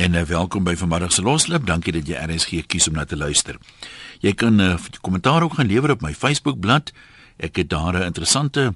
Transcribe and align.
En 0.00 0.14
uh, 0.14 0.22
welkom 0.22 0.64
by 0.64 0.72
vanmiddag 0.80 1.12
se 1.12 1.22
loslip. 1.22 1.66
Dankie 1.68 1.92
dat 1.92 2.06
jy 2.08 2.16
RSG 2.16 2.62
kies 2.72 2.86
om 2.88 2.94
na 2.96 3.02
te 3.04 3.18
luister. 3.20 3.58
Jy 4.24 4.32
kan 4.32 4.56
'n 4.56 4.60
uh, 4.60 5.00
kommentaar 5.00 5.42
ook 5.42 5.54
gaan 5.54 5.66
lewer 5.66 5.90
op 5.90 6.00
my 6.00 6.14
Facebookblad. 6.14 6.92
Ek 7.36 7.56
het 7.56 7.68
daar 7.68 7.92
'n 7.92 8.08
interessante 8.08 8.74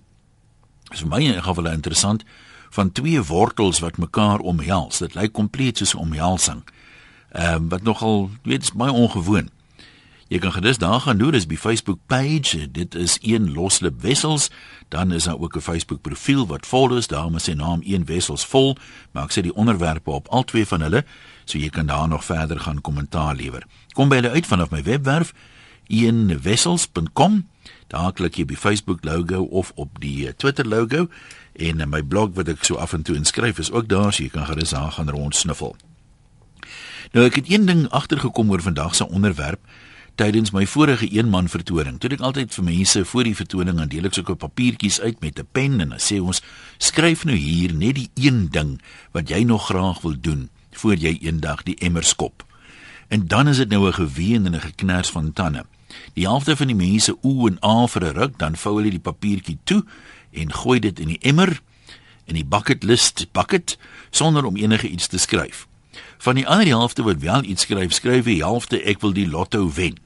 is 0.93 1.01
vir 1.01 1.09
my 1.09 1.21
in 1.25 1.43
geval 1.43 1.71
interessant 1.71 2.25
van 2.71 2.93
twee 2.93 3.23
wortels 3.23 3.79
wat 3.79 3.97
mekaar 3.97 4.39
omhels. 4.39 4.99
Dit 4.99 5.15
lyk 5.15 5.33
kompleet 5.33 5.77
soos 5.77 5.95
'n 5.95 5.99
omhelsing. 5.99 6.63
Ehm 7.33 7.55
um, 7.55 7.69
wat 7.69 7.83
nogal, 7.83 8.31
weet, 8.43 8.63
is 8.63 8.73
baie 8.73 8.93
ongewoon. 8.93 9.49
Jy 10.29 10.39
kan 10.41 10.53
gerus 10.53 10.79
daar 10.81 11.01
gaan 11.05 11.19
doen, 11.21 11.35
dis 11.37 11.47
by 11.47 11.57
Facebook 11.61 11.99
page. 12.07 12.71
Dit 12.73 12.95
is 12.95 13.19
een 13.23 13.53
loslip 13.53 14.01
wessels. 14.03 14.51
Dan 14.89 15.13
is 15.13 15.25
daar 15.25 15.39
ook 15.39 15.57
'n 15.57 15.61
Facebook 15.61 16.01
profiel 16.01 16.47
wat 16.47 16.67
vol 16.67 16.97
is. 16.97 17.07
Daar 17.07 17.35
is 17.35 17.45
sy 17.45 17.53
naam 17.53 17.81
een 17.85 18.05
wessels 18.05 18.47
vol, 18.47 18.77
maar 19.13 19.25
ek 19.25 19.33
sê 19.33 19.43
die 19.43 19.55
onderwerpe 19.55 20.11
op 20.11 20.29
al 20.29 20.45
twee 20.45 20.67
van 20.67 20.81
hulle, 20.81 21.05
so 21.45 21.59
jy 21.59 21.69
kan 21.69 21.87
daar 21.87 22.09
nog 22.09 22.25
verder 22.25 22.61
gaan 22.61 22.81
kommentaar 22.81 23.35
lewer. 23.35 23.67
Kom 23.93 24.09
by 24.09 24.15
hulle 24.15 24.31
uit 24.31 24.47
vanaf 24.47 24.71
my 24.71 24.83
webwerf 24.83 25.33
eenwessels.com. 25.87 27.49
Daar 27.87 28.13
klik 28.13 28.35
jy 28.35 28.45
by 28.45 28.57
Facebook 28.57 29.05
logo 29.05 29.43
of 29.43 29.73
op 29.75 30.01
die 30.01 30.27
eh, 30.27 30.33
Twitter 30.37 30.69
logo 30.69 31.09
en 31.53 31.81
in 31.81 31.89
my 31.89 32.03
blog 32.03 32.35
wat 32.35 32.49
ek 32.49 32.65
so 32.65 32.75
af 32.75 32.93
en 32.93 33.03
toe 33.03 33.17
inskryf 33.17 33.59
is 33.59 33.71
ook 33.71 33.89
daar, 33.89 34.13
so 34.13 34.23
jy 34.23 34.29
kan 34.29 34.47
gerus 34.47 34.71
daar 34.75 34.93
gaan 34.93 35.11
rondsniffel. 35.11 35.77
Nou 37.13 37.27
ek 37.27 37.35
het 37.35 37.51
een 37.51 37.67
ding 37.67 37.85
agtergekom 37.91 38.51
oor 38.51 38.63
vandag 38.63 38.95
se 38.95 39.09
onderwerp 39.09 39.61
tydens 40.15 40.53
my 40.55 40.67
vorige 40.67 41.09
eenman 41.11 41.49
vertoning. 41.49 41.99
Toe 41.99 42.11
ek 42.15 42.23
altyd 42.23 42.55
vir 42.55 42.65
mense 42.65 43.05
voor 43.11 43.25
die 43.25 43.35
vertoning 43.35 43.81
aan 43.83 43.91
deel 43.91 44.07
ek 44.07 44.15
sulke 44.15 44.37
papiertjies 44.39 45.01
uit 45.01 45.21
met 45.21 45.39
'n 45.39 45.49
pen 45.53 45.81
en 45.81 45.89
dan 45.89 45.99
sê 45.99 46.21
ons 46.21 46.43
skryf 46.79 47.25
nou 47.25 47.37
hier 47.37 47.75
net 47.75 47.95
die 47.95 48.11
een 48.15 48.49
ding 48.51 48.81
wat 49.13 49.29
jy 49.29 49.43
nog 49.43 49.67
graag 49.67 50.01
wil 50.03 50.15
doen 50.21 50.51
voor 50.73 50.95
jy 50.97 51.19
eendag 51.21 51.63
die 51.63 51.79
emmer 51.79 52.05
skop. 52.05 52.45
En 53.09 53.27
dan 53.27 53.49
is 53.49 53.57
dit 53.57 53.69
nou 53.69 53.87
'n 53.89 53.93
geween 53.93 54.47
en 54.47 54.55
'n 54.55 54.61
geknars 54.61 55.11
van 55.11 55.33
tande. 55.33 55.65
Die 56.15 56.27
helfte 56.27 56.57
van 56.57 56.67
die 56.67 56.77
mense 56.77 57.17
oe 57.23 57.51
en 57.51 57.59
a 57.65 57.87
vir 57.87 58.05
'n 58.05 58.17
ruk, 58.17 58.39
dan 58.39 58.57
vou 58.57 58.77
hulle 58.77 58.91
die 58.91 58.99
papiertjie 59.11 59.59
toe 59.65 59.85
en 60.33 60.53
gooi 60.53 60.81
dit 60.81 60.99
in 60.99 61.09
die 61.09 61.19
emmer 61.21 61.61
in 62.25 62.35
die 62.35 62.45
bucket 62.45 62.83
list 62.83 63.27
bucket 63.33 63.79
sonder 64.11 64.45
om 64.45 64.57
enige 64.57 64.89
iets 64.89 65.07
te 65.07 65.19
skryf. 65.19 65.67
Van 66.19 66.35
die 66.35 66.47
ander 66.49 66.67
helfte 66.67 67.03
wat 67.03 67.21
wel 67.23 67.45
iets 67.45 67.63
skryf, 67.63 67.93
skryf 67.93 68.25
die 68.25 68.43
helfte 68.43 68.81
ek 68.83 69.01
wil 69.01 69.13
die 69.13 69.29
lotto 69.29 69.69
wen. 69.73 69.99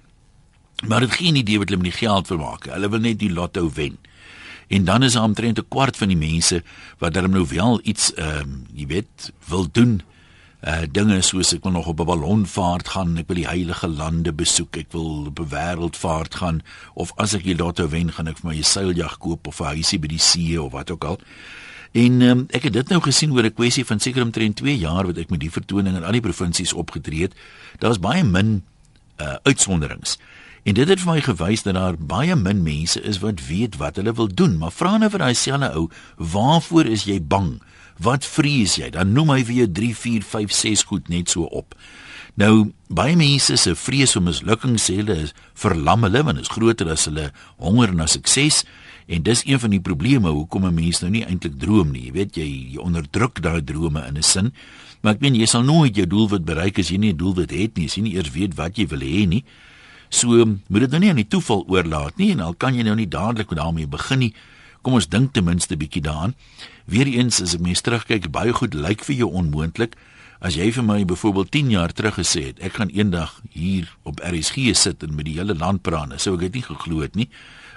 Maar 0.87 1.01
dit 1.01 1.13
geen 1.13 1.35
idee 1.35 1.59
wat 1.59 1.69
hulle 1.69 1.83
met 1.83 1.91
die 1.91 2.07
geld 2.07 2.27
vermaak. 2.27 2.69
Hulle 2.71 2.89
wil 2.89 3.01
net 3.01 3.19
die 3.19 3.33
lotto 3.33 3.71
wen. 3.75 3.99
En 4.69 4.85
dan 4.85 5.03
is 5.03 5.13
daar 5.13 5.23
omtrent 5.23 5.59
'n 5.59 5.69
kwart 5.69 5.97
van 5.97 6.09
die 6.09 6.17
mense 6.17 6.63
wat 6.99 7.15
hulle 7.15 7.29
nou 7.29 7.47
wel 7.49 7.81
iets 7.83 8.15
ehm 8.15 8.41
um, 8.41 8.67
jy 8.75 8.87
weet 8.87 9.33
wil 9.49 9.67
doen. 9.73 10.03
Uh 10.61 10.83
dinge 10.91 11.21
soos 11.23 11.53
ek 11.55 11.63
wil 11.63 11.73
nog 11.73 11.87
op 11.87 12.01
'n 12.01 12.05
ballonvaart 12.05 12.89
gaan, 12.89 13.17
ek 13.17 13.27
wil 13.27 13.37
die 13.37 13.47
heilige 13.47 13.89
lande 13.89 14.33
besoek, 14.33 14.77
ek 14.77 14.93
wil 14.93 15.27
op 15.27 15.39
'n 15.39 15.49
wêreldvaart 15.49 16.35
gaan 16.35 16.63
of 16.95 17.13
as 17.17 17.35
ek 17.35 17.43
die 17.43 17.57
lotto 17.57 17.89
wen, 17.89 18.13
gaan 18.13 18.27
ek 18.27 18.39
vir 18.39 18.51
my 18.51 18.57
'n 18.57 18.63
seiljag 18.63 19.19
koop 19.19 19.47
of 19.47 19.61
'n 19.61 19.65
huisie 19.65 19.99
by 19.99 20.07
die 20.09 20.19
see 20.19 20.63
of 20.63 20.73
wat 20.73 20.91
ook 20.91 21.05
al. 21.05 21.19
En 21.93 22.21
um, 22.21 22.47
ek 22.51 22.63
het 22.63 22.73
dit 22.73 22.89
nou 22.89 23.01
gesien 23.01 23.33
oor 23.33 23.45
'n 23.45 23.55
kwessie 23.55 23.85
van 23.85 24.01
seker 24.01 24.23
omtrent 24.23 24.57
2 24.57 24.79
jaar 24.79 25.07
wat 25.07 25.17
ek 25.19 25.31
met 25.31 25.41
die 25.41 25.51
vertoning 25.51 25.97
in 25.97 26.05
al 26.05 26.13
die 26.13 26.21
provinsies 26.21 26.73
opgetree 26.73 27.23
het. 27.23 27.35
Daar's 27.79 27.99
baie 27.99 28.25
min 28.25 28.65
uh 29.17 29.37
uitsonderings. 29.43 30.19
En 30.63 30.75
dit 30.75 30.89
het 30.89 31.01
vir 31.01 31.13
my 31.13 31.21
gewys 31.21 31.63
dat 31.63 31.75
daar 31.75 31.97
baie 31.97 32.37
min 32.37 32.63
mense 32.63 33.01
is 33.01 33.19
wat 33.19 33.47
weet 33.47 33.77
wat 33.77 33.97
hulle 33.97 34.13
wil 34.13 34.29
doen, 34.29 34.59
maar 34.59 34.73
vra 34.73 34.99
nou 34.99 35.11
vir 35.11 35.19
daai 35.19 35.35
selfe 35.35 35.71
ou, 35.75 35.89
waarvoor 36.17 36.87
is 36.87 37.05
jy 37.05 37.21
bang? 37.23 37.61
Wat 37.99 38.27
vrees 38.27 38.77
jy? 38.79 38.91
Dan 38.91 39.13
noem 39.13 39.31
hy 39.31 39.43
vir 39.45 39.55
jou 39.55 39.71
3, 39.73 39.95
4, 39.95 40.23
5, 40.23 40.53
6 40.53 40.83
goed 40.91 41.09
net 41.09 41.31
so 41.31 41.43
op. 41.43 41.75
Nou, 42.39 42.71
baie 42.87 43.17
mense 43.19 43.57
se 43.59 43.73
vrees 43.75 44.13
vir 44.15 44.23
mislukking 44.23 44.77
sê 44.79 45.01
hulle 45.01 45.17
is 45.25 45.33
verlam 45.59 46.07
hulle 46.07 46.23
want 46.23 46.39
is 46.39 46.53
groter 46.53 46.91
as 46.93 47.09
hulle 47.11 47.33
honger 47.59 47.95
na 47.95 48.07
sukses. 48.07 48.63
En 49.09 49.25
dis 49.25 49.43
een 49.49 49.59
van 49.59 49.73
die 49.73 49.83
probleme 49.83 50.31
hoekom 50.31 50.67
'n 50.67 50.75
mens 50.75 51.01
nou 51.01 51.11
nie 51.11 51.25
eintlik 51.25 51.59
droom 51.59 51.91
nie. 51.91 52.05
Jy 52.07 52.13
weet 52.13 52.37
jy, 52.37 52.47
jy 52.73 52.79
onderdruk 52.79 53.43
daai 53.43 53.65
drome 53.65 54.07
in 54.07 54.17
'n 54.17 54.23
sin. 54.23 54.53
Maar 55.01 55.15
ek 55.15 55.21
meen 55.21 55.35
jy 55.35 55.47
sal 55.47 55.63
nooit 55.63 55.97
jou 55.97 56.07
doelwit 56.07 56.45
bereik 56.45 56.79
as 56.79 56.89
jy 56.89 56.99
nie 56.99 57.13
'n 57.13 57.17
doelwit 57.17 57.51
het 57.51 57.77
nie. 57.77 57.87
As 57.87 57.95
jy 57.95 58.03
nie 58.03 58.15
eers 58.15 58.31
weet 58.31 58.55
wat 58.55 58.77
jy 58.77 58.87
wil 58.87 59.01
hê 59.01 59.27
nie. 59.27 59.45
So 60.09 60.45
moet 60.45 60.87
dit 60.87 60.91
nou 60.91 61.01
nie 61.03 61.11
aan 61.13 61.21
die 61.21 61.29
toeval 61.29 61.65
oorlaat 61.69 62.17
nie 62.17 62.31
en 62.33 62.41
al 62.41 62.55
kan 62.55 62.77
jy 62.77 62.87
nou 62.87 62.97
nie 62.97 63.09
dadelik 63.09 63.53
daarmee 63.55 63.87
begin 63.87 64.25
nie. 64.25 64.33
Kom 64.83 64.97
ons 64.97 65.09
dink 65.11 65.35
ten 65.35 65.45
minste 65.45 65.77
bietjie 65.77 66.03
daaraan. 66.05 66.35
Weereens 66.89 67.43
as 67.45 67.57
ek 67.59 67.65
mens 67.65 67.83
terugkyk, 67.85 68.31
baie 68.33 68.55
goed 68.57 68.75
lyk 68.75 69.05
vir 69.05 69.19
jou 69.25 69.29
onmoontlik. 69.37 69.99
As 70.39 70.55
jy 70.55 70.71
vir 70.73 70.85
my 70.87 71.03
byvoorbeeld 71.05 71.51
10 71.51 71.71
jaar 71.75 71.93
terug 71.93 72.15
gesê 72.21 72.45
het, 72.53 72.61
ek 72.63 72.79
gaan 72.79 72.93
eendag 72.95 73.41
hier 73.51 73.91
op 74.07 74.23
RSG 74.23 74.71
sit 74.79 75.03
en 75.03 75.17
met 75.19 75.27
die 75.27 75.35
hele 75.41 75.57
land 75.59 75.83
praat, 75.83 76.15
sou 76.23 76.37
ek 76.37 76.47
dit 76.47 76.61
nie 76.61 76.67
geglo 76.69 77.03
het 77.03 77.19
nie. 77.19 77.27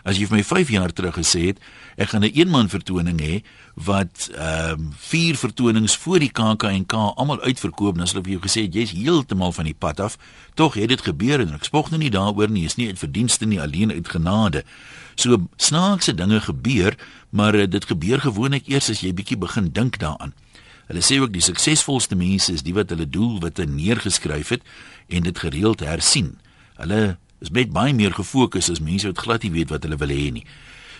As 0.03 0.17
jy 0.17 0.25
vir 0.25 0.39
my 0.39 0.44
5 0.44 0.69
jaar 0.73 0.94
terug 0.94 1.16
gesê 1.19 1.51
het, 1.51 1.59
ek 1.97 2.09
gaan 2.09 2.23
'n 2.25 2.34
eenman 2.34 2.69
vertoning 2.69 3.19
hê 3.19 3.44
wat 3.75 4.29
ehm 4.34 4.79
um, 4.79 4.94
vier 4.97 5.35
vertonings 5.35 5.95
voor 5.95 6.19
die 6.19 6.31
KAK&K 6.31 6.94
almal 6.94 7.41
uitverkoop, 7.41 7.97
dan 7.97 8.07
sal 8.07 8.19
ek 8.19 8.25
vir 8.25 8.34
jou 8.34 8.41
gesê 8.41 8.62
jy's 8.69 8.91
heeltemal 8.91 9.51
van 9.51 9.66
die 9.66 9.78
pad 9.78 10.00
af. 10.00 10.17
Tog 10.53 10.73
het 10.73 10.89
dit 10.89 11.01
gebeur 11.01 11.39
en 11.39 11.53
ek 11.53 11.63
spog 11.63 11.89
nou 11.89 12.00
nie 12.00 12.09
daaroor 12.09 12.50
nie, 12.50 12.66
is 12.66 12.75
nie 12.75 12.88
uit 12.88 13.00
verdienste 13.00 13.45
nie, 13.45 13.62
alleen 13.62 13.91
uit 13.91 14.07
genade. 14.07 14.63
So 15.16 15.47
snaakse 15.57 16.13
dinge 16.13 16.41
gebeur, 16.41 16.97
maar 17.29 17.56
uh, 17.56 17.68
dit 17.68 17.85
gebeur 17.85 18.19
gewoonlik 18.19 18.68
eers 18.68 18.89
as 18.89 19.01
jy 19.01 19.13
bietjie 19.13 19.38
begin 19.38 19.72
dink 19.72 20.00
daaraan. 20.00 20.33
Hulle 20.91 21.01
sê 21.01 21.22
ook 21.22 21.31
die 21.31 21.41
suksesvolste 21.41 22.16
mense 22.19 22.51
is 22.51 22.66
die 22.68 22.73
wat 22.75 22.89
hulle 22.91 23.07
doel 23.07 23.39
wat 23.39 23.57
hulle 23.62 23.72
neergeskryf 23.72 24.50
het 24.50 24.63
en 25.07 25.23
dit 25.23 25.38
gereeld 25.39 25.79
hersien. 25.79 26.33
Hulle 26.75 27.18
is 27.41 27.50
met 27.50 27.74
baie 27.74 27.94
meer 27.94 28.13
gefokus 28.13 28.69
as 28.69 28.79
mense 28.79 29.07
wat 29.09 29.18
glad 29.18 29.44
nie 29.44 29.52
weet 29.52 29.69
wat 29.69 29.84
hulle 29.84 29.97
wil 29.97 30.13
hê 30.13 30.31
nie. 30.31 30.46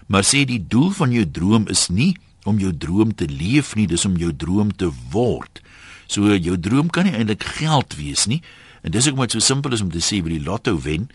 maar 0.08 0.24
sê 0.24 0.46
die 0.48 0.62
doel 0.64 0.94
van 0.96 1.12
jou 1.12 1.26
droom 1.28 1.68
is 1.68 1.90
nie 1.92 2.14
om 2.48 2.60
jou 2.60 2.72
droom 2.72 3.12
te 3.16 3.28
leef 3.28 3.74
nie, 3.76 3.88
dis 3.88 4.06
om 4.08 4.16
jou 4.20 4.32
droom 4.36 4.72
te 4.72 4.88
word. 5.12 5.60
So 6.08 6.36
jou 6.36 6.56
droom 6.60 6.88
kan 6.92 7.08
nie 7.08 7.16
eintlik 7.16 7.44
geld 7.58 7.96
wees 8.00 8.26
nie. 8.32 8.42
En 8.84 8.92
dis 8.92 9.08
ook 9.08 9.16
maar 9.20 9.32
so 9.32 9.44
simpel 9.44 9.76
is 9.76 9.84
om 9.84 9.92
te 9.92 10.04
sê 10.04 10.20
by 10.24 10.36
die 10.36 10.44
lotto 10.44 10.76
wen, 10.84 11.10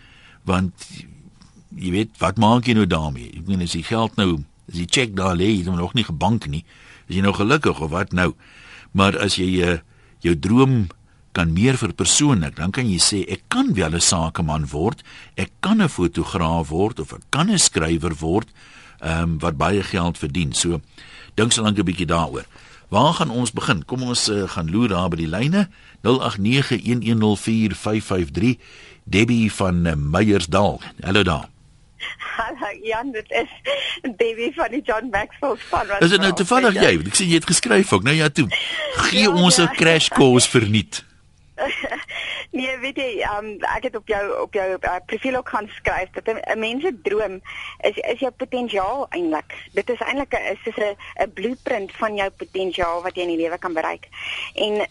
want 0.48 0.72
jy 1.76 1.92
weet, 1.92 2.14
wat 2.20 2.40
maak 2.40 2.68
jy 2.68 2.76
nou 2.76 2.86
daarmee? 2.88 3.28
Ek 3.40 3.48
meen 3.48 3.64
as 3.64 3.76
jy 3.76 3.84
geld 3.88 4.16
nou 4.20 4.42
As 4.68 4.76
jy 4.76 4.86
check 4.86 5.16
daar 5.16 5.36
lê, 5.36 5.50
jy 5.50 5.64
het 5.64 5.74
nog 5.74 5.94
nie 5.94 6.04
gebank 6.04 6.46
nie. 6.46 6.64
Is 7.08 7.16
jy 7.16 7.22
nou 7.24 7.32
gelukkig 7.32 7.80
of 7.80 7.90
wat 7.90 8.12
nou? 8.12 8.34
Maar 8.92 9.16
as 9.18 9.38
jy 9.40 9.48
uh, 9.64 9.78
jou 10.24 10.38
droom 10.38 10.86
kan 11.32 11.52
meer 11.54 11.76
vir 11.78 11.92
persoonlik, 11.96 12.56
dan 12.56 12.70
kan 12.74 12.88
jy 12.88 12.98
sê 12.98 13.24
ek 13.30 13.42
kan 13.48 13.74
wel 13.74 13.94
'n 13.94 14.00
sakeman 14.00 14.66
word, 14.66 15.02
ek 15.36 15.50
kan 15.60 15.82
'n 15.82 15.88
fotograaf 15.88 16.68
word 16.68 17.00
of 17.00 17.12
ek 17.12 17.22
kan 17.30 17.50
'n 17.50 17.58
skrywer 17.58 18.14
word, 18.20 18.48
ehm 19.00 19.22
um, 19.22 19.38
wat 19.38 19.56
baie 19.56 19.82
geld 19.82 20.18
verdien. 20.18 20.52
So 20.52 20.80
dink 21.34 21.52
so 21.52 21.62
lank 21.62 21.78
'n 21.78 21.84
bietjie 21.84 22.06
daaroor. 22.06 22.44
Waar 22.88 23.14
gaan 23.14 23.30
ons 23.30 23.52
begin? 23.52 23.84
Kom 23.84 24.02
ons 24.02 24.28
uh, 24.28 24.48
gaan 24.48 24.70
loer 24.70 24.88
daar 24.88 25.08
by 25.08 25.16
die 25.16 25.28
lyne 25.28 25.68
0891104553 26.02 28.58
Debbie 29.04 29.52
van 29.52 29.86
uh, 29.86 29.94
Meyersdal. 29.94 30.80
Hallo 31.04 31.22
daar. 31.22 31.57
Hallo 32.36 32.70
Jan, 32.82 33.10
dit 33.12 33.30
is 33.30 33.50
Debbie 34.16 34.52
van 34.54 34.70
die 34.70 34.82
John 34.82 35.08
Maxwell 35.10 35.56
span. 35.66 35.90
Is 35.98 36.10
dit 36.14 36.20
nou 36.20 36.32
toevallig 36.32 36.78
jy? 36.78 36.94
Ek 37.10 37.18
sien 37.18 37.28
jy 37.28 37.40
het 37.40 37.50
geskryf 37.50 37.92
ook. 37.92 38.06
Nou 38.06 38.16
ja, 38.16 38.28
toe. 38.28 38.46
Gee 39.08 39.26
ja, 39.26 39.34
ons 39.34 39.58
'n 39.58 39.68
ja. 39.68 39.74
crash 39.80 40.08
course 40.08 40.50
verniet. 40.50 41.04
nee, 42.58 42.78
weet 42.78 42.96
jy, 42.96 43.08
um, 43.34 43.48
ek 43.74 43.88
het 43.88 43.96
op 43.98 44.08
jou 44.08 44.22
op 44.42 44.54
jou 44.54 44.66
uh, 44.78 44.96
profiel 45.06 45.36
ook 45.40 45.48
gaan 45.48 45.68
skryf 45.74 46.10
dat 46.14 46.30
'n 46.30 46.58
mens 46.58 46.82
se 46.82 46.92
droom 47.02 47.40
is 47.80 47.96
is 47.96 48.18
jou 48.18 48.30
potensiaal 48.30 49.06
eintlik. 49.10 49.54
Dit 49.72 49.90
is 49.90 50.00
eintlik 50.00 50.34
'n 50.34 50.54
is 50.54 50.76
'n 50.76 50.96
'n 51.22 51.32
blueprint 51.32 51.92
van 51.92 52.14
jou 52.14 52.30
potensiaal 52.30 53.02
wat 53.02 53.14
jy 53.14 53.22
in 53.22 53.34
die 53.34 53.42
lewe 53.42 53.58
kan 53.58 53.72
bereik. 53.72 54.08
En 54.54 54.86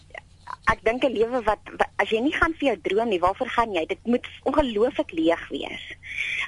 ek 0.72 0.84
dink 0.84 1.04
'n 1.04 1.12
lewe 1.12 1.42
wat, 1.42 1.62
wat 1.78 1.90
as 1.96 2.10
jy 2.10 2.20
nie 2.20 2.32
gaan 2.32 2.54
vir 2.58 2.68
jou 2.68 2.76
droom 2.82 3.08
nie, 3.08 3.20
waarvoor 3.20 3.48
gaan 3.48 3.74
jy? 3.74 3.86
Dit 3.86 4.06
moet 4.06 4.26
ongelooflik 4.44 5.10
leeg 5.12 5.48
wees. 5.48 5.84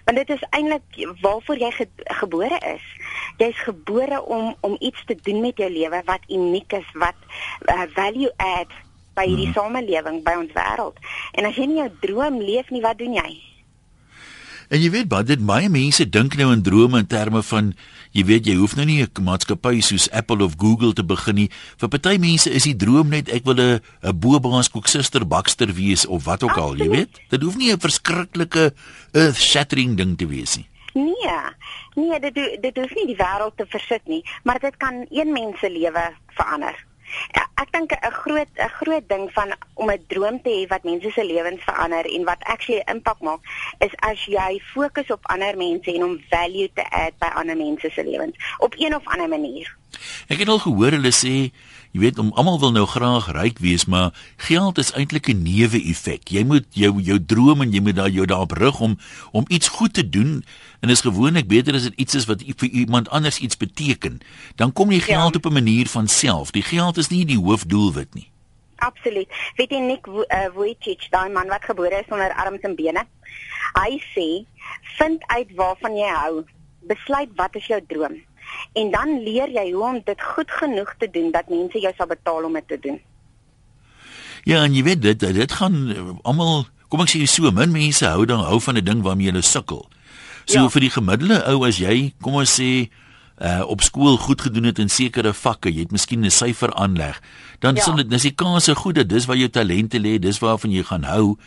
Want 0.04 0.16
dit 0.16 0.30
is 0.30 0.44
eintlik 0.50 0.86
waarvoor 1.20 1.58
jy 1.58 1.70
ge, 1.70 1.86
gebore 2.20 2.58
is. 2.74 2.84
Jy's 3.38 3.58
gebore 3.64 4.22
om 4.22 4.54
om 4.60 4.76
iets 4.80 5.04
te 5.04 5.14
doen 5.14 5.40
met 5.40 5.56
jou 5.56 5.70
lewe 5.70 6.02
wat 6.04 6.24
uniek 6.28 6.72
is, 6.72 6.88
wat 6.94 7.16
uh, 7.66 7.86
value 7.94 8.32
add 8.36 8.72
by 9.14 9.26
hierdie 9.26 9.50
hmm. 9.50 9.58
samelewing, 9.58 10.22
by 10.24 10.36
ons 10.38 10.52
wêreld. 10.52 10.98
En 11.32 11.44
as 11.44 11.56
jy 11.56 11.66
nie 11.66 11.80
jou 11.82 11.90
droom 12.00 12.38
leef 12.40 12.70
nie, 12.70 12.82
wat 12.84 12.98
doen 12.98 13.16
jy? 13.18 13.49
En 14.70 14.78
jy 14.78 14.86
weet 14.94 15.08
baie 15.10 15.26
dit 15.26 15.40
baie 15.42 15.66
mense 15.66 16.04
dink 16.14 16.36
nou 16.38 16.52
in 16.54 16.60
drome 16.62 17.00
in 17.02 17.06
terme 17.10 17.40
van 17.42 17.72
jy 18.14 18.22
weet 18.28 18.46
jy 18.46 18.54
hoef 18.54 18.76
nou 18.78 18.84
nie 18.86 19.02
'n 19.02 19.24
maatskappy 19.26 19.80
soos 19.82 20.06
Apple 20.10 20.44
of 20.44 20.54
Google 20.62 20.92
te 20.92 21.02
begin 21.02 21.34
nie. 21.34 21.50
Vir 21.76 21.88
party 21.88 22.18
mense 22.18 22.50
is 22.50 22.62
die 22.62 22.76
droom 22.76 23.08
net 23.08 23.28
ek 23.28 23.44
wil 23.44 23.58
'n 23.58 23.80
'n 24.02 24.18
boebaas 24.20 24.70
kooksuster 24.70 25.26
bakster 25.26 25.74
wees 25.74 26.06
of 26.06 26.24
wat 26.24 26.42
ook 26.42 26.56
al, 26.56 26.76
jy 26.76 26.88
weet. 26.88 27.20
Dit 27.30 27.42
hoef 27.42 27.56
nie 27.56 27.72
'n 27.72 27.80
verskriklike 27.80 28.72
earth 29.12 29.42
shattering 29.42 29.96
ding 29.96 30.16
te 30.16 30.26
wees 30.26 30.56
nie. 30.56 30.68
Nee. 30.94 31.34
Nee, 31.94 32.20
dit 32.20 32.34
dit 32.62 32.76
hoef 32.76 32.94
nie 32.94 33.06
die 33.06 33.16
wêreld 33.16 33.56
te 33.56 33.66
versit 33.66 34.06
nie, 34.06 34.22
maar 34.44 34.58
dit 34.58 34.76
kan 34.76 35.06
een 35.10 35.32
mens 35.32 35.58
se 35.58 35.70
lewe 35.70 36.14
verander. 36.28 36.89
Ja, 37.36 37.44
ek 37.62 37.72
dink 37.72 37.92
'n 37.92 38.12
groot 38.22 38.52
'n 38.56 38.72
groot 38.80 39.08
ding 39.08 39.30
van 39.32 39.54
om 39.74 39.90
'n 39.90 40.04
droom 40.08 40.42
te 40.42 40.50
hê 40.50 40.68
wat 40.68 40.84
mense 40.84 41.10
se 41.10 41.24
lewens 41.24 41.62
verander 41.64 42.04
en 42.04 42.24
wat 42.24 42.42
actually 42.42 42.82
'n 42.86 42.90
impak 42.96 43.20
maak, 43.20 43.40
is 43.78 43.94
as 43.96 44.24
jy 44.24 44.60
fokus 44.74 45.10
op 45.10 45.20
ander 45.22 45.56
mense 45.56 45.94
en 45.94 46.04
om 46.04 46.20
value 46.30 46.70
te 46.74 46.84
add 46.90 47.18
by 47.18 47.30
ander 47.34 47.56
mense 47.56 47.90
se 47.90 48.04
lewens 48.04 48.36
op 48.58 48.74
een 48.78 48.94
of 48.94 49.06
ander 49.06 49.28
manier. 49.28 49.76
Ek 50.28 50.38
het 50.38 50.48
al 50.48 50.58
gehoor 50.58 50.90
hulle 50.90 51.12
sê 51.12 51.50
Jy 51.90 52.00
weet, 52.04 52.18
om 52.22 52.30
almal 52.38 52.60
wil 52.62 52.70
nou 52.70 52.84
graag 52.86 53.32
ryk 53.34 53.58
wees, 53.58 53.84
maar 53.90 54.14
geld 54.38 54.78
is 54.78 54.92
eintlik 54.94 55.26
'n 55.28 55.42
newe-effek. 55.42 56.30
Jy 56.30 56.44
moet 56.44 56.66
jou 56.70 57.00
jou 57.02 57.18
droom 57.24 57.62
en 57.62 57.72
jy 57.72 57.80
moet 57.80 57.96
daar 57.96 58.10
jou 58.10 58.26
daarop 58.26 58.52
rig 58.52 58.80
om 58.80 58.98
om 59.32 59.44
iets 59.48 59.68
goed 59.68 59.94
te 59.94 60.08
doen 60.08 60.44
en 60.80 60.88
is 60.88 61.00
gewoonlik 61.00 61.48
beter 61.48 61.74
as 61.74 61.82
dit 61.82 61.94
iets 61.96 62.14
is 62.14 62.24
wat 62.24 62.42
vir 62.46 62.68
iemand 62.68 63.10
anders 63.10 63.38
iets 63.38 63.56
beteken. 63.56 64.20
Dan 64.54 64.72
kom 64.72 64.88
die 64.88 65.00
geld 65.00 65.34
ja. 65.34 65.38
op 65.38 65.46
'n 65.46 65.52
manier 65.52 65.86
van 65.86 66.08
self. 66.08 66.50
Die 66.50 66.62
geld 66.62 66.96
is 66.96 67.08
nie 67.08 67.24
die 67.24 67.38
hoofdoelwit 67.38 68.14
nie. 68.14 68.30
Absoluut. 68.76 69.28
Weet 69.56 69.70
jy 69.70 69.78
Nick 69.78 70.06
Vujicic, 70.54 71.02
uh, 71.02 71.10
daai 71.10 71.30
man 71.30 71.48
wat 71.48 71.64
gebore 71.64 71.98
is 71.98 72.06
sonder 72.08 72.32
arms 72.32 72.60
en 72.60 72.74
bene? 72.74 73.04
Hy 73.74 74.02
sê, 74.14 74.46
vind 74.96 75.22
uit 75.26 75.54
waarvan 75.54 75.96
jy 75.96 76.08
hou. 76.08 76.44
Besluit 76.80 77.28
wat 77.34 77.54
is 77.56 77.66
jou 77.66 77.80
droom 77.86 78.22
en 78.72 78.90
dan 78.90 79.22
leer 79.22 79.48
jy 79.48 79.72
hoe 79.72 79.84
om 79.84 80.00
dit 80.04 80.22
goed 80.34 80.50
genoeg 80.50 80.94
te 80.98 81.10
doen 81.10 81.30
dat 81.30 81.48
mense 81.48 81.78
jou 81.78 81.92
sal 81.96 82.06
betaal 82.06 82.44
om 82.44 82.52
dit 82.52 82.68
te 82.68 82.78
doen. 82.80 83.00
Ja, 84.44 84.62
en 84.64 84.74
jy 84.74 84.82
weet 84.82 85.02
dit 85.02 85.20
dit 85.20 85.52
gaan 85.52 85.90
eh, 85.90 86.08
almal 86.22 86.66
kom 86.88 87.04
ek 87.04 87.12
sê 87.12 87.24
so 87.28 87.50
min 87.54 87.72
mense 87.74 88.06
hou 88.06 88.24
dan 88.26 88.44
hou 88.46 88.60
van 88.60 88.76
'n 88.76 88.84
ding 88.84 89.02
waarmee 89.02 89.30
hulle 89.30 89.42
sukkel. 89.42 89.86
So 90.44 90.58
ja. 90.58 90.68
vir 90.68 90.80
die 90.80 90.90
gemiddelde 90.90 91.44
ou 91.46 91.64
as 91.66 91.78
jy 91.78 92.14
kom 92.20 92.34
ons 92.34 92.60
sê 92.60 92.90
uh 93.40 93.64
op 93.66 93.80
skool 93.80 94.16
goed 94.16 94.40
gedoen 94.40 94.64
het 94.68 94.78
in 94.78 94.88
sekere 94.88 95.32
vakke, 95.32 95.72
jy 95.72 95.80
het 95.80 95.92
miskien 95.92 96.24
'n 96.24 96.30
syfer 96.30 96.74
aanleg, 96.74 97.20
dan 97.58 97.74
ja. 97.74 97.82
sal 97.82 97.96
dit 97.96 98.10
dis 98.10 98.22
die 98.22 98.34
kans 98.34 98.64
se 98.64 98.74
goed 98.74 98.94
dat 98.94 99.08
dis 99.08 99.26
waar 99.26 99.36
jou 99.36 99.48
talente 99.48 99.98
lê, 99.98 100.18
dis 100.18 100.38
waarvan 100.38 100.70
jy 100.70 100.82
gaan 100.82 101.04
hou. 101.04 101.38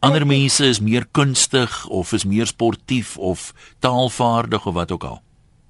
Ander 0.00 0.26
mense 0.26 0.64
is 0.66 0.80
meer 0.80 1.06
kunstig 1.10 1.86
of 1.86 2.12
is 2.12 2.24
meer 2.24 2.46
sportief 2.46 3.18
of 3.18 3.54
taalvaardig 3.78 4.66
of 4.66 4.74
wat 4.74 4.92
ook 4.92 5.04
al. 5.04 5.22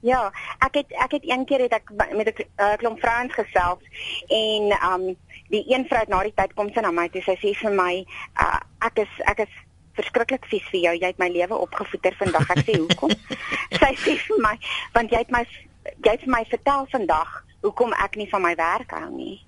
Ja, 0.02 0.32
ek 0.58 0.74
het 0.80 0.92
ek 0.98 1.12
het 1.14 1.24
een 1.30 1.44
keer 1.46 1.60
het 1.62 1.72
ek 1.72 1.90
met 1.94 2.26
'n 2.26 2.42
uh, 2.58 2.74
klomp 2.76 2.98
vrouens 2.98 3.32
gesels 3.32 3.82
en 4.28 4.64
um 4.92 5.16
die 5.48 5.64
een 5.66 5.86
vrou 5.86 6.00
het 6.00 6.08
na 6.08 6.22
die 6.22 6.34
tyd 6.34 6.54
kom 6.54 6.72
sy 6.72 6.80
na 6.80 6.90
my 6.90 7.08
toe 7.08 7.22
sy 7.22 7.36
sê 7.38 7.52
vir 7.54 7.70
my 7.70 8.06
uh, 8.42 8.58
ek 8.80 8.98
is 8.98 9.12
ek 9.30 9.38
is 9.46 9.52
verskriklik 9.94 10.46
vies 10.50 10.66
vir 10.72 10.80
jou 10.80 10.94
jy 10.94 11.06
het 11.06 11.18
my 11.18 11.28
lewe 11.28 11.54
opgevoeter 11.54 12.16
vandag. 12.18 12.50
Ek 12.50 12.64
sê 12.66 12.78
hoekom? 12.78 13.14
Sy 13.80 13.92
sê 14.04 14.16
vir 14.26 14.42
my 14.42 14.56
want 14.92 15.10
jy 15.10 15.18
het 15.22 15.30
my 15.30 15.44
jy 15.86 16.10
het 16.10 16.26
my 16.26 16.44
vertel 16.50 16.86
vandag 16.90 17.44
hoekom 17.62 17.92
ek 17.92 18.16
nie 18.16 18.28
van 18.30 18.42
my 18.42 18.54
werk 18.58 18.90
hou 18.90 19.10
nie. 19.10 19.38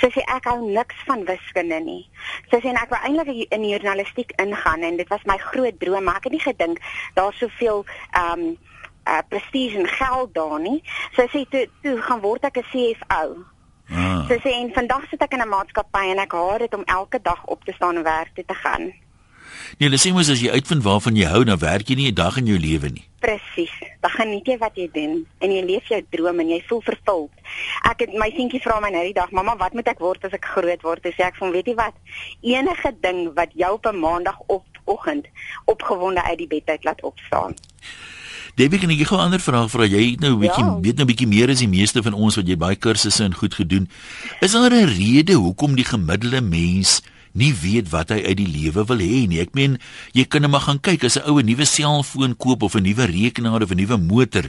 Sy 0.00 0.12
sê 0.14 0.22
ek 0.36 0.46
hou 0.50 0.60
niks 0.62 1.02
van 1.08 1.24
wiskunde 1.24 1.80
nie. 1.80 2.04
Sy 2.50 2.62
sê 2.62 2.76
ek 2.78 2.94
wou 2.94 3.02
eintlik 3.02 3.50
in 3.50 3.68
journalistiek 3.68 4.32
ingaan 4.38 4.86
en 4.86 4.96
dit 4.96 5.08
was 5.08 5.26
my 5.26 5.36
groot 5.50 5.80
droom, 5.80 6.04
maar 6.04 6.22
ek 6.22 6.30
het 6.30 6.38
nie 6.38 6.46
gedink 6.46 6.78
daar's 7.18 7.42
soveel 7.42 7.84
ehm 8.12 8.46
um, 8.46 8.56
uh, 9.06 9.18
prestige 9.28 9.78
en 9.78 9.86
geld 9.86 10.34
daar 10.34 10.60
nie. 10.60 10.82
Sy 11.16 11.26
sê 11.32 11.44
toe 11.50 11.68
toe 11.82 11.96
gaan 12.02 12.20
word 12.20 12.44
ek 12.44 12.58
'n 12.58 12.68
CFO. 12.72 13.36
Ah. 13.88 14.26
Sy 14.28 14.38
sê 14.42 14.50
en 14.50 14.72
vandag 14.74 15.08
sit 15.10 15.22
ek 15.22 15.32
in 15.32 15.42
'n 15.42 15.48
maatskappy 15.48 16.04
en 16.10 16.18
ek 16.18 16.32
haat 16.32 16.58
dit 16.58 16.74
om 16.74 16.84
elke 16.84 17.18
dag 17.22 17.44
op 17.44 17.64
te 17.64 17.72
staan 17.72 17.96
en 17.96 18.02
werk 18.02 18.34
toe 18.34 18.44
te 18.44 18.54
gaan. 18.54 18.92
Nee, 19.78 19.90
dis 19.90 20.06
mos 20.12 20.30
as 20.32 20.40
jy 20.42 20.50
uitvind 20.50 20.84
waarvan 20.84 21.16
jy 21.18 21.26
hou, 21.30 21.42
dan 21.44 21.58
werk 21.58 21.88
jy 21.88 21.96
nie 21.96 22.10
'n 22.10 22.14
dag 22.14 22.36
in 22.36 22.46
jou 22.46 22.58
lewe 22.58 22.88
nie. 22.88 23.04
Presies. 23.20 23.74
Dan 24.00 24.10
geniet 24.10 24.46
jy 24.46 24.58
wat 24.58 24.74
jy 24.76 24.88
doen 24.92 25.26
en 25.38 25.50
jy 25.50 25.62
leef 25.64 25.88
jou 25.88 26.02
droom 26.10 26.40
en 26.40 26.48
jy 26.48 26.62
voel 26.68 26.80
vervuld. 26.80 27.32
Ek 27.82 28.00
het 28.00 28.12
my 28.14 28.30
seentjie 28.30 28.60
vra 28.62 28.80
my 28.80 28.90
nou 28.90 29.04
die 29.04 29.12
dag, 29.12 29.30
"Mamma, 29.30 29.56
wat 29.56 29.74
moet 29.74 29.88
ek 29.88 29.98
word 29.98 30.24
as 30.24 30.32
ek 30.32 30.44
groot 30.44 30.82
word?" 30.82 31.02
Toe 31.02 31.12
sê 31.12 31.24
ek 31.24 31.36
van, 31.36 31.50
"Weet 31.50 31.66
jy 31.66 31.74
wat? 31.74 31.94
Enige 32.42 32.94
ding 33.00 33.34
wat 33.34 33.50
jou 33.54 33.72
op 33.72 33.86
'n 33.86 34.00
maandagooggend 34.00 35.26
opgewonde 35.64 36.22
uit 36.22 36.38
die 36.38 36.48
bed 36.48 36.68
uit 36.68 36.84
laat 36.84 37.02
opstaan." 37.02 37.54
Debbie, 38.56 38.78
kan 38.80 38.88
ek 38.88 39.04
gou 39.04 39.18
'n 39.20 39.28
ander 39.28 39.40
vraag 39.40 39.68
vra? 39.68 39.84
Jy 39.84 40.16
het 40.16 40.20
nou 40.20 40.32
'n 40.32 40.40
bietjie 40.40 40.64
ja. 40.64 40.80
weet 40.80 40.96
nou 40.96 41.04
'n 41.04 41.12
bietjie 41.12 41.28
meer 41.28 41.50
as 41.50 41.60
die 41.60 41.68
meeste 41.68 42.02
van 42.02 42.14
ons 42.14 42.36
wat 42.36 42.48
jy 42.48 42.56
baie 42.56 42.76
kursusse 42.76 43.22
en 43.24 43.34
goed 43.34 43.52
gedoen. 43.52 43.88
Is 44.40 44.52
daar 44.52 44.72
'n 44.72 44.88
rede 44.96 45.34
hoekom 45.36 45.76
die 45.76 45.84
gemiddelde 45.84 46.40
mens 46.40 47.02
nie 47.34 47.52
weet 47.52 47.90
wat 47.90 48.08
hy 48.08 48.24
uit 48.24 48.36
die 48.36 48.48
lewe 48.48 48.84
wil 48.86 48.96
hê 48.96 49.28
nie? 49.28 49.40
Ek 49.40 49.52
meen, 49.52 49.78
jy 50.12 50.24
kan 50.24 50.40
net 50.40 50.50
maar 50.50 50.64
gaan 50.64 50.80
kyk 50.80 51.04
as 51.04 51.18
'n 51.18 51.28
ou 51.28 51.38
'n 51.38 51.44
nuwe 51.44 51.64
selfoon 51.64 52.36
koop 52.36 52.62
of 52.62 52.74
'n 52.74 52.82
nuwe 52.82 53.04
rekenaar 53.04 53.62
of 53.62 53.70
'n 53.70 53.76
nuwe 53.76 53.98
motor, 53.98 54.48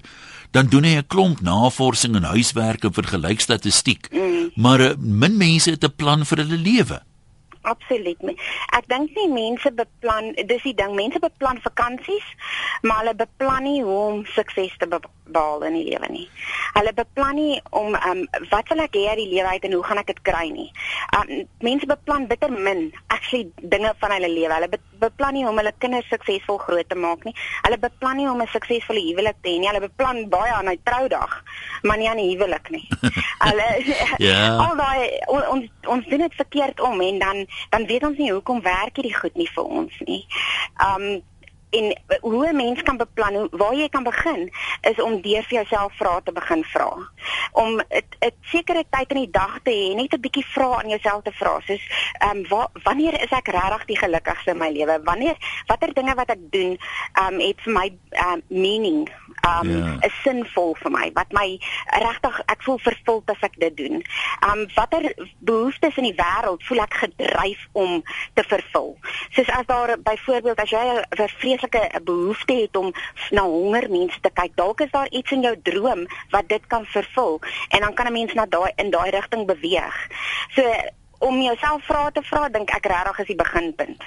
dan 0.51 0.67
doen 0.67 0.83
hy 0.83 0.95
'n 0.95 1.07
klomp 1.07 1.41
navorsing 1.41 2.15
en 2.15 2.23
huiswerk 2.23 2.83
en 2.85 2.93
vergelyk 2.93 3.41
statistiek. 3.41 4.07
Mm. 4.13 4.51
Maar 4.55 4.79
uh, 4.79 4.95
min 4.97 5.37
mense 5.37 5.69
het 5.69 5.83
'n 5.83 5.95
plan 5.95 6.25
vir 6.25 6.37
hulle 6.37 6.57
lewe 6.57 7.03
absoluut. 7.71 8.33
Ek 8.77 8.87
dink 8.91 9.15
nie 9.19 9.29
mense 9.33 9.71
beplan, 9.81 10.33
dis 10.49 10.65
die 10.65 10.75
ding, 10.77 10.95
mense 10.97 11.21
beplan 11.23 11.61
vakansies, 11.65 12.33
maar 12.81 13.03
hulle 13.03 13.15
beplan 13.23 13.67
nie 13.67 13.79
hoe 13.83 14.01
om 14.07 14.25
sukses 14.37 14.75
te 14.81 14.89
behaal 15.31 15.63
in 15.67 15.77
die 15.77 15.85
lewe 15.89 16.09
nie. 16.11 16.25
Hulle 16.77 16.93
beplan 16.93 17.35
nie 17.35 17.59
om 17.69 17.95
um, 17.95 18.23
wat 18.51 18.69
wil 18.71 18.83
ek 18.85 18.97
hê 18.97 19.07
uit 19.11 19.21
die 19.21 19.29
lewe 19.33 19.53
uit 19.55 19.67
en 19.67 19.75
hoe 19.77 19.83
gaan 19.83 20.01
ek 20.01 20.11
dit 20.11 20.21
kry 20.29 20.47
nie. 20.53 20.67
Um, 21.17 21.31
mense 21.65 21.89
beplan 21.89 22.27
bitter 22.31 22.51
min 22.51 22.91
actually 23.13 23.51
dinge 23.61 23.93
van 24.01 24.15
hulle 24.15 24.29
lewe. 24.31 24.53
Hulle 24.53 24.71
be 24.73 24.81
beplan 24.97 25.35
nie 25.37 25.45
hoe 25.45 25.53
hulle 25.53 25.73
kinders 25.77 26.09
suksesvol 26.09 26.57
groot 26.63 26.89
te 26.89 26.97
maak 26.97 27.25
nie. 27.27 27.35
Hulle 27.65 27.77
beplan 27.81 28.17
nie 28.17 28.29
om 28.29 28.41
'n 28.41 28.49
suksesvolle 28.53 29.03
huwelik 29.09 29.37
te 29.41 29.49
hê 29.49 29.59
nie. 29.59 29.69
Hulle 29.69 29.85
beplan 29.87 30.29
baie 30.29 30.53
aan 30.53 30.69
'n 30.69 30.81
troudag, 30.83 31.43
maar 31.83 31.97
nie 31.97 32.09
aan 32.09 32.17
'n 32.17 32.29
huwelik 32.31 32.69
nie. 32.69 32.87
hulle 33.47 33.67
ja. 34.17 34.57
al 34.57 34.75
daai 34.75 35.21
ons 35.27 35.65
ons 35.87 36.05
doen 36.05 36.25
dit 36.25 36.35
verkeerd 36.35 36.81
om 36.81 37.01
en 37.01 37.19
dan 37.19 37.45
dan 37.69 37.85
weet 37.85 38.03
ons 38.03 38.17
nie 38.17 38.31
hoekom 38.31 38.61
werk 38.61 38.95
hierdie 38.95 39.17
goed 39.17 39.35
nie 39.35 39.49
vir 39.55 39.63
ons 39.63 39.93
nie. 40.05 40.25
Um 40.81 41.21
en 41.69 41.97
hoe 42.21 42.47
'n 42.47 42.55
mens 42.55 42.81
kan 42.83 42.97
beplan 42.97 43.33
hoe 43.33 43.47
waar 43.51 43.75
jy 43.75 43.89
kan 43.89 44.03
begin 44.03 44.51
is 44.81 45.01
om 45.01 45.21
deur 45.21 45.43
vir 45.43 45.57
jouself 45.57 45.93
vrae 45.93 46.23
te 46.23 46.31
begin 46.31 46.63
vra. 46.63 46.91
Om 47.51 47.79
'n 47.79 48.31
sekere 48.41 48.83
tyd 48.89 49.09
in 49.11 49.17
die 49.17 49.31
dag 49.31 49.59
te 49.63 49.71
hê, 49.71 49.95
net 49.95 50.13
'n 50.13 50.19
bietjie 50.21 50.45
vrae 50.45 50.75
aan 50.75 50.89
jouself 50.89 51.23
te 51.23 51.31
vra, 51.31 51.59
soos 51.59 51.83
ehm 52.19 52.37
um, 52.37 52.47
wa, 52.47 52.69
wanneer 52.83 53.21
is 53.21 53.31
ek 53.31 53.47
regtig 53.47 53.85
die 53.85 53.97
gelukkigste 53.97 54.51
in 54.51 54.57
my 54.57 54.69
lewe? 54.69 55.01
Wanneer 55.03 55.35
watter 55.65 55.93
dinge 55.93 56.15
wat 56.15 56.29
ek 56.29 56.51
doen 56.51 56.77
ehm 57.13 57.33
um, 57.33 57.39
het 57.39 57.61
vir 57.61 57.73
my 57.73 57.97
ehm 58.09 58.33
um, 58.33 58.41
meaning? 58.47 59.09
um 59.47 59.69
yeah. 59.69 59.77
Ja. 59.77 60.07
is 60.07 60.13
sinvol 60.23 60.75
vir 60.81 60.91
my 60.91 61.09
wat 61.15 61.31
my 61.35 61.45
regtig 62.03 62.39
ek 62.51 62.63
voel 62.65 62.79
vervuld 62.83 63.31
as 63.33 63.43
ek 63.47 63.57
dit 63.61 63.77
doen. 63.77 64.01
Um 64.47 64.65
watter 64.75 65.07
behoeftes 65.39 65.97
in 66.01 66.09
die 66.09 66.15
wêreld 66.17 66.63
voel 66.67 66.83
ek 66.85 66.97
gedryf 67.03 67.65
om 67.77 68.01
te 68.37 68.45
vervul? 68.47 68.95
Soos 69.35 69.51
as 69.53 69.69
daar 69.69 69.95
byvoorbeeld 70.09 70.63
as 70.63 70.73
jy 70.73 70.83
'n 70.83 71.05
vreeslike 71.57 72.01
behoefte 72.03 72.53
het 72.53 72.77
om 72.77 72.93
na 73.31 73.41
honger 73.41 73.89
mense 73.89 74.19
te 74.21 74.29
kyk, 74.33 74.55
dalk 74.55 74.81
is 74.81 74.91
daar 74.91 75.09
iets 75.09 75.31
in 75.31 75.41
jou 75.41 75.55
droom 75.63 76.05
wat 76.31 76.47
dit 76.47 76.61
kan 76.67 76.85
vervul 76.85 77.39
en 77.69 77.79
dan 77.81 77.93
kan 77.93 78.07
'n 78.07 78.13
mens 78.13 78.33
na 78.33 78.45
daai 78.45 78.71
in 78.77 78.91
daai 78.91 79.09
rigting 79.09 79.45
beweeg. 79.45 80.07
So 80.55 80.61
om 81.19 81.41
jouself 81.41 81.81
vrae 81.85 82.11
te 82.11 82.21
vra 82.21 82.47
dink 82.49 82.69
ek 82.69 82.85
regtig 82.85 83.19
is 83.19 83.27
die 83.27 83.35
beginpunt. 83.35 84.03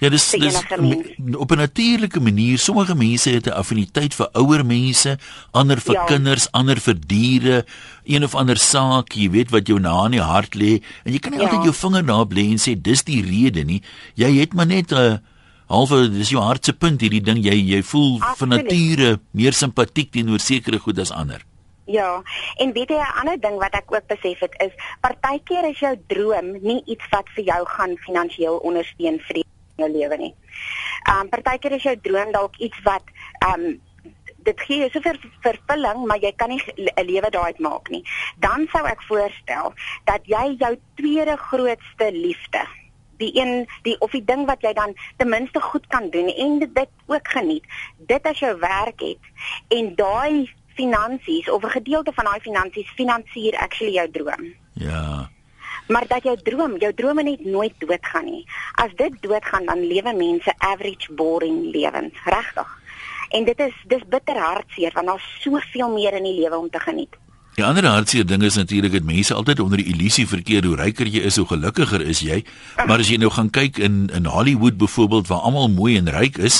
Ja, 0.00 0.08
dis 0.08 0.30
dis 0.30 0.56
op 1.36 1.50
'n 1.50 1.56
natuurlike 1.56 2.20
manier. 2.20 2.58
Sommige 2.58 2.94
mense 2.94 3.30
het 3.30 3.46
'n 3.46 3.52
affiniteit 3.52 4.14
vir 4.14 4.28
ouer 4.32 4.64
mense, 4.64 5.18
ander 5.50 5.80
vir 5.80 5.94
ja. 5.94 6.04
kinders, 6.04 6.50
ander 6.52 6.80
vir 6.80 6.94
diere, 7.06 7.64
een 8.04 8.24
of 8.24 8.34
ander 8.34 8.56
saak, 8.56 9.12
jy 9.12 9.30
weet 9.30 9.50
wat 9.50 9.66
jou 9.66 9.78
na 9.80 10.04
in 10.04 10.10
die 10.10 10.20
hart 10.20 10.54
lê 10.54 10.82
en 11.04 11.12
jy 11.12 11.18
kan 11.18 11.32
nie 11.32 11.40
ja. 11.40 11.48
altyd 11.48 11.64
jou 11.64 11.74
vinger 11.74 12.06
daarop 12.06 12.32
lê 12.32 12.50
en 12.50 12.58
sê 12.58 12.80
dis 12.80 13.04
die 13.04 13.22
rede 13.22 13.64
nie. 13.64 13.82
Jy 14.14 14.38
het 14.40 14.54
maar 14.54 14.66
net 14.66 14.92
'n 14.92 14.96
uh, 14.96 15.16
halfe 15.68 16.08
dis 16.12 16.30
jou 16.30 16.42
hartse 16.42 16.72
punt 16.72 17.00
hierdie 17.02 17.22
ding 17.24 17.42
jy 17.42 17.56
jy 17.74 17.82
voel 17.82 18.16
Absoluut. 18.20 18.38
van 18.38 18.48
nature 18.54 19.18
meer 19.32 19.52
simpatiek 19.52 20.12
teenoor 20.12 20.40
sekere 20.40 20.78
goed 20.78 20.98
as 20.98 21.10
ander. 21.10 21.42
Ja, 21.86 22.22
en 22.58 22.72
weet 22.72 22.90
jy 22.90 22.98
'n 22.98 23.18
ander 23.20 23.40
ding 23.40 23.58
wat 23.58 23.74
ek 23.74 23.92
ook 23.92 24.06
besef 24.06 24.40
het 24.40 24.54
is 24.58 24.72
partykeer 25.00 25.70
is 25.70 25.78
jou 25.78 25.94
droom 26.06 26.52
nie 26.62 26.82
iets 26.86 27.04
wat 27.10 27.28
vir 27.34 27.44
jou 27.44 27.64
gaan 27.66 27.96
finansiëel 27.96 28.58
ondersteun 28.58 29.20
vir 29.20 29.42
jou 29.76 29.90
lewe 29.90 30.16
nie. 30.16 30.34
Um 31.10 31.28
partykeer 31.28 31.72
is 31.72 31.82
jou 31.82 31.96
droom 32.02 32.32
dalk 32.32 32.56
iets 32.58 32.78
wat 32.82 33.04
um 33.46 33.80
dit 34.46 34.60
gee 34.60 34.78
jou 34.78 34.90
soveel 34.90 35.18
vervulling, 35.42 36.06
maar 36.06 36.18
jy 36.18 36.32
kan 36.36 36.48
nie 36.48 36.62
'n 36.76 37.06
lewe 37.06 37.30
daaruit 37.30 37.58
maak 37.58 37.88
nie. 37.88 38.04
Dan 38.38 38.66
sou 38.72 38.84
ek 38.86 39.02
voorstel 39.02 39.74
dat 40.04 40.20
jy 40.24 40.56
jou 40.58 40.78
tweede 40.94 41.36
grootste 41.36 42.12
liefde 42.12 42.66
die 43.16 43.32
een 43.34 43.68
die 43.82 43.96
of 44.00 44.10
die 44.10 44.24
ding 44.24 44.46
wat 44.46 44.60
jy 44.60 44.72
dan 44.72 44.94
ten 45.16 45.28
minste 45.28 45.60
goed 45.60 45.86
kan 45.86 46.10
doen 46.10 46.28
en 46.28 46.58
dit, 46.58 46.74
dit 46.74 46.88
ook 47.06 47.28
geniet. 47.28 47.64
Dit 47.96 48.22
as 48.26 48.38
jou 48.38 48.58
werk 48.58 49.00
het 49.00 49.32
en 49.68 49.94
daai 49.94 50.52
finansies 50.74 51.50
of 51.50 51.62
'n 51.62 51.76
gedeelte 51.78 52.12
van 52.14 52.24
daai 52.24 52.40
finansies 52.40 52.90
finansier 52.94 53.56
actually 53.56 53.92
jou 53.92 54.10
droom. 54.10 54.54
Ja. 54.72 55.30
Maar 55.88 56.06
dat 56.06 56.22
jou 56.22 56.36
droom, 56.42 56.76
jou 56.78 56.94
drome 56.94 57.22
net 57.22 57.44
nooit 57.44 57.74
doodgaan 57.78 58.24
nie. 58.24 58.44
As 58.74 58.94
dit 58.94 59.12
doodgaan 59.20 59.64
dan 59.64 59.86
lewe 59.86 60.12
mense 60.12 60.54
average 60.58 61.12
boring 61.12 61.70
lewens, 61.74 62.14
regtig. 62.24 62.80
En 63.28 63.44
dit 63.44 63.58
is 63.60 63.74
dis 63.86 64.02
bitter 64.08 64.38
hartseer 64.38 64.92
want 64.92 65.06
daar's 65.06 65.36
soveel 65.40 65.90
meer 65.90 66.12
in 66.12 66.22
die 66.22 66.40
lewe 66.40 66.56
om 66.56 66.70
te 66.70 66.80
geniet. 66.80 67.16
Die 67.56 67.64
ander 67.64 67.86
hartseer 67.88 68.26
ding 68.28 68.42
is 68.44 68.58
natuurlik 68.60 68.92
dat 68.92 69.06
mense 69.08 69.34
altyd 69.34 69.60
onder 69.64 69.80
die 69.80 69.86
illusie 69.88 70.26
verkeer 70.28 70.66
hoe 70.68 70.74
ryker 70.76 71.08
jy 71.08 71.22
is, 71.24 71.38
hoe 71.40 71.46
gelukkiger 71.48 72.02
is 72.04 72.18
jy. 72.20 72.42
Maar 72.84 73.00
as 73.00 73.08
jy 73.08 73.16
nou 73.16 73.30
gaan 73.32 73.48
kyk 73.48 73.78
in 73.80 74.10
in 74.12 74.28
Hollywood 74.28 74.76
byvoorbeeld 74.76 75.30
waar 75.30 75.46
almal 75.48 75.70
mooi 75.72 75.94
en 75.96 76.10
ryk 76.12 76.36
is, 76.36 76.58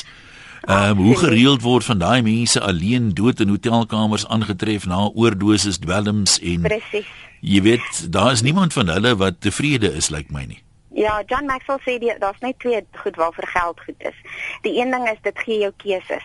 ehm 0.65 0.97
um, 0.97 1.03
hoe 1.05 1.17
gereeld 1.21 1.61
word 1.63 1.85
van 1.85 2.01
daai 2.01 2.23
mense 2.25 2.61
alleen 2.61 3.11
dood 3.15 3.41
in 3.45 3.53
hotelkamers 3.53 4.25
aangetref 4.27 4.87
na 4.89 5.03
oordoses, 5.13 5.77
dwelms 5.85 6.39
en 6.41 6.65
Presies. 6.65 7.13
Jy 7.45 7.61
weet, 7.69 8.01
daar 8.13 8.33
is 8.33 8.43
niemand 8.43 8.73
van 8.73 8.89
hulle 8.89 9.13
wat 9.21 9.41
tevrede 9.41 9.93
is 9.93 10.09
lyk 10.09 10.31
like 10.31 10.33
my 10.33 10.47
nie. 10.49 10.63
Ja, 10.97 11.21
John 11.27 11.45
Maxwell 11.45 11.85
sê 11.85 12.01
daar's 12.01 12.41
net 12.41 12.57
twee 12.59 12.81
goed 13.05 13.21
waarvoor 13.21 13.49
geld 13.53 13.85
goed 13.85 14.01
is. 14.15 14.19
Die 14.65 14.81
een 14.81 14.91
ding 14.91 15.05
is 15.13 15.21
dit 15.29 15.45
gee 15.45 15.61
jou 15.61 15.73
keuses 15.77 16.25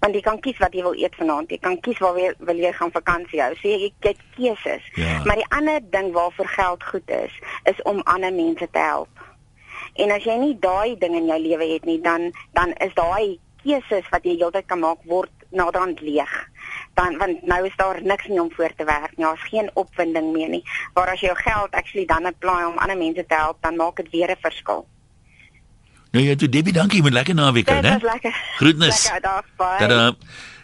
want 0.00 0.14
jy 0.14 0.20
kan 0.20 0.40
kies 0.40 0.58
wat 0.58 0.74
jy 0.74 0.82
wil 0.82 0.96
eet 0.98 1.14
vanaand. 1.18 1.50
Jy 1.50 1.58
kan 1.58 1.80
kies 1.80 1.98
waar 1.98 2.18
jy 2.18 2.32
wil 2.38 2.56
jy 2.56 2.72
gaan 2.72 2.92
vakansie 2.94 3.42
hou. 3.42 3.52
So 3.60 3.68
jy 3.68 3.92
het 4.00 4.20
keuses. 4.36 4.90
Ja. 4.94 5.20
Maar 5.24 5.42
die 5.42 5.50
ander 5.50 5.80
ding 5.90 6.12
waarvoor 6.12 6.48
geld 6.48 6.84
goed 6.84 7.10
is, 7.10 7.38
is 7.64 7.82
om 7.82 8.02
ander 8.04 8.32
mense 8.32 8.68
te 8.70 8.78
help. 8.78 9.24
En 9.94 10.10
as 10.10 10.24
jy 10.26 10.34
nie 10.40 10.54
daai 10.58 10.96
ding 10.98 11.14
in 11.14 11.26
jou 11.30 11.38
lewe 11.38 11.66
het 11.74 11.84
nie, 11.84 12.00
dan 12.02 12.32
dan 12.52 12.72
is 12.82 12.94
daai 12.94 13.38
keuses 13.64 14.08
wat 14.12 14.24
jy 14.26 14.36
heeltyd 14.40 14.66
kan 14.66 14.82
maak 14.82 15.02
word 15.08 15.32
naderhand 15.54 16.00
leeg. 16.00 16.32
Dan 16.98 17.18
want 17.18 17.46
nou 17.46 17.60
is 17.66 17.76
daar 17.76 18.02
niks 18.02 18.26
meer 18.28 18.42
om 18.42 18.52
voor 18.52 18.74
te 18.76 18.84
werk 18.84 19.16
nie. 19.16 19.26
Daar's 19.26 19.48
geen 19.50 19.70
opwinding 19.74 20.32
meer 20.32 20.48
nie. 20.48 20.64
Maar 20.94 21.14
as 21.14 21.22
jy 21.22 21.30
jou 21.30 21.38
geld 21.38 21.78
actually 21.78 22.06
dan 22.06 22.26
apply 22.26 22.64
om 22.66 22.78
ander 22.78 22.98
mense 22.98 23.26
te 23.26 23.34
help, 23.34 23.62
dan 23.62 23.76
maak 23.76 23.96
dit 23.96 24.10
weer 24.10 24.30
'n 24.30 24.40
verskil. 24.40 24.86
Nou 26.14 26.26
ja, 26.26 26.36
toe 26.38 26.48
Debbie, 26.48 26.72
dankie 26.72 27.02
met 27.02 27.12
lekker 27.12 27.34
naweek, 27.34 27.68
hè. 27.68 27.80
Dit 27.80 27.90
was 27.90 28.12
lekker. 28.12 28.34
Groetnis. 28.56 29.02
Lekker 29.02 29.20
dag, 29.20 29.46
bye. 29.56 29.88
Dat 29.88 30.16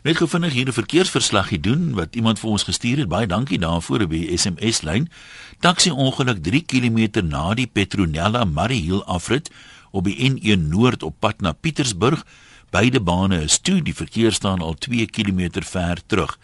net 0.03 0.17
gou 0.17 0.29
vinnig 0.31 0.53
hier 0.53 0.69
'n 0.69 0.73
verkeersverslaggie 0.73 1.61
doen 1.61 1.95
wat 1.95 2.15
iemand 2.15 2.39
vir 2.39 2.51
ons 2.51 2.63
gestuur 2.63 2.99
het. 2.99 3.09
Baie 3.09 3.27
dankie 3.27 3.59
daarvoor 3.59 4.01
op 4.01 4.11
die 4.11 4.39
SMS 4.39 4.81
lyn. 4.81 5.11
Taxi 5.59 5.91
ongeluk 5.91 6.43
3 6.43 6.63
km 6.63 7.27
na 7.27 7.55
die 7.55 7.67
Petronella 7.67 8.45
Marihill 8.45 9.03
afrit 9.03 9.51
op 9.91 10.05
die 10.05 10.31
N1 10.31 10.69
Noord 10.69 11.03
op 11.03 11.15
pad 11.19 11.41
na 11.41 11.53
Pietersburg. 11.53 12.25
Beide 12.71 13.01
bane 13.01 13.43
is 13.43 13.59
toe, 13.59 13.83
die 13.83 13.95
verkeer 13.95 14.33
staan 14.33 14.61
al 14.61 14.75
2 14.75 15.07
km 15.07 15.63
ver 15.63 15.99
terug. 16.07 16.39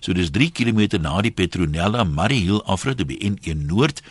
So 0.00 0.12
dis 0.12 0.30
3 0.30 0.52
km 0.52 1.00
na 1.00 1.20
die 1.20 1.30
Petronella 1.32 2.04
Marihill 2.04 2.62
afrit 2.62 3.00
op 3.00 3.08
die 3.08 3.30
N1 3.30 3.66
Noord 3.66 4.02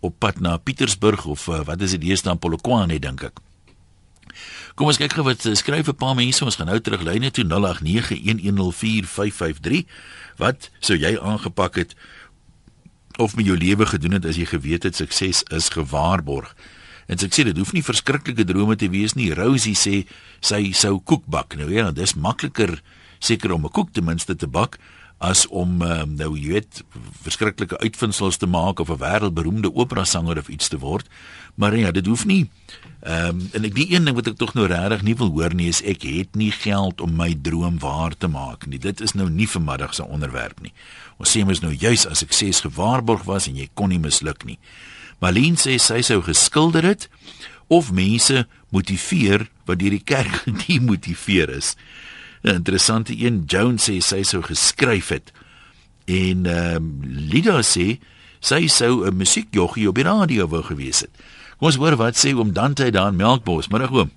op 0.00 0.14
pad 0.18 0.40
na 0.40 0.56
Pietersburg 0.56 1.24
of 1.24 1.46
uh, 1.48 1.60
wat 1.64 1.80
is 1.80 1.90
dit 1.90 2.02
hier 2.02 2.16
staan 2.16 2.38
Polokwane 2.38 2.98
dink 2.98 3.22
ek. 3.22 3.40
Kom 4.74 4.86
ons 4.86 4.98
kyk 5.00 5.12
gou 5.18 5.24
wat 5.26 5.46
eh, 5.46 5.54
skryf 5.54 5.88
'n 5.88 5.96
paar 5.96 6.14
mense. 6.14 6.44
Ons 6.44 6.56
gaan 6.56 6.66
nou 6.66 6.80
terug 6.80 7.02
lyne 7.02 7.30
toe 7.30 7.44
0891104553. 7.44 9.86
Wat 10.36 10.70
sou 10.80 10.98
jy 10.98 11.18
aangepak 11.18 11.74
het 11.74 11.94
of 13.18 13.36
met 13.36 13.46
jou 13.46 13.58
lewe 13.58 13.86
gedoen 13.86 14.12
het 14.12 14.24
as 14.24 14.36
jy 14.36 14.46
geweet 14.46 14.82
het 14.82 14.96
sukses 14.96 15.42
is 15.42 15.68
gewaarborg? 15.68 16.56
En 17.06 17.16
ek 17.16 17.34
sê 17.34 17.44
dit 17.44 17.56
hoef 17.56 17.72
nie 17.72 17.82
verskriklike 17.82 18.44
drome 18.44 18.76
te 18.76 18.88
wees 18.88 19.14
nie. 19.14 19.34
Rosie 19.34 19.74
sê 19.74 20.06
sy 20.40 20.72
sou 20.72 21.00
koek 21.00 21.26
bak. 21.26 21.56
Nou 21.56 21.72
ja, 21.72 21.90
dis 21.90 22.14
makliker 22.14 22.82
seker 23.18 23.52
om 23.52 23.64
'n 23.64 23.70
koek 23.70 23.92
ten 23.92 24.04
minste 24.04 24.36
te 24.36 24.46
bak 24.46 24.78
as 25.18 25.46
om 25.50 25.82
um, 25.82 26.14
nou 26.14 26.34
jy 26.38 26.52
weet 26.54 26.82
verskriklike 27.24 27.78
uitvindsels 27.82 28.38
te 28.38 28.46
maak 28.46 28.78
of 28.78 28.90
'n 28.90 29.02
wêreldberoemde 29.02 29.74
opera 29.74 30.04
sanger 30.04 30.38
of 30.38 30.48
iets 30.48 30.68
te 30.68 30.78
word. 30.78 31.06
Maar 31.54 31.76
ja, 31.76 31.90
dit 31.90 32.06
hoef 32.06 32.24
nie. 32.24 32.50
Ehm 33.00 33.28
um, 33.28 33.48
en 33.52 33.64
ek 33.64 33.74
die 33.74 33.94
een 33.94 34.04
ding 34.04 34.16
wat 34.16 34.26
ek 34.26 34.36
tog 34.38 34.54
nou 34.54 34.66
regtig 34.66 35.02
nie 35.02 35.16
wil 35.16 35.30
hoor 35.30 35.54
nie 35.54 35.68
is 35.68 35.82
ek 35.82 36.02
het 36.02 36.34
nie 36.34 36.50
geld 36.50 37.00
om 37.00 37.16
my 37.16 37.34
droom 37.42 37.78
waar 37.78 38.14
te 38.16 38.28
maak 38.28 38.66
nie. 38.66 38.78
Dit 38.78 39.00
is 39.00 39.12
nou 39.12 39.30
nie 39.30 39.48
vanmiddag 39.48 39.94
se 39.94 40.04
onderwerp 40.06 40.60
nie. 40.60 40.72
Ons 41.18 41.34
sê 41.34 41.44
mos 41.44 41.60
nou 41.60 41.74
juis 41.74 42.06
as 42.06 42.18
sukses 42.18 42.60
gewaarborg 42.60 43.24
was 43.24 43.46
en 43.46 43.56
jy 43.56 43.68
kon 43.74 43.88
nie 43.88 43.98
misluk 43.98 44.44
nie. 44.44 44.58
Marlene 45.18 45.58
sê 45.58 45.78
sy 45.78 46.00
sou 46.02 46.22
geskilder 46.22 46.84
het 46.84 47.08
of 47.66 47.90
mense 47.92 48.46
motiveer 48.70 49.48
wat 49.66 49.78
deur 49.78 49.90
die 49.90 50.04
kerk 50.04 50.44
gemotiveer 50.66 51.50
is. 51.50 51.74
'n 52.42 52.54
interessante 52.54 53.12
een 53.16 53.42
Jones 53.46 53.90
sê 53.90 53.98
sy 53.98 54.22
sou 54.22 54.42
geskryf 54.42 55.08
het. 55.08 55.32
En 56.06 56.46
ehm 56.46 56.76
um, 56.76 57.00
Lida 57.02 57.62
sê 57.62 57.98
sy 58.40 58.66
sou 58.66 59.06
'n 59.06 59.16
musiekjoggie 59.16 59.88
op 59.88 59.94
die 59.94 60.04
radio 60.04 60.48
wou 60.48 60.62
gewees 60.62 61.00
het. 61.00 61.10
Kom 61.58 61.66
ons 61.66 61.76
hoor 61.76 61.96
wat 61.96 62.14
sê 62.14 62.34
oom 62.34 62.52
Dante 62.52 62.90
daar 62.90 63.08
in 63.08 63.16
Melkbos. 63.16 63.68
Middag 63.68 63.90
oom. 63.90 64.10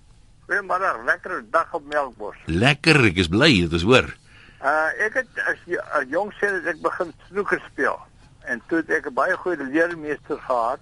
Goeiemôre, 0.45 1.03
lekker 1.05 1.43
dag 1.51 1.73
op 1.73 1.85
Melkbos. 1.85 2.35
Lekker, 2.45 3.05
ek 3.05 3.17
is 3.17 3.27
bly 3.27 3.61
dit 3.61 3.73
is 3.73 3.81
hoor. 3.81 4.13
Uh 4.61 4.89
ek 5.05 5.13
het 5.13 5.27
as 5.49 5.57
'n 5.65 6.09
jong 6.09 6.33
sê 6.33 6.51
dat 6.51 6.65
ek 6.75 6.81
begin 6.81 7.13
snoeker 7.29 7.61
speel. 7.71 7.99
En 8.45 8.61
toe 8.67 8.77
het 8.77 8.89
ek 8.89 9.07
'n 9.09 9.13
baie 9.13 9.35
goeie 9.37 9.57
leermeester 9.57 10.37
gehad 10.37 10.79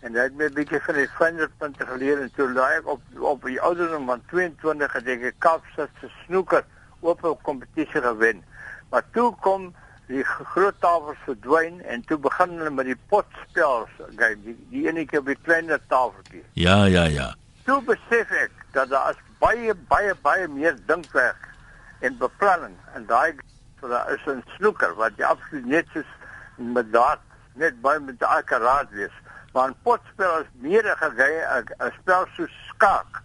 en 0.00 0.14
hy 0.16 0.22
het 0.26 0.36
my 0.36 0.48
'n 0.48 0.54
bietjie 0.54 0.80
van 0.80 0.94
die 0.94 1.08
vingerpunte 1.18 1.86
geleer 1.86 2.20
en 2.22 2.30
toe 2.36 2.48
laai 2.52 2.78
ek 2.78 2.86
op 2.86 3.02
op 3.32 3.42
die 3.44 3.60
ouderdom 3.60 4.06
van 4.06 4.22
22 4.32 4.92
het 4.92 5.06
ek 5.06 5.22
'n 5.22 5.34
Kaapstad 5.38 5.90
se 6.00 6.08
snoeker 6.24 6.64
oop 7.00 7.38
kompetisie 7.42 8.02
gewen. 8.02 8.42
Maar 8.90 9.04
toe 9.12 9.34
kom 9.40 9.74
die 10.06 10.24
groot 10.24 10.74
tafels 10.80 11.18
verdwyn 11.24 11.80
en 11.86 12.02
toe 12.04 12.18
begin 12.18 12.56
hulle 12.58 12.70
met 12.70 12.86
die 12.86 12.98
potspel 13.08 13.86
game, 14.16 14.42
die, 14.42 14.56
die 14.70 14.88
enetjie 14.88 15.18
op 15.18 15.26
die 15.26 15.38
kleiner 15.42 15.80
tafeltjie. 15.88 16.44
Ja, 16.52 16.84
ja, 16.84 17.04
ja. 17.04 17.34
Toe 17.64 17.82
besef 17.86 18.30
ek 18.30 18.50
dat 18.72 18.90
daar 18.90 19.10
is 19.10 19.22
baie 19.38 19.74
baie 19.88 20.14
baie 20.22 20.48
meer 20.48 20.76
dinkwerk 20.86 21.48
en 22.00 22.18
beplanning 22.18 22.76
en 22.94 23.06
daai 23.06 23.36
so 23.80 23.88
daar 23.88 24.12
is 24.12 24.26
'n 24.26 24.42
snoeker 24.56 24.94
wat 24.94 25.12
jy 25.16 25.24
absoluut 25.24 25.66
net 25.66 25.86
soos 25.92 26.10
met 26.56 26.92
daai 26.92 27.16
net 27.54 27.80
baie 27.80 28.00
met 28.00 28.18
daai 28.20 28.42
karaat 28.42 28.90
wees. 28.90 29.16
'n 29.54 29.74
potspel 29.82 30.40
is 30.40 30.46
meer 30.52 30.84
'n 30.84 31.64
'n 31.80 31.92
spel 32.00 32.26
so 32.36 32.46
skaak. 32.68 33.22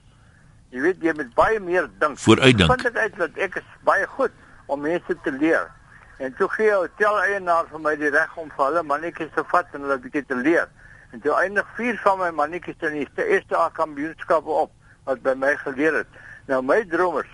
Jy 0.69 0.81
weet 0.81 1.01
jy 1.01 1.13
moet 1.13 1.33
baie 1.33 1.59
meer 1.59 1.89
dink. 1.99 2.17
Vooruitdink. 2.17 2.71
Vind 2.71 2.83
dit 2.83 2.97
uit 2.97 3.15
dat 3.17 3.37
ek 3.37 3.55
is 3.55 3.67
baie 3.83 4.07
goed 4.07 4.31
om 4.65 4.81
mense 4.81 5.17
te 5.23 5.31
leer. 5.31 5.71
En 6.17 6.35
toe 6.35 6.49
gee 6.49 6.69
hy 6.71 6.75
hotel 6.75 7.21
eienaar 7.21 7.67
vir 7.71 7.79
my 7.79 7.95
die 7.95 8.09
reg 8.09 8.37
om 8.37 8.49
vir 8.55 8.65
hulle 8.65 8.83
mannetjies 8.83 9.31
te 9.35 9.43
vat 9.51 9.65
en 9.73 9.81
hulle 9.81 9.99
bietjie 9.99 10.25
te 10.25 10.35
leer. 10.35 10.67
En 11.11 11.21
toe 11.21 11.33
eindig 11.35 11.67
vier 11.75 11.99
van 12.03 12.19
my 12.19 12.29
mannetjies 12.31 12.87
in 12.87 12.97
die 12.99 13.25
eerste 13.25 13.57
A 13.57 13.69
kampioenskappe 13.69 14.49
op 14.49 14.71
wat 15.05 15.21
by 15.21 15.33
my 15.37 15.55
geleer 15.61 16.01
het. 16.01 16.07
Nou 16.47 16.61
my 16.63 16.83
dromers 16.89 17.29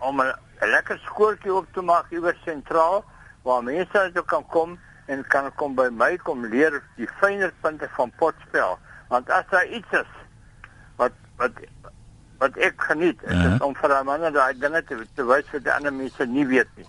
om 0.00 0.20
'n 0.20 0.34
lekker 0.60 0.98
skooltjie 1.06 1.54
op 1.54 1.66
te 1.72 1.80
maak 1.80 2.10
iewers 2.10 2.42
sentraal 2.44 3.04
waar 3.42 3.62
mense 3.62 4.22
kan 4.26 4.46
kom 4.46 4.78
en 5.06 5.24
kan 5.28 5.50
kom 5.54 5.74
by 5.74 5.88
my 5.92 6.16
kom 6.16 6.46
leer 6.46 6.82
die 6.96 7.08
fynere 7.20 7.52
punte 7.60 7.88
van 7.96 8.12
potspel 8.18 8.78
want 9.08 9.30
as 9.30 9.44
daar 9.50 9.66
iets 9.66 9.92
is 9.92 10.12
wat 10.96 11.12
wat 11.36 11.52
wat 12.38 12.56
ek 12.56 12.74
geniet 12.88 13.22
is 13.22 13.32
uh 13.32 13.42
-huh. 13.44 13.66
om 13.66 13.74
vir 13.76 13.92
ander 13.94 14.32
daai 14.32 14.58
dinge 14.58 14.84
te, 14.84 15.06
te 15.14 15.24
wys 15.24 15.44
wat 15.52 15.64
die 15.64 15.72
ander 15.72 15.92
mense 15.92 16.26
nie 16.26 16.46
weet 16.46 16.68
nie. 16.76 16.86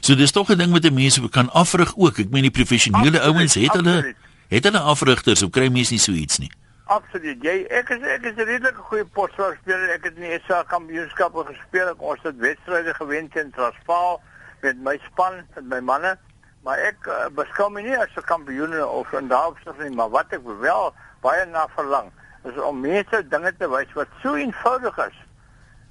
So 0.00 0.14
dis 0.14 0.32
tog 0.32 0.48
'n 0.50 0.58
ding 0.58 0.72
wat 0.72 0.90
mense 0.92 1.28
kan 1.28 1.50
afrig 1.50 1.92
ook. 1.96 2.18
Ek 2.18 2.30
meen 2.30 2.42
die 2.42 2.50
professionele 2.60 3.20
ouens 3.20 3.54
het 3.54 3.72
hulle 3.72 4.14
het 4.48 4.64
hulle 4.64 4.80
afrigters, 4.80 5.40
hoe 5.40 5.50
kry 5.50 5.68
mense 5.68 5.92
nie 5.92 6.00
so 6.00 6.12
iets 6.12 6.38
nie? 6.38 6.50
Absoluut. 6.84 7.42
Jy 7.42 7.66
ek 7.68 7.88
is 7.88 8.02
ek 8.02 8.22
is 8.24 8.36
'n 8.36 8.48
redelike 8.48 8.80
goeie 8.80 9.04
potspelspeler. 9.04 9.90
Ek 9.90 10.04
het 10.04 10.14
in 10.16 10.22
die 10.22 10.40
SA 10.46 10.62
kampioenskappe 10.62 11.44
gespeel. 11.44 11.88
Ek 11.88 12.02
ons 12.02 12.22
het 12.22 12.36
wedstryde 12.36 12.94
gewen 12.94 13.28
teen 13.28 13.50
Transvaal 13.50 14.20
met 14.62 14.76
my 14.82 14.98
span, 15.10 15.34
met 15.54 15.64
my 15.64 15.80
manne 15.80 16.18
maar 16.62 16.78
ek 16.78 17.06
uh, 17.06 17.28
beskou 17.34 17.70
my 17.70 17.82
nie 17.82 17.96
as 17.96 18.16
'n 18.16 18.26
kampioen 18.26 18.74
of 18.84 19.12
in 19.12 19.28
daardie 19.28 19.72
nie, 19.78 19.96
maar 19.96 20.10
wat 20.10 20.32
ek 20.32 20.42
wel 20.44 20.94
baie 21.20 21.46
na 21.46 21.68
verlang 21.76 22.12
is 22.44 22.58
om 22.58 22.80
mense 22.80 23.28
dinge 23.28 23.52
te 23.56 23.68
wys 23.68 23.92
wat 23.94 24.08
so 24.22 24.34
eenvoudig 24.34 24.98
is. 24.98 25.18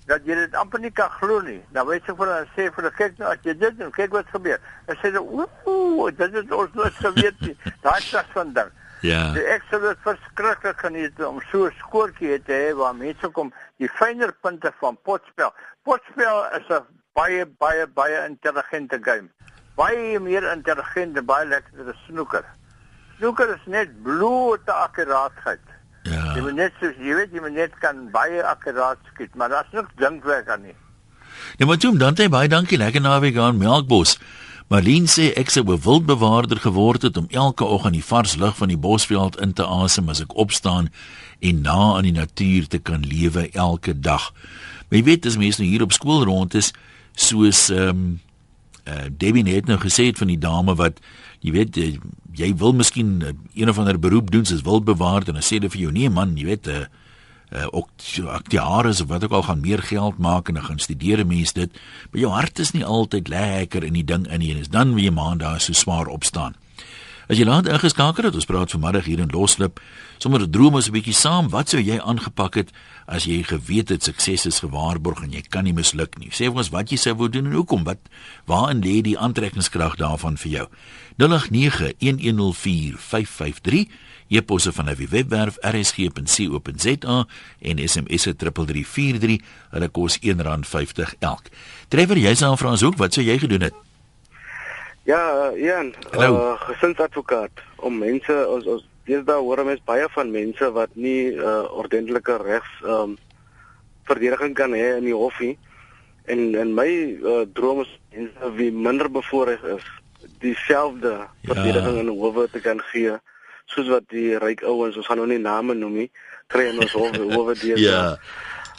dat 0.08 0.24
jy 0.24 0.38
dit 0.40 0.56
amper 0.56 0.80
nie 0.80 0.92
kan 0.96 1.12
glo 1.20 1.42
nie. 1.44 1.60
Dan 1.76 1.88
weet 1.90 2.06
ek 2.08 2.16
vir 2.16 2.30
hulle 2.30 2.50
sê 2.56 2.68
vir 2.72 2.80
hulle 2.80 2.92
kyk 2.96 3.18
nou 3.20 3.30
as 3.34 3.42
jy 3.44 3.56
dit 3.60 3.80
doen, 3.80 3.94
kyk 3.96 4.14
wat 4.16 4.30
gebeur. 4.32 4.60
Hulle 4.88 5.00
sê 5.02 5.12
ooh, 5.20 6.12
dit 6.16 6.38
is 6.42 6.54
ons 6.56 6.78
nooit 6.80 7.00
geweet 7.04 7.42
nie. 7.44 7.56
Daai 7.86 8.00
slag 8.06 8.30
van 8.36 8.54
ding. 8.56 8.72
Ja. 9.06 9.22
Die 9.36 9.44
ek 9.52 9.68
sou 9.70 9.82
dit 9.84 10.00
verskriklik 10.06 10.80
geniet 10.82 11.20
om 11.28 11.42
so 11.52 11.68
'n 11.68 11.76
skoortjie 11.84 12.40
te 12.48 12.56
hê 12.56 12.70
waar 12.80 12.96
mense 12.96 13.30
kom 13.36 13.52
die 13.84 13.92
fynere 14.00 14.34
punte 14.42 14.72
van 14.80 14.98
potspel. 15.04 15.52
Potspel 15.84 16.40
is 16.56 16.72
'n 16.72 16.88
baie 17.14 17.46
baie 17.46 17.88
baie 17.88 18.26
intelligente 18.26 19.00
game. 19.04 19.30
Baie 19.78 20.20
meer 20.20 20.46
intelligent 20.52 21.18
en 21.20 21.26
baie 21.26 21.46
lekkerder 21.48 21.94
as 21.94 22.00
snooker. 22.08 22.46
Snooker 23.18 23.54
is 23.54 23.66
net 23.70 23.94
blote 24.04 24.74
akkuraatheid. 24.74 25.62
Ja. 26.08 26.34
Jy 26.36 26.42
moet 26.42 26.58
net 26.58 26.76
so 26.82 26.90
jy 26.90 27.16
weet 27.20 27.34
jy 27.36 27.44
moet 27.44 27.56
net 27.58 27.78
kan 27.84 28.08
baie 28.14 28.42
akkuraat 28.44 29.00
skiet, 29.14 29.36
maar 29.36 29.52
daar's 29.54 29.72
niks 29.76 29.94
dinkwerk 30.02 30.50
aan 30.50 30.66
nie. 30.70 30.76
Ja, 31.58 31.66
maar 31.66 31.78
toe 31.78 31.94
dan 31.98 32.18
jy 32.18 32.30
baie 32.30 32.50
dankie 32.50 32.80
lekker 32.80 33.04
naweek 33.04 33.38
aan 33.38 33.60
Melkbos. 33.62 34.18
Marlene 34.68 35.08
sê 35.08 35.30
ek 35.40 35.50
sou 35.50 35.64
'n 35.64 35.80
wildbewaarder 35.80 36.60
geword 36.60 37.02
het 37.02 37.18
om 37.18 37.28
elke 37.32 37.64
oggend 37.64 37.94
die 37.94 38.04
vars 38.04 38.36
lug 38.36 38.58
van 38.58 38.68
die 38.68 38.78
bosveld 38.78 39.40
in 39.40 39.54
te 39.54 39.64
asem 39.64 40.10
as 40.10 40.22
ek 40.22 40.36
opstaan 40.36 40.90
en 41.40 41.62
na 41.62 41.96
aan 41.96 42.04
die 42.04 42.12
natuur 42.12 42.68
te 42.68 42.80
kan 42.80 43.06
lewe 43.06 43.50
elke 43.54 44.00
dag. 44.00 44.34
Maar 44.90 45.00
jy 45.00 45.04
weet 45.04 45.26
as 45.26 45.38
mense 45.38 45.62
nou 45.62 45.70
hier 45.70 45.82
op 45.82 45.92
skool 45.92 46.24
rond 46.24 46.54
is, 46.54 46.74
soos 47.16 47.70
ehm 47.70 47.90
um, 47.90 48.20
uh, 48.88 49.08
Debbie 49.12 49.44
net 49.44 49.68
nou 49.68 49.78
gesê 49.82 50.10
het 50.10 50.18
van 50.18 50.32
die 50.32 50.40
dame 50.40 50.76
wat 50.80 51.02
jy 51.46 51.52
weet 51.52 51.78
jy, 51.78 51.90
jy 52.38 52.54
wil 52.58 52.74
miskien 52.74 53.18
uh, 53.22 53.34
een 53.54 53.70
of 53.70 53.78
ander 53.78 54.00
beroep 54.00 54.32
doen 54.32 54.46
soos 54.46 54.66
wildbewaarder 54.66 55.34
en 55.34 55.42
dan 55.42 55.46
sê 55.46 55.60
hulle 55.60 55.72
vir 55.74 55.88
jou 55.88 55.92
nee 55.92 56.10
man, 56.10 56.38
jy 56.38 56.48
weet 56.48 56.72
uh, 56.74 56.86
uh, 57.52 57.68
ook 57.72 57.90
aktiares 58.34 59.02
of 59.02 59.08
wat 59.08 59.24
ook 59.24 59.32
al 59.32 59.48
gaan 59.48 59.62
meer 59.62 59.84
geld 59.84 60.18
maak 60.18 60.48
en 60.48 60.60
dan 60.60 60.64
gaan 60.64 60.80
studeer 60.80 61.26
mense 61.26 61.54
dit, 61.54 61.82
maar 62.12 62.22
jou 62.22 62.32
hart 62.32 62.60
is 62.60 62.72
nie 62.72 62.86
altyd 62.86 63.28
lekker 63.28 63.84
in 63.84 63.94
die 63.94 64.06
ding 64.06 64.28
in 64.28 64.40
nie 64.44 64.54
en 64.54 64.64
is 64.64 64.72
dan 64.74 64.96
wie 64.96 65.08
jy 65.08 65.14
maand 65.14 65.44
daar 65.46 65.62
so 65.62 65.74
swaar 65.74 66.08
opstaan. 66.08 66.56
As 67.28 67.40
jy 67.40 67.44
laat 67.44 67.68
ingeskakel 67.68 68.30
het, 68.30 68.36
ons 68.40 68.48
praat 68.48 68.72
vanmiddag 68.72 69.08
hier 69.10 69.20
in 69.20 69.32
Loslip, 69.34 69.82
sommer 70.18 70.50
droom 70.50 70.76
ons 70.76 70.88
'n 70.88 70.92
bietjie 70.92 71.14
saam, 71.14 71.50
wat 71.50 71.70
sou 71.70 71.82
jy 71.82 72.00
aangepak 72.00 72.56
het 72.56 72.72
as 73.08 73.26
jy 73.26 73.44
geweet 73.44 73.90
het 73.90 74.04
sukses 74.04 74.46
is 74.46 74.60
gewaarborg 74.60 75.24
en 75.24 75.32
jy 75.32 75.42
kan 75.42 75.64
nie 75.64 75.74
misluk 75.74 76.18
nie. 76.20 76.30
Sê 76.32 76.50
ons 76.50 76.70
wat 76.70 76.92
jy 76.92 76.98
sou 76.98 77.16
wou 77.16 77.30
doen 77.30 77.46
en 77.46 77.54
hoekom? 77.54 77.84
Wat 77.84 77.98
waarin 78.46 78.82
lê 78.82 79.02
die 79.02 79.18
aantrekkingskrag 79.18 79.96
daarvan 79.96 80.38
vir 80.38 80.52
jou? 80.52 80.68
0891104553 81.18 83.88
e-posse 84.28 84.74
van 84.74 84.86
die 84.92 85.08
webwerf 85.08 85.58
rsg.co.za 85.62 87.26
en 87.60 87.88
SMS 87.88 88.22
se 88.22 88.36
3343 88.36 89.42
hulle 89.72 89.90
kos 89.90 90.20
R1.50 90.20 91.14
elk. 91.20 91.42
Trevor, 91.88 92.18
jy's 92.18 92.44
aan 92.44 92.58
Frans 92.58 92.82
Hoek, 92.82 92.98
wat 92.98 93.14
sou 93.14 93.26
jy 93.26 93.40
gedoen 93.40 93.62
het? 93.70 93.74
Ja, 95.08 95.52
Ian, 95.56 95.94
uh, 96.20 96.60
gesinsadvokaat 96.68 97.52
om 97.76 97.98
mense 97.98 98.48
ons 98.52 98.66
ons 98.68 98.84
deesdae 99.08 99.40
hoor 99.44 99.64
mense 99.66 99.86
baie 99.88 100.08
van 100.16 100.32
mense 100.32 100.72
wat 100.76 100.96
nie 100.96 101.34
uh, 101.36 101.64
ordentlike 101.80 102.38
regs 102.44 102.74
um, 102.84 103.16
verdediging 104.08 104.54
kan 104.56 104.76
hê 104.76 104.98
in 104.98 105.08
die 105.08 105.16
hof 105.16 105.40
nie. 105.44 105.56
En 106.28 106.56
en 106.56 106.74
my 106.76 106.90
uh, 107.24 107.46
droom 107.56 107.82
is 107.86 107.94
mense 108.16 108.52
wie 108.60 108.72
minder 108.72 109.10
bevoorreg 109.12 109.64
is 109.78 109.88
dieselfde 110.44 111.14
ja. 111.16 111.30
verdediging 111.48 112.00
in 112.04 112.12
howe 112.12 112.48
te 112.52 112.60
kan 112.60 112.84
gee 112.92 113.16
soos 113.68 113.90
wat 113.92 114.06
die 114.12 114.38
ryk 114.40 114.64
ouens, 114.64 114.96
ons 114.96 115.08
gaan 115.08 115.20
nou 115.20 115.28
nie 115.28 115.42
name 115.42 115.76
noem 115.76 116.04
nie, 116.04 116.10
kry 116.52 116.70
in 116.72 116.80
ons 116.84 116.94
hof 116.96 117.16
howe 117.36 117.56
deur. 117.60 117.82
Ja. 117.82 118.04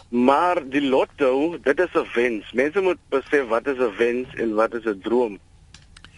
Maar 0.08 0.62
die 0.64 0.80
lotto, 0.88 1.58
dit 1.64 1.80
is 1.84 1.94
'n 1.94 2.06
wens. 2.14 2.52
Mense 2.52 2.80
moet 2.80 3.00
besef 3.12 3.44
wat 3.48 3.66
is 3.66 3.76
'n 3.76 3.92
wens 3.98 4.28
en 4.34 4.54
wat 4.54 4.74
is 4.74 4.86
'n 4.86 5.00
droom. 5.04 5.38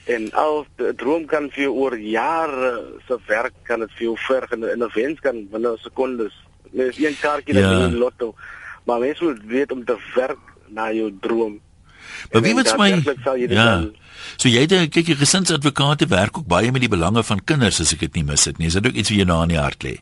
En 0.04 0.32
al 0.32 0.66
'n 0.78 0.94
droom 0.96 1.26
kan 1.26 1.50
vir 1.50 1.62
jou 1.62 1.72
oor 1.74 1.98
jare 1.98 2.82
se 3.06 3.18
werk 3.26 3.52
kan 3.62 3.80
dit 3.80 3.90
vir 3.96 4.02
jou 4.06 4.16
verg 4.18 4.50
en 4.52 4.60
'n 4.64 4.90
wens 4.94 5.20
kan 5.20 5.46
binne 5.50 5.76
sekondes. 5.82 6.32
Net 6.72 6.98
een 6.98 7.16
kaartjie 7.20 7.54
Ja. 7.54 7.60
dat 7.78 7.90
jy 7.90 7.96
lotto. 7.98 8.34
Maar 8.84 8.98
mense 9.00 9.24
moet 9.24 9.40
weet 9.46 9.72
om 9.72 9.84
te 9.84 9.96
werk 10.14 10.38
na 10.68 10.92
jou 10.92 11.12
droom. 11.20 11.60
Maar 12.32 12.42
wie 12.42 12.54
weet 12.54 12.76
my 12.78 12.90
dit 13.02 13.50
Ja. 13.50 13.64
dan- 13.80 13.94
So 14.36 14.48
jy 14.48 14.66
dink 14.66 14.92
kyk 14.92 15.06
jy 15.06 15.14
gesinsadvokate 15.14 16.06
werk 16.06 16.38
ook 16.38 16.46
baie 16.46 16.72
met 16.72 16.80
die 16.80 16.88
belange 16.90 17.22
van 17.24 17.40
kinders 17.44 17.80
as 17.80 17.92
ek 17.92 17.98
dit 18.00 18.14
nie 18.14 18.24
mis 18.24 18.44
het 18.44 18.58
nie. 18.58 18.66
Is 18.66 18.72
dit 18.74 18.86
ook 18.86 18.92
iets 18.92 19.08
wat 19.08 19.18
jou 19.18 19.26
na 19.28 19.42
in 19.42 19.48
die 19.48 19.58
hart 19.58 19.82
lê? 19.84 19.96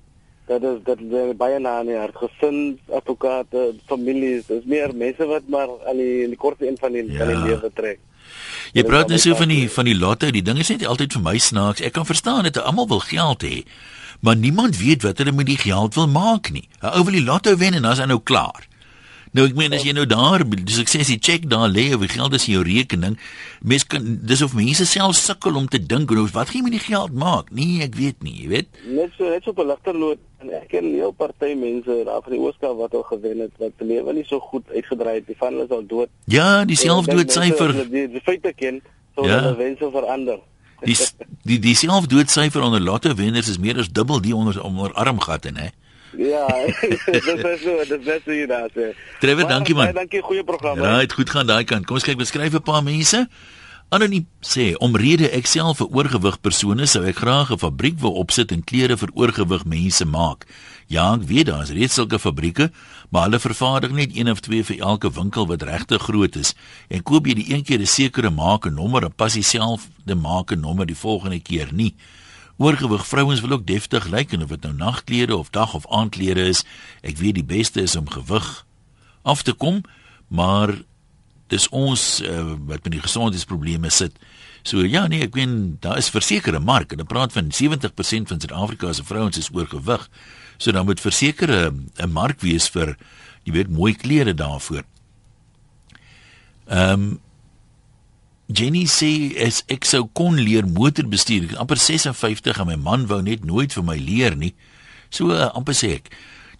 Dat 0.46 0.62
is 0.62 0.78
dat 0.84 0.98
is 0.98 1.36
baie 1.36 1.58
na 1.58 1.80
in 1.80 1.86
die 1.86 1.96
hart. 1.96 2.14
Gesin, 2.16 2.78
advokate, 2.92 3.74
families, 3.86 4.46
dis 4.46 4.64
meer 4.64 4.94
mense 4.94 5.26
wat 5.26 5.42
maar 5.48 5.68
aan 5.86 5.96
die 5.96 6.26
die 6.26 6.36
kortste 6.36 6.66
een 6.68 6.76
van 6.80 6.92
die 6.92 7.12
Ja. 7.12 7.24
die 7.26 7.36
lewe 7.36 7.70
trek. 7.74 7.98
Jy 8.76 8.84
praat 8.84 9.08
is 9.08 9.24
net 9.24 9.24
so 9.24 9.36
van 9.38 9.48
die 9.48 9.64
van 9.72 9.88
die 9.88 9.96
lotte, 9.96 10.30
die 10.32 10.44
ding 10.44 10.58
is 10.60 10.68
net 10.68 10.84
altyd 10.86 11.16
vir 11.16 11.22
my 11.24 11.36
snaaks. 11.40 11.80
Ek 11.80 11.94
kan 11.96 12.06
verstaan 12.06 12.44
dat 12.44 12.60
almal 12.60 12.88
wil 12.88 13.00
geld 13.00 13.42
hê, 13.42 13.64
maar 14.20 14.36
niemand 14.36 14.76
weet 14.76 15.06
wat 15.06 15.18
hulle 15.18 15.32
met 15.32 15.48
die 15.48 15.56
geld 15.56 15.94
wil 15.96 16.08
maak 16.08 16.50
nie. 16.52 16.68
'n 16.82 16.92
Ou 16.92 17.04
wil 17.04 17.16
die 17.16 17.24
lotto 17.24 17.56
wen 17.56 17.74
en 17.74 17.82
dan 17.82 17.92
is 17.92 17.98
hy 17.98 18.04
nou 18.06 18.20
klaar. 18.20 18.67
Nou 19.32 19.46
ek 19.46 19.54
meen 19.54 19.72
as 19.72 19.82
jy 19.84 19.92
nou 19.92 20.06
daar 20.06 20.44
die 20.48 20.74
sukses 20.74 21.06
die 21.06 21.18
check 21.20 21.48
daar 21.50 21.68
lê 21.68 21.94
of 21.94 22.00
die 22.00 22.08
geld 22.08 22.34
is 22.34 22.46
in 22.48 22.54
jou 22.54 22.62
rekening, 22.64 23.18
mens 23.60 23.84
kan 23.86 24.18
dis 24.22 24.42
of 24.42 24.54
mense 24.54 24.86
self 24.86 25.16
sukkel 25.16 25.56
om 25.56 25.68
te 25.68 25.78
dink 25.78 26.10
nou 26.10 26.26
wat 26.32 26.48
gaan 26.48 26.60
jy 26.60 26.62
met 26.62 26.72
die 26.72 26.86
geld 26.86 27.12
maak? 27.12 27.50
Nee, 27.50 27.82
ek 27.82 27.94
weet 27.94 28.22
nie, 28.22 28.34
jy 28.42 28.48
weet. 28.48 28.68
Net 28.86 29.10
so 29.18 29.28
net 29.28 29.42
so 29.44 29.50
op 29.50 29.58
'n 29.58 29.66
ligter 29.66 29.94
noot 29.94 30.18
en 30.40 30.50
ek 30.50 30.68
ken 30.68 30.84
'n 30.84 30.94
heel 30.94 31.12
party 31.12 31.54
mense 31.54 32.02
daar 32.04 32.22
van 32.22 32.32
die 32.32 32.40
Ooskaap 32.40 32.76
wat 32.76 32.94
al 32.94 33.02
gewen 33.02 33.38
het 33.40 33.52
wat 33.58 33.72
lewe 33.78 34.12
nie 34.12 34.24
so 34.24 34.40
goed 34.40 34.64
uitgedraai 34.74 35.14
het. 35.14 35.26
Die 35.26 35.36
van 35.38 35.52
hulle 35.52 35.64
is 35.64 35.70
al 35.70 35.86
dood. 35.86 36.08
Ja, 36.26 36.64
die 36.64 36.76
ek 36.76 36.82
selfdoodsyfer. 36.82 37.66
mense, 37.74 37.80
as 37.80 37.88
hulle 37.88 37.90
Die, 37.90 38.08
die 38.12 38.20
feite 38.20 38.52
ken, 38.56 38.80
sou 39.14 39.26
Ja. 39.26 39.40
hulle 39.40 39.56
wense 39.56 39.90
verander. 39.90 40.38
Die 40.84 40.96
die 41.42 41.58
die 41.58 41.74
selfdoodsyfer 41.74 42.62
onder 42.62 42.80
lotto 42.80 43.14
wenners 43.14 43.48
is 43.48 43.58
meer 43.58 43.78
as 43.78 43.88
dubbel 43.88 44.20
die 44.20 44.34
onder 44.36 44.62
onder 44.62 44.92
armgatte, 44.92 45.50
hè. 45.54 45.68
Ja, 46.16 46.46
dis 47.12 47.26
is 47.26 47.60
so, 47.62 47.84
dis 47.84 48.04
net 48.04 48.22
so 48.24 48.30
hier 48.32 48.48
daar 48.48 48.70
sê. 48.72 48.94
Trevor, 49.20 49.44
Maar 49.44 49.52
dankie 49.58 49.74
man. 49.74 49.84
baie 49.84 49.94
Dankie, 49.94 50.22
goeie 50.22 50.44
program. 50.44 50.78
Right, 50.80 51.12
goed 51.12 51.30
gaan 51.30 51.46
daai 51.46 51.64
kant. 51.64 51.86
Kom 51.86 52.00
ons 52.00 52.04
kyk 52.04 52.18
beskryf 52.18 52.54
'n 52.54 52.62
paar 52.62 52.82
mense. 52.82 53.28
Anoniem 53.88 54.26
sê 54.44 54.74
omrede 54.84 55.30
ek 55.32 55.46
self 55.46 55.80
'n 55.80 55.88
oorgewig 55.96 56.40
persoon 56.40 56.80
is, 56.80 56.90
sou 56.90 57.04
ek 57.04 57.16
graag 57.24 57.52
'n 57.52 57.58
fabriek 57.58 58.00
wou 58.00 58.12
opsit 58.20 58.52
en 58.52 58.64
klere 58.64 58.96
vir 58.96 59.08
oorgewig 59.14 59.64
mense 59.64 60.04
maak. 60.04 60.44
Ja, 60.88 61.14
ek 61.14 61.22
weet 61.22 61.46
daar 61.46 61.62
is 61.62 61.70
reeds 61.70 61.94
sulke 61.94 62.18
fabrieke, 62.18 62.70
maar 63.10 63.22
hulle 63.24 63.38
vervaardig 63.38 63.90
net 63.90 64.16
een 64.16 64.30
of 64.30 64.40
twee 64.40 64.62
vir 64.64 64.78
elke 64.80 65.10
winkel 65.10 65.46
wat 65.46 65.62
regtig 65.62 66.02
groot 66.02 66.36
is. 66.36 66.54
En 66.88 67.02
koop 67.02 67.26
jy 67.26 67.34
die 67.34 67.54
een 67.54 67.64
keer 67.64 67.80
'n 67.80 67.86
sekere 67.86 68.30
maak 68.30 68.66
en 68.66 68.74
nommer 68.74 69.04
en 69.04 69.12
pas 69.12 69.32
dieselfde 69.32 70.14
maak 70.14 70.50
en 70.52 70.60
nommer 70.60 70.86
die 70.86 70.96
volgende 70.96 71.40
keer 71.40 71.68
nie. 71.72 71.94
Oorgewig 72.58 73.06
vrouens 73.06 73.40
wil 73.40 73.54
ook 73.54 73.66
deftig 73.66 74.08
lyk 74.10 74.32
en 74.34 74.42
of 74.42 74.50
dit 74.50 74.64
nou 74.66 74.74
nagklere 74.74 75.36
of 75.36 75.50
dag 75.54 75.74
of 75.74 75.86
aandklere 75.94 76.48
is, 76.50 76.64
ek 77.06 77.20
weet 77.22 77.38
die 77.38 77.46
beste 77.46 77.84
is 77.86 77.94
om 77.96 78.08
gewig 78.10 78.48
af 79.22 79.44
te 79.46 79.54
kom, 79.54 79.84
maar 80.26 80.74
dis 81.48 81.68
ons 81.70 82.02
uh, 82.26 82.56
wat 82.66 82.82
met 82.82 82.96
die 82.96 83.04
gesondheidsprobleme 83.04 83.90
sit. 83.94 84.18
So 84.66 84.82
ja 84.82 85.06
nee, 85.06 85.22
ek 85.24 85.38
weet 85.38 85.78
daar 85.84 86.00
is 86.02 86.10
versekerde 86.10 86.58
mark 86.58 86.92
en 86.92 86.98
hulle 86.98 87.08
praat 87.08 87.32
van 87.32 87.52
70% 87.54 88.32
van 88.32 88.42
Suid-Afrika 88.42 88.92
se 88.92 89.06
vrouens 89.06 89.38
is 89.38 89.52
oorgewig. 89.54 90.08
So 90.58 90.74
dan 90.74 90.84
moet 90.90 91.00
versekerde 91.00 91.72
'n 92.02 92.10
mark 92.12 92.40
wees 92.40 92.68
vir 92.68 92.96
jy 93.44 93.52
weet 93.52 93.70
mooi 93.70 93.94
klere 93.94 94.34
daarvoor. 94.34 94.82
Ehm 96.66 96.92
um, 96.92 97.20
Jenny 98.48 98.86
sê 98.88 99.36
as 99.44 99.60
ek 99.68 99.84
sou 99.84 100.06
kon 100.16 100.38
leer 100.40 100.64
motorbestuur, 100.64 101.44
ek 101.44 101.50
is 101.52 101.60
amper 101.60 101.76
56 101.76 102.60
en 102.62 102.70
my 102.70 102.76
man 102.80 103.04
wou 103.10 103.20
net 103.20 103.44
nooit 103.44 103.74
vir 103.76 103.84
my 103.84 103.96
leer 104.00 104.36
nie. 104.40 104.54
So 105.12 105.34
uh, 105.36 105.50
amper 105.52 105.76
sê 105.76 105.98
ek. 105.98 106.08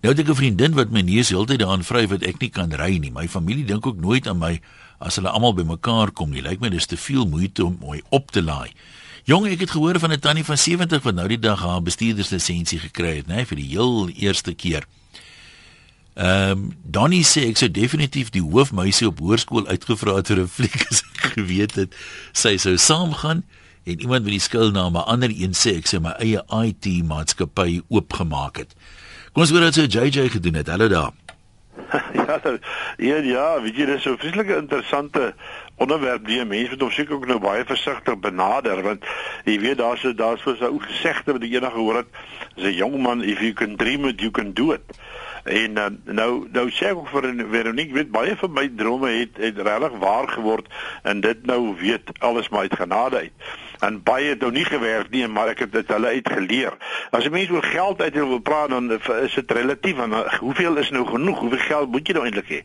Nou 0.04 0.12
het 0.12 0.20
ek 0.20 0.28
'n 0.28 0.36
vriendin 0.36 0.76
wat 0.76 0.92
my 0.92 1.00
neus 1.00 1.32
heeltyd 1.32 1.64
daaraan 1.64 1.82
vryf 1.82 2.10
wat 2.12 2.22
ek 2.28 2.44
nie 2.44 2.52
kan 2.52 2.68
ry 2.76 2.98
nie. 3.00 3.10
My 3.10 3.24
familie 3.26 3.64
dink 3.64 3.86
ook 3.86 3.96
nooit 3.96 4.28
aan 4.28 4.38
my 4.38 4.60
as 5.00 5.16
hulle 5.16 5.32
almal 5.32 5.56
bymekaar 5.56 6.12
kom 6.12 6.30
nie. 6.30 6.44
Lyk 6.44 6.60
my 6.60 6.68
dis 6.68 6.86
te 6.86 6.96
veel 6.96 7.24
moeite 7.24 7.64
om 7.64 7.80
my 7.80 8.02
op 8.10 8.30
te 8.30 8.42
laai. 8.42 8.68
Jong, 9.24 9.48
ek 9.48 9.60
het 9.60 9.70
gehoor 9.70 9.98
van 9.98 10.12
'n 10.12 10.20
tannie 10.20 10.44
van 10.44 10.58
70 10.58 11.02
wat 11.02 11.14
nou 11.14 11.28
die 11.28 11.40
dag 11.40 11.60
haar 11.60 11.82
bestuurderslisensie 11.82 12.78
gekry 12.78 13.16
het, 13.16 13.26
né, 13.28 13.46
vir 13.46 13.56
die 13.56 13.68
heel 13.68 14.08
eerste 14.08 14.52
keer. 14.54 14.84
Ehm 16.18 16.50
um, 16.50 16.62
Donnie 16.82 17.22
sê 17.22 17.44
ek 17.46 17.60
sou 17.60 17.68
definitief 17.70 18.32
die 18.34 18.42
hoofmeisie 18.42 19.06
op 19.06 19.20
hoërskool 19.22 19.68
uitgevra 19.70 20.16
het 20.16 20.30
vir 20.32 20.40
'n 20.42 20.50
fliek 20.50 20.80
as 20.90 21.04
ek 21.06 21.26
geweet 21.36 21.74
het 21.78 21.94
sy 22.32 22.56
sou 22.58 22.74
saamgaan 22.74 23.44
en 23.86 24.00
iemand 24.00 24.24
met 24.26 24.34
die 24.34 24.42
skuilnaam 24.42 24.98
'n 24.98 25.06
ander 25.14 25.30
een 25.30 25.54
sê 25.54 25.76
ek 25.78 25.86
sou 25.86 26.00
my 26.02 26.16
eie 26.18 26.42
IT 26.66 26.86
maatskappy 27.06 27.80
oopgemaak 27.88 28.56
het. 28.56 28.74
Kom 29.32 29.42
ons 29.42 29.50
hoor 29.50 29.60
wat 29.60 29.74
so 29.74 29.86
JJ 29.86 30.28
gedoen 30.28 30.54
het. 30.54 30.66
Hallo 30.66 30.88
daar. 30.88 31.12
ja, 32.26 32.40
ja, 32.96 33.16
ja, 33.16 33.62
weet 33.62 33.76
jy, 33.76 33.86
dis 33.86 34.02
so 34.02 34.12
'n 34.12 34.18
vreeslike 34.18 34.56
interessante 34.56 35.34
onderwerp 35.76 36.26
die 36.26 36.44
mense 36.44 36.76
moet 36.78 36.92
seker 36.92 37.14
ook 37.14 37.26
nou 37.26 37.38
baie 37.38 37.64
versigtig 37.64 38.18
benader 38.18 38.82
want 38.82 39.04
jy 39.44 39.60
weet 39.60 39.78
daar's 39.78 40.02
daar's 40.16 40.42
so 40.42 40.50
'n 40.50 40.64
ou 40.64 40.80
gesegde 40.80 41.32
wat 41.32 41.40
die 41.40 41.54
eendag 41.54 41.72
gehoor 41.72 41.96
het, 42.02 42.10
as 42.56 42.64
'n 42.64 42.74
jong 42.74 43.02
man 43.02 43.22
if 43.22 43.38
you 43.40 43.52
can 43.52 43.76
dream 43.76 44.04
it 44.04 44.20
you 44.20 44.30
can 44.30 44.52
do 44.52 44.72
it. 44.72 44.82
En 45.44 45.78
uh, 45.78 45.86
nou 46.04 46.32
nou 46.52 46.66
sê 46.70 46.92
ek 46.92 47.04
vir 47.12 47.30
Veronique 47.50 47.94
weet 47.94 48.10
baie 48.14 48.36
van 48.36 48.52
my 48.52 48.66
drome 48.76 49.10
het 49.14 49.40
het 49.42 49.58
regtig 49.58 49.98
waar 50.02 50.28
geword 50.28 50.68
en 51.02 51.20
dit 51.20 51.46
nou 51.46 51.74
weet 51.80 52.12
alles 52.18 52.48
maar 52.48 52.68
uit 52.68 52.78
genade 52.82 53.16
uit 53.16 53.48
en 53.80 54.02
baie 54.02 54.28
het 54.28 54.40
nou 54.40 54.52
nie 54.52 54.64
gewerk 54.64 55.10
nie 55.10 55.26
maar 55.28 55.52
ek 55.52 55.64
het 55.66 55.72
dit 55.72 55.88
hulle 55.94 56.14
uitgeleer. 56.18 56.76
As 57.10 57.24
'n 57.24 57.30
mens 57.30 57.50
oor 57.50 57.62
geld 57.62 58.02
uit 58.02 58.14
wil 58.14 58.38
praat 58.38 58.68
dan 58.68 58.92
is 58.92 59.34
dit 59.34 59.50
relatief 59.50 59.98
en 59.98 60.12
hoeveel 60.40 60.76
is 60.76 60.90
nou 60.90 61.06
genoeg? 61.06 61.38
Hoeveel 61.38 61.58
geld 61.58 61.90
moet 61.90 62.06
jy 62.06 62.14
nou 62.14 62.24
eintlik 62.24 62.48
hê? 62.48 62.60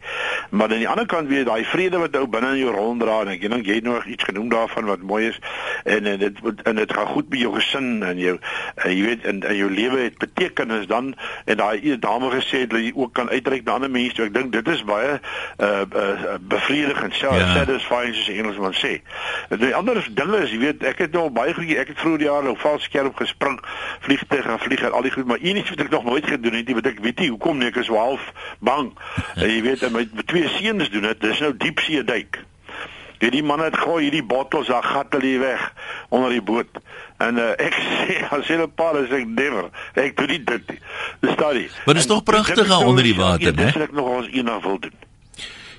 Maar 0.50 0.72
aan 0.72 0.84
die 0.84 0.90
ander 0.90 1.06
kant 1.06 1.28
weet 1.28 1.46
daai 1.46 1.66
vrede 1.66 1.98
wat 1.98 2.16
ou 2.16 2.28
binne 2.28 2.52
in 2.52 2.58
jou 2.58 2.72
ronddra 2.72 3.22
en 3.22 3.28
ek 3.28 3.42
dink 3.50 3.66
jy 3.66 3.76
het 3.76 3.84
nog 3.84 4.06
iets 4.06 4.24
genoem 4.24 4.50
daarvan 4.50 4.86
wat 4.86 5.02
mooi 5.02 5.28
is 5.28 5.40
en 5.84 6.06
en 6.06 6.20
dit 6.20 6.38
en 6.64 6.76
dit 6.76 6.94
gaan 6.94 7.08
goed 7.08 7.30
met 7.30 7.40
jou 7.40 7.54
gesin 7.56 8.04
en 8.04 8.18
jou 8.18 8.38
en 8.76 8.98
jy 8.98 9.06
weet 9.06 9.24
in 9.24 9.42
in 9.42 9.56
jou 9.56 9.70
lewe 9.72 10.00
het 10.00 10.18
betekenis 10.18 10.88
dan 10.88 11.14
en 11.46 11.58
daai 11.58 12.00
dame 12.00 12.30
gesê 12.34 12.66
dat 12.68 12.80
jy 12.80 12.92
ook 12.96 13.14
kan 13.14 13.30
uitreik 13.30 13.64
na 13.64 13.78
ander 13.78 13.92
mense. 13.92 14.22
Ek 14.24 14.34
dink 14.34 14.52
dit 14.54 14.68
is 14.68 14.84
baie 14.88 15.18
uh, 15.18 15.68
uh 15.84 16.38
bevredigend 16.40 17.14
self 17.14 17.38
ja. 17.38 17.54
satisfying 17.54 18.16
soos 18.16 18.32
Engelsman 18.34 18.76
sê. 18.78 18.94
En 19.50 19.62
die 19.62 19.76
ander 19.76 20.00
dinge 20.10 20.44
is 20.44 20.54
jy 20.54 20.62
weet 20.64 20.84
ek 20.88 21.03
het 21.06 21.16
nou 21.16 21.28
baie 21.34 21.54
goed 21.58 21.74
ek 21.84 21.94
het 21.94 22.00
vroeër 22.02 22.24
die 22.24 22.30
jaar 22.30 22.48
nou 22.48 22.56
vals 22.62 22.88
skerp 22.90 23.20
gespring 23.20 23.60
vliegtuig 24.06 24.46
gaan 24.48 24.64
vlieg 24.64 24.86
en 24.88 24.96
al 24.98 25.06
die 25.08 25.14
goed 25.16 25.30
maar 25.30 25.44
een 25.44 25.60
iets 25.62 25.74
wat 25.74 25.86
ek 25.86 25.92
nog 25.94 26.08
nooit 26.08 26.28
gedoen 26.28 26.58
het 26.60 26.72
nie 26.72 26.80
wat 26.80 26.90
ek 26.94 27.04
weet 27.06 27.22
nie 27.24 27.30
hoekom 27.34 27.60
nie 27.60 27.70
ek 27.72 27.82
is 27.84 27.92
half 27.94 28.32
bang 28.60 28.92
en 29.42 29.48
jy 29.50 29.62
weet 29.68 29.86
en 29.88 29.96
my, 29.98 30.08
twee 30.26 30.50
seuns 30.58 30.92
doen 30.94 31.12
dit 31.12 31.24
dis 31.28 31.46
nou 31.46 31.54
diepsee 31.68 32.04
duik 32.08 32.42
Hierdie 33.24 33.44
man 33.46 33.62
het 33.64 33.78
gooi 33.80 34.02
hierdie 34.04 34.24
bottels 34.28 34.68
daar 34.68 34.84
gat 34.84 35.14
hulle 35.16 35.38
weg 35.40 35.62
onder 36.12 36.34
die 36.34 36.42
boot. 36.44 36.80
En 37.24 37.40
uh, 37.40 37.54
ek 37.56 37.78
sê 38.02 38.18
as 38.36 38.50
hulle 38.52 38.68
paar 38.68 39.00
is 39.00 39.14
ek 39.16 39.30
never. 39.30 39.70
Ek 39.96 40.18
doen 40.20 40.34
nie 40.34 40.42
dit 40.44 40.74
nie. 40.74 40.80
Dis 41.24 41.40
daai. 41.40 41.70
Maar 41.86 41.96
dit 41.96 42.04
is 42.04 42.10
tog 42.12 42.26
pragtig 42.28 42.76
onder 42.82 43.08
die 43.08 43.16
water, 43.16 43.56
né? 43.56 43.70
Dis 43.72 43.88
ek 43.88 43.96
nog 43.96 44.12
ons 44.18 44.28
eendag 44.34 44.60
wil 44.68 44.82
doen. 44.84 45.00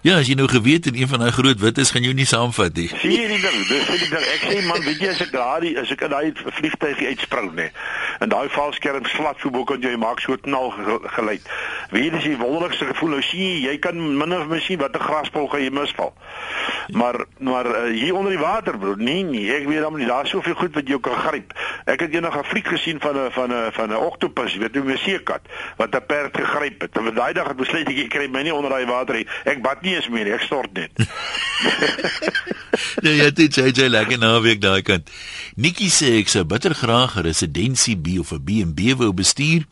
Ja, 0.04 0.18
as 0.20 0.28
jy 0.28 0.34
nou 0.36 0.44
geweet 0.52 0.84
het 0.84 0.96
een 1.00 1.08
van 1.08 1.22
daai 1.24 1.30
groot 1.32 1.60
wittes 1.60 1.88
gaan 1.90 2.04
jou 2.04 2.12
nie 2.12 2.26
saamvat 2.28 2.74
nie. 2.76 2.90
Sien 3.00 3.14
jy 3.14 3.24
die 3.30 3.38
ding? 3.40 3.54
Dis 3.70 3.86
die 3.88 4.10
ding. 4.10 4.24
Ek 4.34 4.42
sê 4.44 4.58
man, 4.66 4.82
weet 4.84 4.98
jy 5.00 5.08
as 5.14 5.22
ek 5.24 5.30
daai 5.32 5.70
as 5.80 5.92
ek 5.94 6.02
in 6.04 6.12
daai 6.12 6.42
vliegtuigie 6.58 7.06
uitspring 7.08 7.54
nê. 7.56 7.70
En 8.20 8.28
daai 8.28 8.50
valskerm 8.52 9.08
slat 9.08 9.40
so 9.40 9.48
bo 9.48 9.64
kan 9.64 9.80
jy 9.80 9.94
maak 9.96 10.20
so 10.20 10.36
knal 10.44 10.74
geluid. 11.16 11.48
Weet 11.94 12.18
jy 12.18 12.34
die 12.34 12.36
wonderlikste 12.36 12.90
gevoel 12.90 13.14
nou 13.16 13.22
sien 13.24 13.62
jy 13.64 13.78
kan 13.80 13.96
minder 13.96 14.44
masjien 14.50 14.82
wat 14.82 14.92
'n 14.92 15.06
graspol 15.06 15.48
gaan 15.48 15.64
jy 15.64 15.72
misval. 15.72 16.12
Maar 16.92 17.24
maar 17.40 17.66
uh, 17.66 17.88
hier 17.96 18.14
onder 18.14 18.36
die 18.36 18.44
water 18.44 18.76
bro, 18.78 18.94
nee 19.00 19.24
nee, 19.24 19.48
ek 19.56 19.64
weet 19.68 19.80
dan 19.80 19.96
nie 19.96 20.06
daar's 20.06 20.28
soveel 20.30 20.54
goed 20.54 20.74
wat 20.74 20.88
jy 20.88 21.00
kan 21.00 21.16
gryp. 21.16 21.56
Ek 21.88 22.04
het 22.04 22.12
eendag 22.12 22.36
'n 22.36 22.44
vlieg 22.44 22.68
gesien 22.68 23.00
van 23.00 23.16
'n 23.16 23.30
van 23.32 23.48
'n 23.48 23.72
van 23.72 23.88
'n 23.88 23.96
oktopus, 23.96 24.52
jy 24.52 24.60
weet 24.68 24.76
hoe 24.76 24.92
'n 24.92 24.98
seekat 24.98 25.40
wat 25.76 25.96
'n 25.96 26.06
perd 26.06 26.36
gegryp 26.36 26.80
het. 26.80 26.92
En 26.92 27.14
daai 27.14 27.32
dag 27.32 27.48
het 27.48 27.56
besluit 27.56 27.88
ek 27.88 28.08
kry 28.08 28.28
my 28.28 28.42
nie 28.42 28.54
onder 28.54 28.70
daai 28.70 28.84
water 28.84 29.14
nie. 29.14 29.26
Ek 29.44 29.62
bad 29.62 29.80
nie 29.80 29.93
eens 29.94 30.08
meer, 30.12 30.34
ek 30.34 30.44
stort 30.48 30.74
net. 30.76 30.92
nee, 33.04 33.16
jy 33.16 33.30
het 33.30 33.40
JJ 33.40 33.88
lekker 33.88 34.20
naweek 34.20 34.60
daai 34.64 34.82
kant. 34.86 35.10
Nikki 35.56 35.88
sê 35.92 36.18
ek 36.20 36.32
sou 36.32 36.44
bitter 36.44 36.74
graag 36.74 37.16
'n 37.16 37.26
residensie 37.30 37.96
B 37.96 38.18
of 38.20 38.32
'n 38.32 38.44
B&B 38.44 38.94
wou 38.98 39.12
bestuur. 39.12 39.64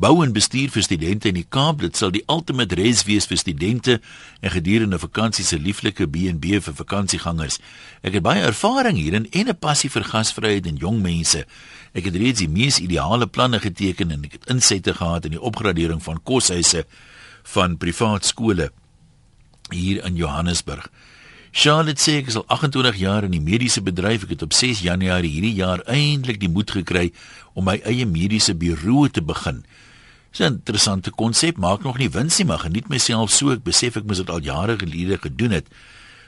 Bou 0.00 0.22
en 0.24 0.32
bestuur 0.32 0.70
vir 0.72 0.82
studente 0.82 1.28
in 1.28 1.36
die 1.36 1.44
Kaap, 1.44 1.82
dit 1.84 1.96
sal 1.96 2.08
die 2.14 2.22
ultimate 2.32 2.72
res 2.78 3.02
wees 3.04 3.26
vir 3.28 3.36
studente 3.36 3.98
en 4.40 4.50
gedurende 4.54 4.96
vakansie 4.98 5.44
se 5.44 5.58
lieflike 5.60 6.06
B&B 6.08 6.56
vir 6.64 6.76
vakansiegangers. 6.78 7.58
Ek 8.00 8.16
het 8.16 8.24
baie 8.24 8.40
ervaring 8.40 8.96
hierin 8.96 9.28
en 9.28 9.48
'n 9.52 9.58
passie 9.60 9.90
vir 9.90 10.08
gasvryheid 10.08 10.66
en 10.66 10.80
jong 10.80 11.02
mense. 11.02 11.44
Ek 11.92 12.04
het 12.04 12.16
reeds 12.16 12.40
die 12.40 12.48
mees 12.48 12.78
ideale 12.78 13.26
planne 13.26 13.60
geteken 13.60 14.10
en 14.10 14.24
ek 14.24 14.32
het 14.32 14.48
insette 14.48 14.94
gehad 14.94 15.24
in 15.24 15.36
die 15.36 15.42
opgradering 15.42 16.02
van 16.02 16.22
koshuise 16.22 16.86
van 17.42 17.76
privaat 17.76 18.24
skole 18.24 18.70
hier 19.72 20.04
in 20.04 20.16
Johannesburg. 20.16 20.90
Charlotte 21.52 21.98
sê 21.98 22.20
ek 22.20 22.28
is 22.30 22.36
al 22.38 22.44
28 22.46 23.00
jaar 23.00 23.24
in 23.26 23.34
die 23.34 23.42
mediese 23.42 23.82
bedryf. 23.82 24.22
Ek 24.22 24.36
het 24.36 24.42
op 24.46 24.54
6 24.54 24.84
Januarie 24.86 25.32
hierdie 25.32 25.56
jaar 25.58 25.82
eintlik 25.90 26.38
die 26.38 26.50
moed 26.50 26.70
gekry 26.70 27.10
om 27.58 27.66
my 27.66 27.80
eie 27.82 28.06
mediese 28.06 28.54
biro 28.54 29.08
te 29.10 29.22
begin. 29.22 29.64
Dis 30.30 30.40
'n 30.46 30.62
interessante 30.62 31.10
konsep, 31.10 31.56
maak 31.56 31.82
nog 31.82 31.98
nie 31.98 32.10
wins 32.10 32.38
nie, 32.38 32.46
maar 32.46 32.62
geniet 32.62 32.88
myself 32.88 33.30
so. 33.30 33.50
Ek 33.50 33.64
besef 33.64 33.96
ek 33.96 34.04
moes 34.04 34.18
dit 34.18 34.30
al 34.30 34.40
jare 34.40 34.78
gelede 34.78 35.18
gedoen 35.18 35.50
het. 35.50 35.66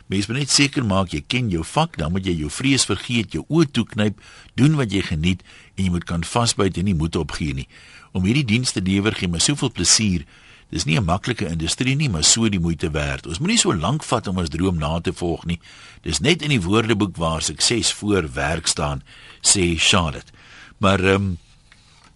Mens 0.06 0.26
moet 0.26 0.36
net 0.36 0.50
seker 0.50 0.84
maak 0.84 1.12
jy 1.14 1.22
ken 1.26 1.50
jou 1.50 1.62
vak, 1.64 1.96
dan 1.96 2.12
moet 2.12 2.26
jy 2.26 2.34
jou 2.36 2.50
vrees 2.50 2.84
vergeet, 2.84 3.32
jou 3.32 3.44
oë 3.48 3.70
toeknyp, 3.70 4.18
doen 4.54 4.74
wat 4.76 4.92
jy 4.92 5.02
geniet 5.02 5.42
en 5.76 5.84
jy 5.84 5.90
moet 5.90 6.04
kan 6.04 6.24
vasbyt 6.24 6.76
en 6.76 6.84
nie 6.84 6.94
moed 6.94 7.16
opgee 7.16 7.54
nie. 7.54 7.68
Om 8.12 8.24
hierdie 8.24 8.44
dienste 8.44 8.82
te 8.82 8.90
lewer 8.90 9.14
gee 9.16 9.28
my 9.28 9.38
soveel 9.38 9.70
plesier. 9.70 10.26
Dis 10.72 10.84
nie 10.88 10.96
'n 10.96 11.04
maklike 11.04 11.48
industrie 11.48 11.94
nie, 11.96 12.08
maar 12.08 12.24
so 12.24 12.48
die 12.48 12.60
moeite 12.60 12.90
werd. 12.90 13.26
Ons 13.26 13.38
moenie 13.38 13.58
so 13.58 13.74
lank 13.74 14.02
vat 14.02 14.26
om 14.26 14.38
ons 14.38 14.48
droom 14.48 14.78
na 14.78 15.00
te 15.00 15.12
volg 15.12 15.44
nie. 15.44 15.60
Dis 16.02 16.20
net 16.20 16.42
in 16.42 16.48
die 16.48 16.62
woordeboek 16.62 17.16
waar 17.16 17.42
sukses 17.42 17.92
voor 17.92 18.32
werk 18.32 18.66
staan, 18.66 19.02
sê 19.42 19.76
Charlotte. 19.76 20.32
Maar 20.78 21.04
ehm 21.04 21.14
um, 21.14 21.38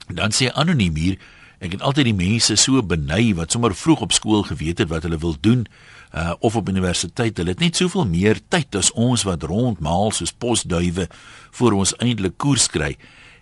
dan 0.06 0.30
sê 0.30 0.48
anoniem 0.52 0.96
hier, 0.96 1.18
ek 1.58 1.72
het 1.72 1.82
altyd 1.82 2.04
die 2.04 2.14
mense 2.14 2.56
so 2.56 2.82
beny 2.82 3.34
wat 3.34 3.52
sommer 3.52 3.74
vroeg 3.74 4.00
op 4.00 4.12
skool 4.12 4.42
geweet 4.42 4.78
het 4.78 4.88
wat 4.88 5.02
hulle 5.02 5.18
wil 5.18 5.36
doen 5.40 5.66
uh 6.14 6.32
of 6.40 6.56
op 6.56 6.68
universiteit. 6.68 7.36
Hulle 7.36 7.52
het 7.52 7.60
net 7.60 7.76
soveel 7.76 8.06
meer 8.06 8.40
tyd 8.48 8.74
as 8.74 8.92
ons 8.92 9.22
wat 9.22 9.42
rondmaal 9.42 10.10
soos 10.16 10.32
posduwe 10.32 11.08
voor 11.50 11.72
ons 11.72 11.96
eintlik 11.96 12.38
koers 12.38 12.70
kry. 12.72 12.96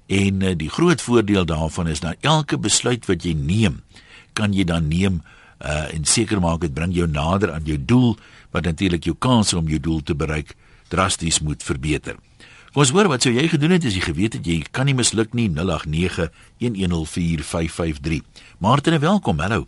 En 0.07 0.43
uh, 0.43 0.57
die 0.57 0.71
groot 0.71 1.03
voordeel 1.03 1.45
daarvan 1.47 1.89
is 1.89 2.01
dat 2.01 2.17
elke 2.21 2.59
besluit 2.59 3.07
wat 3.07 3.23
jy 3.23 3.33
neem, 3.33 3.84
kan 4.35 4.53
jy 4.53 4.67
dan 4.69 4.89
neem 4.89 5.23
uh 5.65 5.95
en 5.95 6.05
seker 6.05 6.41
maak 6.43 6.61
dit 6.61 6.75
bring 6.75 6.93
jou 6.95 7.07
nader 7.09 7.53
aan 7.55 7.65
jou 7.65 7.79
doel 7.79 8.17
wat 8.53 8.67
natuurlik 8.67 9.05
jou 9.05 9.17
kanse 9.19 9.57
om 9.57 9.69
jou 9.69 9.81
doel 9.81 10.03
te 10.03 10.15
bereik 10.15 10.55
drasties 10.89 11.41
moet 11.41 11.63
verbeter. 11.63 12.19
Kom 12.75 12.83
ons 12.83 12.91
hoor 12.91 13.09
wat 13.09 13.23
sou 13.23 13.31
jy 13.31 13.47
gedoen 13.49 13.77
het 13.77 13.85
as 13.87 13.95
jy 13.95 14.03
geweet 14.03 14.35
het 14.39 14.47
jy 14.47 14.65
kan 14.75 14.87
nie 14.91 14.97
misluk 14.99 15.35
nie 15.35 15.47
089 15.47 16.31
1104553. 16.59 18.21
Martin, 18.59 18.99
welkom. 18.99 19.39
Hallo. 19.39 19.67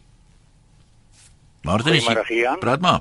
Martin, 1.62 2.02
praat 2.61 2.81
maar. 2.81 3.00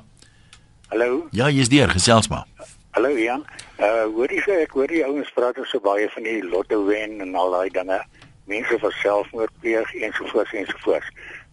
Hallo. 0.88 1.26
Ja, 1.34 1.50
jy's 1.50 1.68
daar, 1.68 1.90
gesels 1.90 2.28
maar. 2.30 2.46
Hallo 2.94 3.10
Jan. 3.18 3.42
Uh 3.82 4.06
hoor 4.14 4.30
jy 4.30 4.62
ek 4.62 4.78
hoor 4.78 4.88
die 4.88 5.02
ouens 5.04 5.30
praat 5.34 5.58
so 5.66 5.82
baie 5.82 6.06
van 6.14 6.22
die 6.22 6.38
lotto 6.46 6.78
wen 6.86 7.20
en 7.20 7.34
al 7.34 7.50
daai 7.52 7.70
dinge. 7.74 7.98
Mense 8.46 8.78
vir 8.78 8.94
selfmoord 9.02 9.52
pleeg 9.60 9.90
en 10.06 10.14
so 10.14 10.30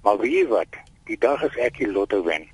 Maar 0.04 0.20
weet 0.20 0.36
jy 0.38 0.48
wat? 0.52 0.82
Die 1.08 1.18
dag 1.20 1.44
as 1.44 1.56
ek 1.64 1.80
die 1.80 1.90
lotto 1.92 2.22
wen, 2.24 2.46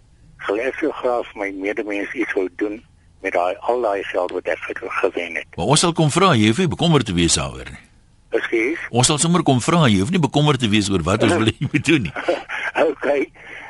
sal 0.45 0.61
ek 0.61 0.77
so 0.81 0.93
graag 1.01 1.27
my 1.35 1.49
medemens 1.53 2.13
iets 2.13 2.33
wil 2.37 2.49
doen 2.61 2.79
met 3.21 3.33
daai 3.35 3.55
al 3.67 3.81
daai 3.83 4.03
geld 4.03 4.31
wat 4.31 4.47
ek 4.47 4.81
gewen 5.01 5.35
het. 5.35 5.47
Maar 5.57 5.73
ons 5.75 5.83
sal 5.83 5.93
kom 5.93 6.11
vra, 6.13 6.33
jy 6.37 6.51
hoef 6.51 6.61
nie 6.63 6.71
bekommerd 6.71 7.09
te 7.09 7.15
wees 7.17 7.35
daaroor 7.39 7.67
nie. 7.69 7.85
Ekskuus. 8.37 8.81
Ons 8.93 9.09
sal 9.09 9.17
sommer 9.21 9.41
kom 9.45 9.61
vra, 9.65 9.87
jy 9.89 10.03
hoef 10.03 10.13
nie 10.13 10.21
bekommerd 10.21 10.61
te 10.61 10.69
wees 10.69 10.89
oor 10.93 11.03
wat 11.05 11.25
ons 11.25 11.35
wil 11.41 11.49
hê 11.49 11.57
moet 11.65 11.85
doen 11.85 12.05
nie. 12.07 12.13
okay. 12.89 13.25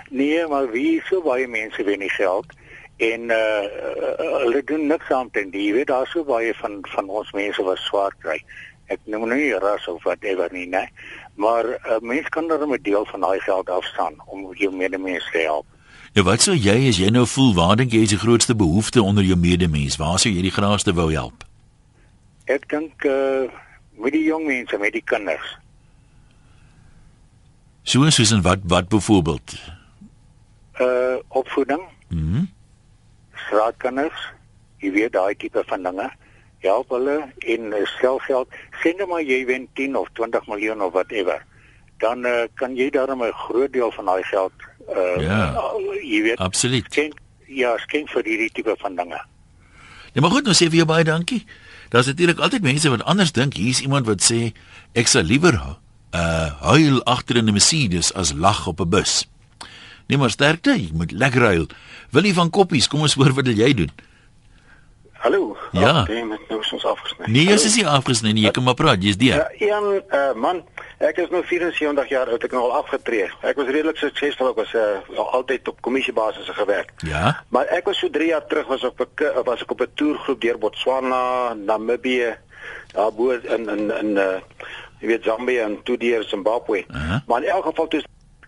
Nee, 0.09 0.45
maar 0.51 0.67
wie 0.73 0.99
so 1.07 1.21
baie 1.23 1.47
mense 1.47 1.83
wen 1.87 2.03
die 2.03 2.11
geld 2.17 2.57
en 2.99 3.31
uh 3.31 3.63
hulle 4.43 4.61
doen 4.67 4.87
niks 4.87 5.11
aan 5.15 5.29
dit. 5.31 5.53
Jy 5.55 5.71
weet 5.77 5.91
daar 5.91 6.09
so 6.11 6.25
baie 6.27 6.51
van 6.59 6.79
van 6.91 7.07
ons 7.21 7.31
mense 7.37 7.63
wat 7.63 7.79
swaar 7.85 8.15
kry. 8.19 8.39
Ek 8.91 8.99
noem 9.05 9.27
nou 9.29 9.37
nie 9.39 9.53
ras 9.61 9.87
of 9.87 10.03
whatever 10.03 10.49
nie, 10.51 10.65
nee. 10.67 10.87
Maar 11.39 11.65
'n 11.65 11.91
uh, 11.91 11.99
mens 11.99 12.29
kan 12.29 12.47
dan 12.47 12.71
'n 12.71 12.79
deel 12.81 13.05
van 13.05 13.19
daai 13.19 13.39
geld 13.39 13.69
afstaan 13.69 14.13
om 14.25 14.53
jou 14.53 14.75
medemens 14.75 15.31
te 15.31 15.37
help. 15.37 15.65
Ja, 16.13 16.23
wat 16.23 16.41
sou 16.41 16.55
jy 16.55 16.87
as 16.89 16.97
jy 16.97 17.09
nou 17.09 17.27
voel 17.27 17.53
waar 17.53 17.75
dink 17.75 17.91
jy 17.91 18.01
is 18.01 18.09
die 18.09 18.17
grootste 18.17 18.55
behoefte 18.55 19.03
onder 19.03 19.23
jou 19.23 19.37
medemens? 19.37 19.95
Waar 19.95 20.19
sou 20.19 20.33
jy 20.33 20.41
die 20.41 20.51
graagste 20.51 20.93
wou 20.93 21.13
help? 21.13 21.43
Ek 22.45 22.69
dink 22.69 23.03
uh 23.03 23.47
met 23.99 24.11
die 24.11 24.23
jong 24.23 24.45
mense, 24.47 24.77
met 24.77 24.93
die 24.93 25.03
kinders. 25.05 25.57
Soos 27.83 28.15
soos 28.15 28.31
en 28.31 28.41
wat 28.41 28.59
wat 28.63 28.87
byvoorbeeld? 28.89 29.55
Uh 30.79 31.17
opvoeding. 31.27 31.81
Mhm. 32.07 32.23
Mm 32.23 32.49
Straatkinders. 33.33 34.19
Jy 34.77 34.91
weet 34.91 35.13
daai 35.13 35.35
tipe 35.35 35.63
van 35.65 35.83
dinge 35.83 36.11
help 36.61 36.89
hulle 36.89 37.17
en 37.39 37.71
uh, 37.73 37.85
selfgeld 37.99 38.47
sien 38.81 38.97
nou 38.97 39.07
maar 39.07 39.23
jy 39.23 39.45
wen 39.45 39.67
10 39.73 39.95
of 39.95 40.09
20 40.19 40.47
miljoen 40.47 40.81
of 40.81 40.93
whatever 40.93 41.39
dan 42.03 42.25
uh, 42.25 42.47
kan 42.59 42.75
jy 42.75 42.89
daarmee 42.89 43.31
'n 43.31 43.41
groot 43.47 43.73
deel 43.73 43.91
van 43.91 44.05
daai 44.05 44.23
geld 44.23 44.51
uh, 44.89 45.21
ja. 45.21 45.53
uh, 45.53 46.03
jy 46.03 46.21
weet 46.21 46.37
absoluut. 46.37 46.85
skenk, 46.91 47.19
ja 47.47 47.77
skenk 47.77 48.09
vir 48.09 48.23
hierdie 48.23 48.51
tipe 48.51 48.75
van 48.79 48.95
dinge. 48.95 49.19
Ja 50.13 50.21
maar 50.21 50.31
goed 50.31 50.43
nou 50.43 50.55
sê 50.55 50.69
vir 50.69 50.81
jou 50.83 50.89
baie 50.89 51.03
dankie. 51.03 51.45
Daar's 51.89 52.05
natuurlik 52.05 52.39
altyd 52.39 52.61
mense 52.61 52.89
wat 52.89 53.03
anders 53.03 53.31
dink. 53.31 53.53
Hier's 53.53 53.81
iemand 53.81 54.05
wat 54.05 54.21
sê 54.21 54.53
ek 54.93 55.07
sal 55.07 55.23
liewer 55.23 55.57
uh 56.13 56.49
huil 56.61 57.03
agter 57.03 57.37
in 57.37 57.45
'n 57.45 57.53
Mercedes 57.53 58.13
as 58.13 58.33
lag 58.33 58.67
op 58.67 58.81
'n 58.81 58.89
bus. 58.89 59.29
Nee 60.07 60.17
maar 60.17 60.29
sterkte 60.29 60.73
jy 60.73 60.89
moet 60.93 61.11
lekker 61.11 61.41
huil. 61.41 61.67
Wil 62.11 62.23
jy 62.23 62.33
van 62.33 62.49
koppies 62.49 62.87
kom 62.87 63.01
ons 63.01 63.13
hoor 63.13 63.33
wat 63.33 63.47
jy 63.47 63.73
doen 63.73 63.91
Hallo. 65.19 65.57
Ja. 65.71 66.01
Okay, 66.01 66.21
met 66.23 66.39
nou 66.47 66.61
ons 66.71 66.85
afgesny. 66.85 67.25
Nee, 67.27 67.43
jy 67.43 67.55
is 67.59 67.75
nie 67.75 67.83
afgesny 67.87 68.31
nie. 68.31 68.45
Jy 68.45 68.53
kan 68.55 68.63
maar 68.63 68.77
praat. 68.79 69.01
Jy's 69.03 69.17
die. 69.19 69.33
Ja, 69.33 69.49
een 69.59 69.87
uh, 70.15 70.29
man, 70.39 70.61
ek 71.03 71.19
is 71.19 71.33
nou 71.33 71.41
74 71.43 72.07
jaar 72.13 72.31
oud, 72.31 72.45
ek 72.47 72.55
nou 72.55 72.61
al 72.69 72.77
afgetree. 72.77 73.27
Ek 73.43 73.59
was 73.59 73.67
redelik 73.67 73.99
suksesvol, 73.99 74.53
ek 74.53 74.61
was 74.61 74.71
uh, 74.79 75.25
altyd 75.35 75.67
op 75.73 75.81
kommissiebasis 75.83 76.47
gewerk. 76.55 76.93
Ja. 77.03 77.33
Maar 77.51 77.67
ek 77.75 77.91
was 77.91 77.99
so 77.99 78.07
3 78.15 78.31
jaar 78.31 78.47
terug 78.47 78.71
was 78.71 78.87
op 78.87 79.03
'n 79.03 79.43
was 79.43 79.67
ek 79.67 79.75
op 79.75 79.83
'n 79.83 79.91
toergroep 79.99 80.39
deur 80.39 80.57
Botswana, 80.57 81.53
Namibië, 81.53 82.37
daar 82.95 83.11
bo 83.11 83.35
in 83.35 83.67
in 83.67 83.91
in 83.91 84.15
uh 84.15 84.39
jy 84.99 85.07
weet 85.07 85.23
Zambia 85.23 85.63
en 85.63 85.83
toe 85.83 85.97
deur 85.97 86.23
Zimbabwe. 86.23 86.85
Uh 86.87 86.95
-huh. 86.95 87.19
Maar 87.27 87.43
in 87.43 87.49
elk 87.49 87.65
geval 87.65 87.87
toe 87.87 88.03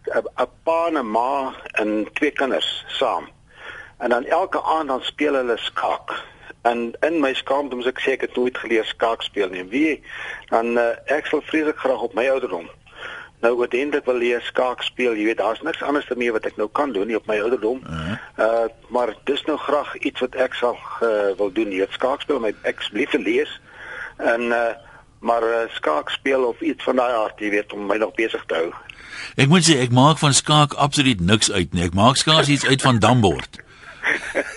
'n 0.08 0.48
pa 0.64 0.88
en 0.88 0.98
'n 1.04 1.12
ma 1.12 1.54
en 1.72 2.08
twee 2.14 2.32
kinders 2.32 2.86
saam. 2.88 3.28
En 3.98 4.10
dan 4.10 4.26
elke 4.26 4.64
aand 4.64 4.88
dan 4.88 5.02
speel 5.02 5.34
hulle 5.34 5.58
skaak. 5.58 6.30
En 6.62 6.92
in 7.02 7.20
my 7.20 7.34
skaamte 7.34 7.76
moet 7.76 7.90
ek 7.90 8.04
sê 8.04 8.18
ek 8.18 8.28
het 8.28 8.36
nooit 8.36 8.58
geleer 8.58 8.86
skaak 8.86 9.26
speel 9.26 9.50
nie. 9.50 9.64
Wie 9.70 10.04
dan 10.50 10.78
uh, 10.78 10.94
ek 11.06 11.26
sal 11.32 11.42
vreeslik 11.42 11.82
graag 11.82 12.02
op 12.10 12.14
my 12.14 12.28
ouderdom 12.30 12.70
nou 13.42 13.60
uiteindelik 13.60 14.06
wil 14.06 14.20
leer 14.22 14.42
skaak 14.42 14.84
speel. 14.86 15.16
Jy 15.18 15.26
weet 15.32 15.38
daar's 15.42 15.62
niks 15.66 15.82
anders 15.82 16.08
daarmee 16.08 16.32
wat 16.32 16.46
ek 16.46 16.60
nou 16.62 16.70
kan 16.70 16.94
doen 16.94 17.10
nie 17.10 17.18
op 17.18 17.26
my 17.30 17.40
ouderdom. 17.42 17.82
Uh, 17.84 17.98
-huh. 17.98 18.46
uh 18.46 18.70
maar 18.90 19.16
dis 19.24 19.44
nou 19.50 19.58
graag 19.58 19.98
iets 19.98 20.20
wat 20.20 20.36
ek 20.36 20.54
sal 20.54 20.78
uh, 21.02 21.32
wil 21.38 21.52
doen. 21.52 21.72
Jy 21.72 21.78
weet 21.78 21.98
skaak 21.98 22.22
speel 22.22 22.40
my 22.40 22.54
ek 22.62 22.88
lief 22.92 23.14
lees. 23.14 23.60
En 24.18 24.42
uh 24.42 24.72
maar 25.22 25.44
uh, 25.44 25.70
skaak 25.70 26.10
speel 26.10 26.44
of 26.44 26.62
iets 26.62 26.84
van 26.84 26.96
daai 26.96 27.14
aard, 27.14 27.40
jy 27.40 27.50
weet 27.50 27.74
om 27.74 27.86
my 27.86 27.98
nog 27.98 28.14
besig 28.18 28.44
te 28.46 28.56
hou. 28.56 28.72
Ek 29.36 29.48
moet 29.48 29.62
sê 29.62 29.78
ek 29.78 29.94
maak 29.94 30.18
van 30.18 30.34
skaak 30.34 30.74
absoluut 30.74 31.20
niks 31.22 31.52
uit 31.52 31.74
nie. 31.74 31.84
Ek 31.84 31.94
maak 31.94 32.18
skaars 32.18 32.50
iets 32.50 32.66
uit 32.66 32.82
van 32.82 33.00
dambord. 33.00 33.62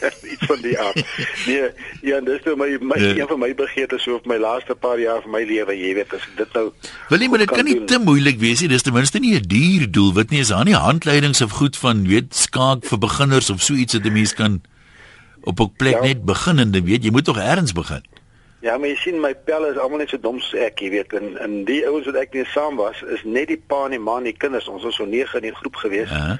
van 0.46 0.60
die 0.60 0.78
aard. 0.80 1.02
Nee, 1.46 1.70
ja, 2.00 2.20
dis 2.20 2.42
nou 2.44 2.56
my, 2.56 2.68
my 2.80 2.98
nee. 3.00 3.20
een 3.20 3.28
van 3.28 3.38
my 3.38 3.54
begeertes 3.54 4.02
so 4.02 4.14
op 4.14 4.26
my 4.26 4.36
laaste 4.40 4.74
paar 4.74 4.98
jaar 4.98 5.22
van 5.22 5.30
my 5.30 5.42
lewe, 5.44 5.76
jy 5.76 5.94
weet, 5.94 6.14
as 6.16 6.24
dit 6.36 6.52
nou 6.56 6.70
Wil 7.08 7.20
jy 7.20 7.28
maar 7.28 7.42
dit 7.44 7.50
kan 7.50 7.64
nie 7.64 7.74
doen. 7.74 7.86
te 7.86 7.98
moeilik 7.98 8.38
wees 8.38 8.60
nie. 8.60 8.68
Dis 8.68 8.82
ten 8.82 8.92
minste 8.92 9.18
nie 9.18 9.34
'n 9.38 9.48
duur 9.48 9.90
doelwit 9.90 10.30
nie. 10.30 10.40
Is 10.40 10.52
daar 10.54 10.64
nie 10.64 10.74
handleidings 10.76 11.42
of 11.42 11.50
goed 11.50 11.76
van 11.76 12.06
weet 12.08 12.34
skaak 12.34 12.84
vir 12.84 12.98
beginners 12.98 13.50
of 13.50 13.62
so 13.62 13.74
iets 13.74 13.92
dat 13.92 14.04
'n 14.04 14.12
mens 14.12 14.34
kan 14.34 14.62
op 15.44 15.60
'n 15.60 15.72
plek 15.76 15.94
ja. 15.94 16.00
net 16.00 16.24
beginnende 16.24 16.82
weet, 16.82 17.04
jy 17.04 17.10
moet 17.10 17.24
tog 17.24 17.38
eers 17.38 17.72
begin. 17.72 18.04
Ja, 18.64 18.78
maar 18.78 18.88
jy 18.88 18.96
sien 18.96 19.20
my 19.20 19.34
pelle 19.34 19.68
is 19.70 19.78
almal 19.78 19.98
net 20.00 20.08
so 20.08 20.16
dom 20.16 20.38
so 20.40 20.56
ek, 20.56 20.78
jy 20.80 20.88
weet, 20.90 21.12
en 21.12 21.34
en 21.44 21.64
die 21.68 21.82
ouens 21.84 22.06
wat 22.08 22.16
ek 22.16 22.32
mee 22.32 22.46
saam 22.48 22.78
was, 22.80 23.02
is 23.12 23.20
net 23.24 23.50
die 23.52 23.60
pa 23.60 23.82
en 23.84 23.90
die 23.90 24.00
ma 24.00 24.16
en 24.16 24.24
die 24.30 24.32
kinders. 24.32 24.68
Ons 24.72 24.86
was 24.88 24.96
so 24.96 25.04
9 25.04 25.42
in 25.42 25.50
'n 25.50 25.58
groep 25.60 25.76
gewees. 25.76 26.10
Uh 26.10 26.22
-huh. 26.24 26.38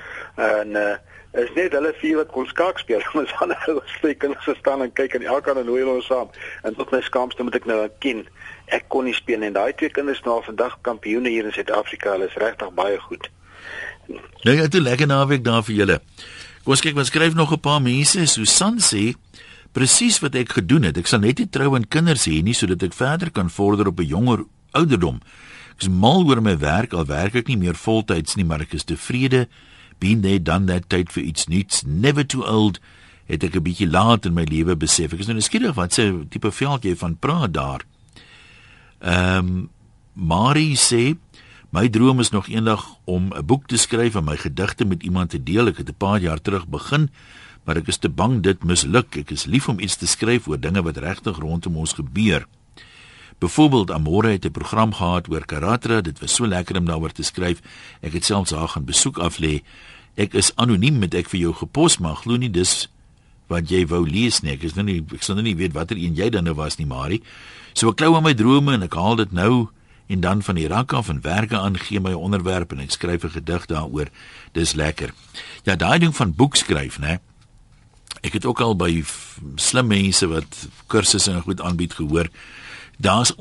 En 0.61 0.69
uh 0.69 0.95
is 1.35 1.51
net 1.57 1.75
hulle 1.75 1.93
vier 1.99 2.19
wat 2.21 2.31
kon 2.35 2.47
skaak 2.47 2.79
speel. 2.79 3.03
Ons 3.21 3.33
ander 3.43 3.59
ouers 3.69 3.97
sê 4.01 4.15
kinders 4.15 4.59
staan 4.61 4.85
en 4.85 4.93
kyk 4.93 5.17
en 5.19 5.27
elkeen 5.35 5.61
en 5.63 5.67
nooi 5.67 5.83
hulle 5.83 6.03
saam. 6.07 6.31
En 6.63 6.77
tot 6.79 6.93
my 6.95 7.01
skaamste 7.03 7.47
moet 7.47 7.59
ek 7.59 7.67
nou 7.71 7.81
ken. 8.05 8.25
Ek 8.75 8.87
kon 8.93 9.09
nie 9.09 9.17
speel 9.17 9.43
en 9.43 9.57
daai 9.57 9.75
twee 9.79 9.93
kinders 9.95 10.23
nou 10.27 10.41
vandag 10.47 10.79
kampioene 10.87 11.33
hier 11.33 11.49
in 11.49 11.55
Suid-Afrika. 11.55 12.15
Hulle 12.15 12.31
is 12.31 12.39
regtig 12.41 12.71
baie 12.79 13.01
goed. 13.09 13.31
Nou 14.45 14.55
ja, 14.57 14.69
toe 14.69 14.83
lekker 14.85 15.09
naweek 15.11 15.45
daar 15.45 15.65
vir 15.67 15.79
julle. 15.81 15.99
Kom 16.65 16.77
ons 16.77 16.85
kyk 16.85 16.97
wat 16.97 17.11
skryf 17.11 17.35
nog 17.35 17.53
'n 17.53 17.61
paar 17.61 17.83
mense. 17.83 18.27
Susan 18.27 18.79
sê 18.79 19.15
presies 19.73 20.21
wat 20.21 20.35
ek 20.35 20.55
gedoen 20.61 20.83
het. 20.83 20.97
Ek 20.97 21.07
sal 21.07 21.21
net 21.21 21.39
nie 21.39 21.51
trou 21.51 21.75
en 21.77 21.89
kinders 21.89 22.27
hê 22.27 22.43
nie 22.43 22.55
sodat 22.55 22.83
ek 22.83 22.95
verder 22.95 23.31
kan 23.31 23.51
vorder 23.51 23.89
op 23.89 23.99
'n 23.99 24.07
jonger 24.07 24.45
ouderdom. 24.73 25.21
Ek 25.75 25.83
is 25.83 25.89
mal 25.89 26.25
oor 26.27 26.41
my 26.41 26.57
werk 26.59 26.93
al 26.93 27.07
werk 27.07 27.35
ek 27.35 27.49
nie 27.49 27.57
meer 27.57 27.75
voltyds 27.75 28.37
nie, 28.37 28.45
maar 28.45 28.61
ek 28.61 28.75
is 28.75 28.85
tevrede 28.85 29.49
been 29.99 30.23
there 30.23 30.43
done 30.43 30.67
that 30.67 30.89
tyd 30.89 31.13
vir 31.13 31.23
iets 31.23 31.47
nuuts. 31.47 31.83
Never 31.87 32.27
too 32.27 32.45
old 32.45 32.81
het 33.27 33.45
ek 33.45 33.57
'n 33.57 33.63
bietjie 33.63 33.91
laat 33.91 34.27
in 34.27 34.35
my 34.35 34.45
lewe 34.45 34.77
besef. 34.77 35.13
Ek 35.13 35.21
is 35.21 35.27
nou 35.27 35.41
skieurig 35.41 35.75
wat 35.75 35.93
se 35.93 36.27
tipe 36.29 36.51
veld 36.51 36.85
jy 36.85 36.97
van 36.97 37.17
praat 37.17 37.53
daar. 37.53 37.83
Ehm 39.01 39.39
um, 39.39 39.71
Marie 40.15 40.77
sê 40.77 41.17
my 41.71 41.89
droom 41.89 42.21
is 42.21 42.31
nog 42.31 42.49
eendag 42.49 42.99
om 43.05 43.33
'n 43.35 43.47
boek 43.47 43.67
te 43.67 43.77
skryf 43.77 44.15
en 44.15 44.25
my 44.25 44.37
gedigte 44.37 44.85
met 44.85 45.03
iemand 45.03 45.31
te 45.31 45.43
deel. 45.43 45.69
Ek 45.69 45.77
het 45.77 45.89
'n 45.89 45.97
paar 45.99 46.21
jaar 46.21 46.41
terug 46.41 46.67
begin 46.69 47.11
maar 47.65 47.77
ek 47.77 47.89
is 47.89 47.99
te 47.99 48.09
bang 48.13 48.43
dit 48.45 48.65
misluk. 48.65 49.17
Ek 49.17 49.31
is 49.31 49.47
lief 49.49 49.69
om 49.69 49.81
iets 49.81 49.97
te 49.97 50.07
skryf 50.07 50.49
oor 50.49 50.61
dinge 50.61 50.83
wat 50.85 51.01
regtig 51.01 51.41
rondom 51.41 51.77
ons 51.77 51.97
gebeur 51.97 52.47
Byvoorbeeld 53.45 53.91
Amore 53.91 54.29
het 54.29 54.45
'n 54.45 54.51
program 54.51 54.95
gehad 54.95 55.29
oor 55.29 55.45
karate, 55.45 56.03
dit 56.03 56.21
was 56.21 56.35
so 56.35 56.47
lekker 56.47 56.77
om 56.77 56.85
daaroor 56.85 57.13
te 57.13 57.23
skryf. 57.23 57.61
Ek 58.01 58.13
het 58.13 58.25
selfs 58.25 58.51
haar 58.51 58.69
gaan 58.69 58.85
besoek 58.85 59.19
af 59.19 59.39
lê. 59.39 59.63
Ek 60.15 60.33
is 60.33 60.53
anoniem 60.55 60.99
met 60.99 61.15
ek 61.15 61.29
vir 61.29 61.41
jou 61.41 61.53
gepos, 61.55 61.99
maar 61.99 62.17
glo 62.17 62.37
nie 62.37 62.51
dis 62.51 62.89
wat 63.47 63.69
jy 63.71 63.87
wou 63.87 64.09
lees 64.09 64.41
nie. 64.41 64.53
Ek 64.53 64.63
is 64.63 64.75
nou 64.75 64.85
nie 64.85 65.05
ek 65.13 65.23
sal 65.23 65.35
nou 65.35 65.45
nie 65.45 65.57
weet 65.57 65.73
watter 65.73 65.97
een 65.97 66.15
jy 66.15 66.31
dan 66.31 66.45
nou 66.45 66.55
was 66.55 66.77
nie, 66.77 66.87
Marie. 66.87 67.23
So 67.73 67.89
ek 67.89 67.97
klou 67.97 68.17
aan 68.17 68.23
my 68.23 68.35
drome 68.35 68.73
en 68.73 68.83
ek 68.83 68.95
haal 68.95 69.17
dit 69.17 69.33
nou 69.33 69.69
en 70.07 70.21
dan 70.21 70.43
van 70.43 70.55
die 70.55 70.69
rak 70.69 70.93
af 70.93 71.09
en 71.09 71.21
werke 71.21 71.59
aan 71.59 71.79
gee 71.79 72.01
my 72.01 72.13
onderwerp 72.13 72.73
en 72.73 72.81
ek 72.81 72.91
skryf 72.91 73.25
'n 73.25 73.31
gedig 73.31 73.67
daaroor. 73.67 74.09
Dis 74.53 74.73
lekker. 74.73 75.13
Ja, 75.65 75.77
daai 75.77 75.99
ding 75.99 76.17
van 76.17 76.35
boek 76.35 76.57
skryf, 76.57 76.99
né? 76.99 77.19
Ek 78.23 78.33
het 78.33 78.45
ook 78.45 78.61
al 78.61 78.77
by 78.77 79.05
slim 79.57 79.87
mense 79.87 80.27
wat 80.27 80.69
kursusse 80.87 81.31
en 81.31 81.43
goed 81.43 81.61
aanbied 81.61 81.93
gehoor 81.93 82.29
daar's 82.99 83.35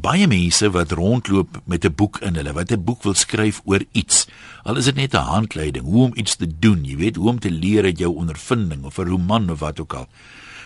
baie 0.00 0.26
mense 0.26 0.70
wat 0.70 0.92
rondloop 0.92 1.62
met 1.64 1.84
'n 1.84 1.94
boek 1.94 2.20
in 2.20 2.34
hulle 2.34 2.52
wat 2.52 2.72
'n 2.72 2.84
boek 2.84 3.02
wil 3.02 3.14
skryf 3.14 3.60
oor 3.64 3.84
iets. 3.92 4.26
Al 4.62 4.76
is 4.76 4.84
dit 4.84 4.94
net 4.94 5.14
'n 5.14 5.30
handleiding 5.32 5.84
hoe 5.84 6.04
om 6.04 6.12
iets 6.14 6.36
te 6.36 6.58
doen, 6.58 6.84
jy 6.84 6.96
weet, 6.96 7.16
hoe 7.16 7.28
om 7.28 7.38
te 7.38 7.50
leer 7.50 7.84
uit 7.84 7.98
jou 7.98 8.14
ondervinding 8.14 8.84
of 8.84 8.98
'n 8.98 9.08
roman 9.08 9.50
of 9.50 9.58
wat 9.58 9.80
ook 9.80 9.92
al. 9.92 10.08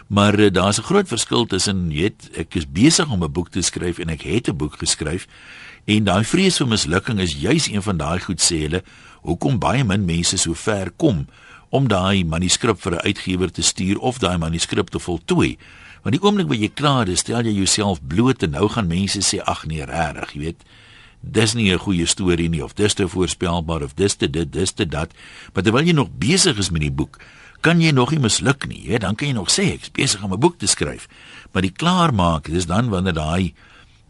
Maar 0.08 0.38
uh, 0.38 0.50
daar's 0.52 0.78
'n 0.78 0.82
groot 0.82 1.08
verskil 1.08 1.46
tussen 1.46 1.88
weet 1.88 2.30
ek 2.32 2.54
is 2.54 2.70
besig 2.70 3.10
om 3.10 3.24
'n 3.24 3.32
boek 3.32 3.48
te 3.48 3.62
skryf 3.62 3.98
en 3.98 4.08
ek 4.08 4.22
het 4.22 4.48
'n 4.48 4.56
boek 4.56 4.78
geskryf 4.78 5.26
en 5.84 6.04
daai 6.04 6.24
vrees 6.24 6.56
vir 6.56 6.66
mislukking 6.66 7.20
is 7.20 7.40
juis 7.40 7.68
een 7.68 7.82
van 7.82 7.96
daai 7.96 8.20
goed 8.20 8.40
sê 8.40 8.56
hulle 8.60 8.82
hoekom 9.22 9.58
baie 9.58 9.84
min 9.84 10.04
mense 10.04 10.36
so 10.36 10.54
ver 10.54 10.90
kom 10.96 11.26
om 11.68 11.88
daai 11.88 12.24
manuskrip 12.24 12.80
vir 12.80 12.92
'n 12.92 13.04
uitgewer 13.04 13.50
te 13.52 13.62
stuur 13.62 13.98
of 13.98 14.18
daai 14.18 14.38
manuskrip 14.38 14.88
te 14.90 14.98
voltooi. 14.98 15.58
Want 16.02 16.14
die 16.14 16.22
oomblik 16.22 16.48
wat 16.48 16.60
jy 16.62 16.70
klaar 16.74 17.08
is, 17.08 17.24
stel 17.24 17.46
jy 17.46 17.54
jouself 17.58 18.00
bloot 18.02 18.42
en 18.42 18.50
nou 18.50 18.68
gaan 18.68 18.86
mense 18.90 19.22
sê 19.24 19.40
ag 19.44 19.64
nee, 19.66 19.84
regtig, 19.84 20.34
jy 20.34 20.40
weet. 20.40 20.62
Dis 21.20 21.54
nie 21.54 21.72
'n 21.72 21.78
goeie 21.78 22.06
storie 22.06 22.48
nie 22.48 22.62
of 22.64 22.74
dis 22.74 22.94
te 22.94 23.08
voorspelbaar 23.08 23.82
of 23.82 23.94
dis 23.94 24.14
te 24.14 24.30
dit, 24.30 24.52
dis 24.52 24.72
te 24.72 24.86
dat. 24.86 25.10
Maar 25.52 25.62
terwyl 25.62 25.86
jy 25.86 25.92
nog 25.92 26.10
besig 26.18 26.58
is 26.58 26.70
met 26.70 26.80
die 26.80 26.90
boek, 26.90 27.18
kan 27.60 27.80
jy 27.80 27.90
nog 27.90 28.10
nie 28.10 28.20
misluk 28.20 28.68
nie, 28.68 28.82
jy. 28.86 28.98
Dan 28.98 29.14
kan 29.14 29.28
jy 29.28 29.34
nog 29.34 29.50
sê 29.50 29.74
ek 29.74 29.82
is 29.82 29.90
besig 29.90 30.22
om 30.22 30.32
'n 30.32 30.40
boek 30.40 30.58
te 30.58 30.66
skryf. 30.66 31.08
Maar 31.52 31.62
die 31.62 31.72
klaarmaak, 31.72 32.44
dis 32.44 32.66
dan 32.66 32.88
wanneer 32.88 33.14
daai 33.14 33.54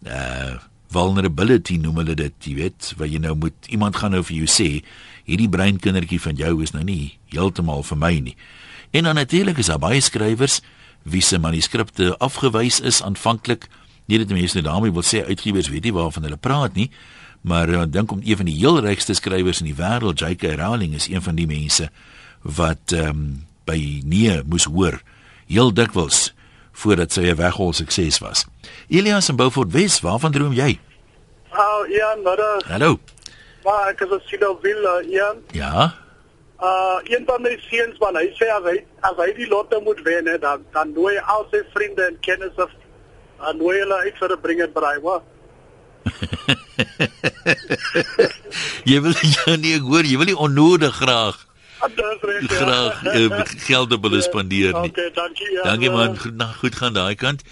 uh 0.07 0.59
vulnerability 0.89 1.77
noem 1.77 1.97
hulle 1.97 2.15
dit, 2.15 2.33
jy 2.45 2.55
weet, 2.55 2.95
waar 2.97 3.09
jy 3.09 3.19
nou 3.19 3.35
moet 3.37 3.67
iemand 3.69 3.97
gaan 3.97 4.11
nou 4.11 4.23
vir 4.25 4.37
jou 4.37 4.47
sê, 4.49 4.85
hierdie 5.29 5.49
breinkindertjie 5.49 6.21
van 6.21 6.39
jou 6.39 6.63
is 6.63 6.73
nou 6.73 6.85
nie 6.85 7.19
heeltemal 7.29 7.83
vir 7.83 7.99
my 8.01 8.13
nie. 8.31 8.37
En 8.97 9.05
dan 9.05 9.15
natuurlik 9.21 9.59
is 9.59 9.69
daar 9.69 9.83
baie 9.83 10.01
skrywers 10.01 10.63
wie 11.11 11.23
se 11.23 11.39
manuskripte 11.39 12.15
afgewys 12.19 12.81
is 12.81 13.03
aanvanklik. 13.03 13.69
Nie 14.07 14.19
dat 14.19 14.33
mense 14.33 14.57
nou 14.59 14.65
daarmee 14.65 14.93
wil 14.93 15.05
sê 15.05 15.25
uitgewers 15.27 15.69
weet 15.69 15.85
nie 15.89 15.93
waarvan 15.93 16.25
hulle 16.29 16.41
praat 16.41 16.75
nie, 16.75 16.89
maar 17.41 17.69
ek 17.69 17.77
uh, 17.77 17.85
dink 17.93 18.13
om 18.13 18.23
een 18.25 18.41
van 18.41 18.49
die 18.49 18.57
heel 18.57 18.81
rykste 18.85 19.15
skrywers 19.15 19.61
in 19.63 19.69
die 19.71 19.77
wêreld, 19.79 20.21
J.K. 20.21 20.57
Rowling 20.59 20.97
is 20.97 21.09
een 21.09 21.23
van 21.23 21.37
die 21.39 21.47
mense 21.47 21.91
wat 22.43 22.95
ehm 22.97 23.09
um, 23.11 23.29
by 23.69 24.01
nee 24.09 24.39
moes 24.49 24.65
hoor 24.65 24.95
heel 25.45 25.75
dikwels 25.77 26.33
voordat 26.73 27.13
sy 27.13 27.29
'n 27.29 27.37
weghol 27.37 27.73
sukses 27.73 28.19
was. 28.25 28.47
Elias 28.89 29.29
in 29.29 29.37
Beaufort 29.37 29.73
Wes, 29.73 30.01
waarvan 30.01 30.33
droom 30.33 30.53
jy? 30.53 30.79
Oh, 31.53 31.85
ja, 31.89 32.17
maar 32.25 32.63
Hallo. 32.65 32.99
Maar 33.65 33.89
ek 33.89 34.01
is 34.01 34.11
op 34.11 34.23
Sidoville, 34.25 35.05
ja. 35.11 35.35
Ja 35.53 36.08
uh 36.61 36.99
een 37.05 37.25
van 37.27 37.43
my 37.43 37.59
seuns 37.71 37.99
man, 38.03 38.17
hy 38.17 38.33
sê 38.35 38.51
as 38.51 38.65
hy 38.67 38.85
as 39.07 39.17
hy 39.17 39.33
die 39.37 39.49
lotte 39.49 39.81
moet 39.85 40.01
wen, 40.03 40.27
hè, 40.27 40.39
dan 40.39 40.65
dan 40.75 40.93
nooi 40.93 41.15
hy 41.15 41.23
al 41.35 41.47
sy 41.53 41.63
vriende 41.75 42.03
en 42.11 42.21
kennisse 42.21 42.69
aan 43.39 43.57
nooi 43.63 43.79
hulle 43.79 43.99
uit 44.07 44.17
vir 44.19 44.33
'n 44.35 44.41
bring 44.43 44.61
en 44.63 44.73
braai, 44.73 44.99
wa? 45.03 45.23
jy 48.91 48.99
wil 49.05 49.15
jy 49.37 49.57
nie 49.63 49.79
hoor, 49.79 50.05
jy 50.05 50.17
wil 50.19 50.31
nie 50.31 50.43
onnodig 50.49 50.95
graag. 50.95 51.47
Recht, 51.79 52.51
graag 52.51 53.03
ja. 53.07 53.15
uh, 53.15 53.43
geld 53.63 53.93
op 53.95 54.03
hulle 54.03 54.23
spandeer 54.23 54.75
nie. 54.81 54.91
Okay, 54.95 55.11
dankie. 55.15 55.51
Ja, 55.53 55.63
dankie 55.63 55.91
man, 55.91 56.19
goed, 56.19 56.35
nou, 56.35 56.51
goed 56.59 56.75
gaan 56.75 56.93
daai 56.97 57.15
kant. 57.15 57.43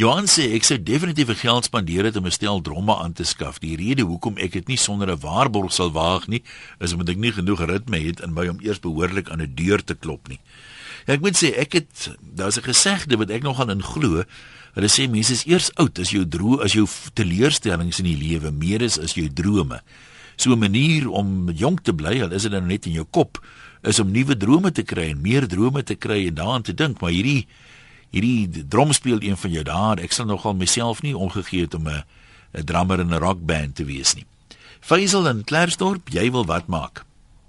Johan 0.00 0.24
sê 0.32 0.46
ek 0.56 0.64
sou 0.64 0.78
definitief 0.80 1.28
geld 1.42 1.66
spandeer 1.66 2.06
het 2.08 2.16
om 2.16 2.24
'n 2.24 2.32
stel 2.32 2.62
dromme 2.64 2.96
aan 2.96 3.12
te 3.12 3.24
skaf. 3.24 3.58
Die 3.60 3.76
rede 3.76 4.02
hoekom 4.02 4.38
ek 4.38 4.52
dit 4.52 4.68
nie 4.68 4.76
sonder 4.76 5.10
'n 5.12 5.20
waarborg 5.20 5.72
sal 5.72 5.92
waag 5.92 6.26
nie, 6.26 6.42
is 6.80 6.92
omdat 6.92 7.08
ek 7.08 7.16
nie 7.18 7.32
genoeg 7.32 7.60
ritme 7.68 7.98
het 8.00 8.20
in 8.20 8.32
my 8.32 8.48
om 8.48 8.60
eers 8.62 8.80
behoorlik 8.80 9.28
aan 9.28 9.42
'n 9.42 9.52
deur 9.54 9.84
te 9.84 9.94
klop 9.94 10.28
nie. 10.28 10.40
Ja, 11.06 11.12
ek 11.12 11.20
moet 11.20 11.36
sê 11.36 11.52
ek 11.52 11.72
het 11.72 12.16
daar's 12.20 12.56
'n 12.56 12.62
gesegde 12.72 13.18
wat 13.18 13.30
ek 13.30 13.42
nogal 13.42 13.70
in 13.70 13.82
glo. 13.82 14.24
Hulle 14.72 14.88
sê 14.88 15.10
mense 15.10 15.32
is 15.32 15.44
eers 15.44 15.70
oud 15.74 15.98
as 15.98 16.10
jou 16.10 16.24
droom 16.28 16.60
as 16.60 16.72
jou 16.72 16.86
teleurstellings 17.12 17.98
in 17.98 18.04
die 18.04 18.16
lewe 18.16 18.50
meer 18.50 18.80
is 18.80 18.98
as 18.98 19.12
jou 19.14 19.28
drome. 19.28 19.82
So 20.36 20.52
'n 20.52 20.58
manier 20.58 21.10
om 21.10 21.50
jonk 21.50 21.82
te 21.82 21.92
bly, 21.92 22.22
al 22.22 22.32
is 22.32 22.42
dit 22.42 22.52
nou 22.52 22.62
net 22.62 22.86
in 22.86 22.92
jou 22.92 23.06
kop, 23.10 23.38
is 23.82 24.00
om 24.00 24.10
nuwe 24.10 24.36
drome 24.36 24.72
te 24.72 24.82
kry 24.82 25.10
en 25.10 25.20
meer 25.20 25.46
drome 25.46 25.82
te 25.82 25.94
kry 25.94 26.26
en 26.26 26.34
daaraan 26.34 26.62
te 26.62 26.74
dink, 26.74 27.00
maar 27.00 27.10
hierdie 27.10 27.46
hierdie 28.10 28.66
drom 28.68 28.92
speel 28.92 29.22
een 29.22 29.36
van 29.36 29.50
jou 29.50 29.64
daar. 29.64 29.98
Ek 29.98 30.12
sal 30.12 30.26
nogal 30.26 30.54
myself 30.54 31.02
nie 31.02 31.16
omgegee 31.16 31.66
het 31.66 31.74
om 31.74 31.88
'n 31.88 32.04
'n 32.52 32.64
drummer 32.64 33.00
in 33.00 33.14
'n 33.14 33.18
rockband 33.18 33.76
te 33.76 33.84
wees 33.84 34.14
nie. 34.14 34.26
Faisal 34.80 35.28
in 35.28 35.44
Klerksdorp, 35.44 36.08
jy 36.08 36.30
wil 36.30 36.46
wat 36.46 36.66
maak? 36.66 37.04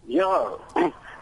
Ja. 0.05 0.47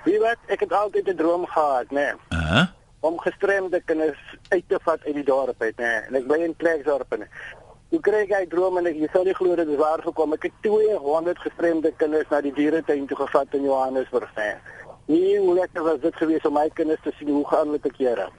Wie 0.04 0.20
weet, 0.26 0.42
ek 0.48 0.60
het 0.60 0.74
altyd 0.74 1.08
'n 1.08 1.16
droom 1.16 1.46
gehad, 1.46 1.90
né? 1.90 1.96
Nee. 1.96 2.40
Uh 2.40 2.52
-huh. 2.52 2.68
Om 3.00 3.20
gestremde 3.20 3.82
kinders 3.86 4.20
uit 4.48 4.64
te 4.68 4.80
vat 4.84 5.00
uit 5.06 5.14
die 5.14 5.24
dorp 5.24 5.62
uit, 5.62 5.78
né? 5.78 5.84
Nee. 5.84 6.02
En 6.08 6.16
ek 6.16 6.28
bly 6.28 6.38
in 6.44 6.56
Klerksdorp. 6.56 7.16
Hoe 7.90 8.00
kry 8.00 8.16
ek 8.16 8.34
hy 8.34 8.46
droom 8.48 8.78
en 8.78 8.86
ek 8.86 8.96
jy 8.96 9.08
sal 9.14 9.24
nie 9.24 9.34
glo 9.34 9.56
dit 9.56 9.68
is 9.68 9.78
waar 9.78 10.02
gekom. 10.02 10.34
Ek 10.34 10.44
het 10.44 10.52
200 10.62 11.40
gestremde 11.40 11.94
kinders 11.98 12.30
na 12.30 12.42
die 12.42 12.54
dieretuin 12.54 13.08
toe 13.08 13.18
gevat 13.18 13.54
in 13.54 13.64
Johannesburg, 13.64 14.30
né? 14.36 14.44
Nee. 14.44 14.78
Nie 15.10 15.40
hoe 15.40 15.54
lekker 15.54 15.84
was 15.84 16.00
dit 16.00 16.16
geweest 16.16 16.46
om 16.46 16.54
my 16.54 16.70
kinders 16.74 17.02
te 17.02 17.12
sien 17.18 17.30
hoe 17.30 17.48
gaan 17.48 17.66
hulle 17.66 17.80
te 17.80 17.90
kere. 17.90 18.30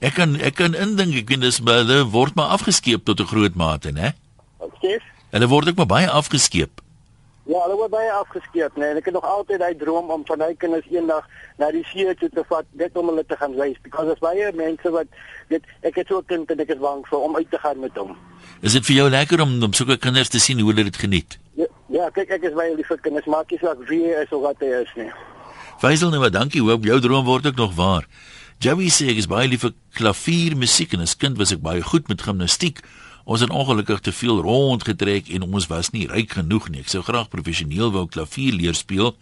Ek 0.00 0.14
kan 0.14 0.36
ek 0.36 0.58
kan 0.60 0.74
indink 0.74 1.14
ek 1.16 1.30
weet 1.32 1.40
dis 1.40 1.60
hulle 1.64 2.02
word 2.12 2.34
maar 2.36 2.52
afgeskeep 2.56 3.04
tot 3.04 3.20
'n 3.20 3.30
groot 3.32 3.54
mate, 3.54 3.92
né? 3.92 4.12
Okay. 4.58 5.00
Hulle 5.30 5.48
word 5.48 5.68
ook 5.68 5.76
maar 5.76 5.86
baie 5.86 6.10
afgeskeep. 6.10 6.82
Ja, 7.46 7.60
hulle 7.62 7.76
word 7.78 7.90
baie 7.90 8.10
afgeskeep, 8.10 8.76
nee. 8.76 8.94
Ek 8.98 9.04
het 9.06 9.14
nog 9.14 9.24
altyd 9.24 9.60
daai 9.62 9.76
droom 9.78 10.10
om 10.10 10.24
van 10.26 10.38
my 10.38 10.54
kinders 10.58 10.86
eendag 10.90 11.26
na 11.58 11.70
die 11.70 11.84
see 11.86 12.14
toe 12.18 12.28
te 12.28 12.42
vat, 12.48 12.66
net 12.74 12.96
om 12.98 13.06
hulle 13.06 13.22
te 13.24 13.36
gaan 13.36 13.54
wys, 13.54 13.76
because 13.82 14.10
as 14.10 14.18
baie 14.18 14.50
mense 14.52 14.90
wat 14.90 15.06
weet, 15.48 15.62
ek 15.82 15.94
het 15.94 16.08
so 16.08 16.18
'n 16.18 16.26
kind 16.26 16.50
en 16.50 16.60
ek 16.60 16.74
is 16.74 16.80
bang 16.82 17.06
vir 17.06 17.18
om 17.18 17.36
uit 17.36 17.50
te 17.50 17.58
gaan 17.58 17.80
met 17.80 17.94
hom. 17.96 18.16
Is 18.62 18.72
dit 18.72 18.86
vir 18.86 18.96
jou 18.96 19.08
lekker 19.10 19.40
om 19.40 19.62
om 19.62 19.72
sulke 19.72 19.96
kinders 19.96 20.28
te 20.28 20.38
sien 20.38 20.58
hoe 20.58 20.72
hulle 20.72 20.84
dit 20.84 20.96
geniet? 20.96 21.38
Ja, 21.54 21.66
ja 21.88 22.10
kyk 22.10 22.30
ek 22.30 22.42
is 22.42 22.54
baie 22.54 22.74
lief 22.74 22.86
vir 22.86 22.98
kinders, 22.98 23.26
maar 23.26 23.40
ek 23.40 23.52
is 23.52 23.62
ook 23.62 23.88
wie 23.88 24.10
is 24.10 24.32
of 24.32 24.42
wat 24.42 24.56
hy 24.60 24.82
is 24.82 24.92
nie. 24.96 25.12
Faisal, 25.78 26.10
nou 26.10 26.30
dankie. 26.30 26.62
Hoop 26.62 26.84
jou 26.84 27.00
droom 27.00 27.24
word 27.24 27.46
ook 27.46 27.56
nog 27.56 27.74
waar. 27.74 28.04
Joey 28.56 28.88
sê 28.88 29.10
ek 29.12 29.18
is 29.20 29.26
baie 29.28 29.48
lief 29.50 29.66
vir 29.66 29.74
klaviermusiek 29.98 30.94
en 30.96 31.02
as 31.04 31.12
kind 31.20 31.36
was 31.36 31.52
ek 31.52 31.60
baie 31.60 31.82
goed 31.84 32.06
met 32.08 32.22
gimnastiek. 32.24 32.80
Ons 33.28 33.42
het 33.44 33.52
ongelukkig 33.52 34.00
te 34.06 34.14
veel 34.16 34.40
rondgetrek 34.40 35.28
en 35.36 35.44
ons 35.44 35.66
was 35.68 35.90
nie 35.92 36.06
ryk 36.08 36.38
genoeg 36.38 36.70
nie. 36.72 36.80
Ek 36.80 36.88
sou 36.88 37.02
graag 37.04 37.28
professioneel 37.28 37.92
wou 37.92 38.06
klavier 38.08 38.56
leer 38.56 38.78
speel 38.78 39.12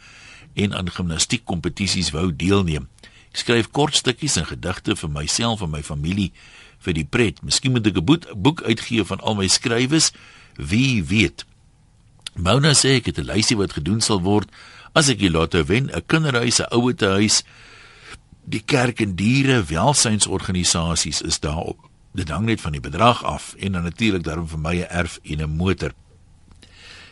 en 0.55 0.77
aan 0.79 0.93
gimnastiek 0.93 1.43
kompetisies 1.51 2.13
wou 2.15 2.29
deelneem. 2.31 2.87
Ek 3.35 3.43
skryf 3.43 3.73
kort 3.75 3.99
stukkies 3.99 4.39
en 4.39 4.47
gedigte 4.47 4.95
vir 4.95 5.11
myself 5.11 5.67
en 5.67 5.75
my 5.75 5.83
familie 5.83 6.31
vir 6.87 6.95
die 6.95 7.09
pret. 7.09 7.43
Miskien 7.43 7.75
moet 7.75 7.91
ek 7.91 7.99
'n 7.99 8.23
boek 8.39 8.63
uitgee 8.63 9.03
van 9.03 9.19
al 9.19 9.35
my 9.35 9.49
skrywes. 9.49 10.13
Wie 10.57 11.03
weet. 11.03 11.45
Mona 12.37 12.71
sê 12.71 13.03
ek 13.03 13.07
het 13.07 13.19
'n 13.19 13.27
lysie 13.27 13.57
wat 13.57 13.73
gedoen 13.73 14.01
sal 14.01 14.23
word 14.23 14.47
as 14.95 15.09
ek 15.09 15.19
die 15.19 15.31
lotto 15.31 15.65
wen, 15.65 15.91
'n 15.91 16.07
kinderhuis, 16.07 16.61
'n 16.61 16.71
ouete 16.71 17.07
huis, 17.19 17.43
die 18.45 18.63
kerk 18.65 19.01
en 19.01 19.15
diere 19.19 19.63
welsynsorganisasies 19.69 21.23
is 21.23 21.41
daarop. 21.41 21.79
Dit 22.15 22.31
hang 22.31 22.47
net 22.47 22.61
van 22.61 22.77
die 22.77 22.83
bedrag 22.83 23.25
af 23.25 23.55
en 23.59 23.73
dan 23.73 23.83
natuurlik 23.83 24.25
daarom 24.25 24.49
vir 24.49 24.59
my 24.59 24.75
'n 24.81 24.91
erf 24.91 25.19
en 25.23 25.43
'n 25.43 25.57
motor. 25.57 25.93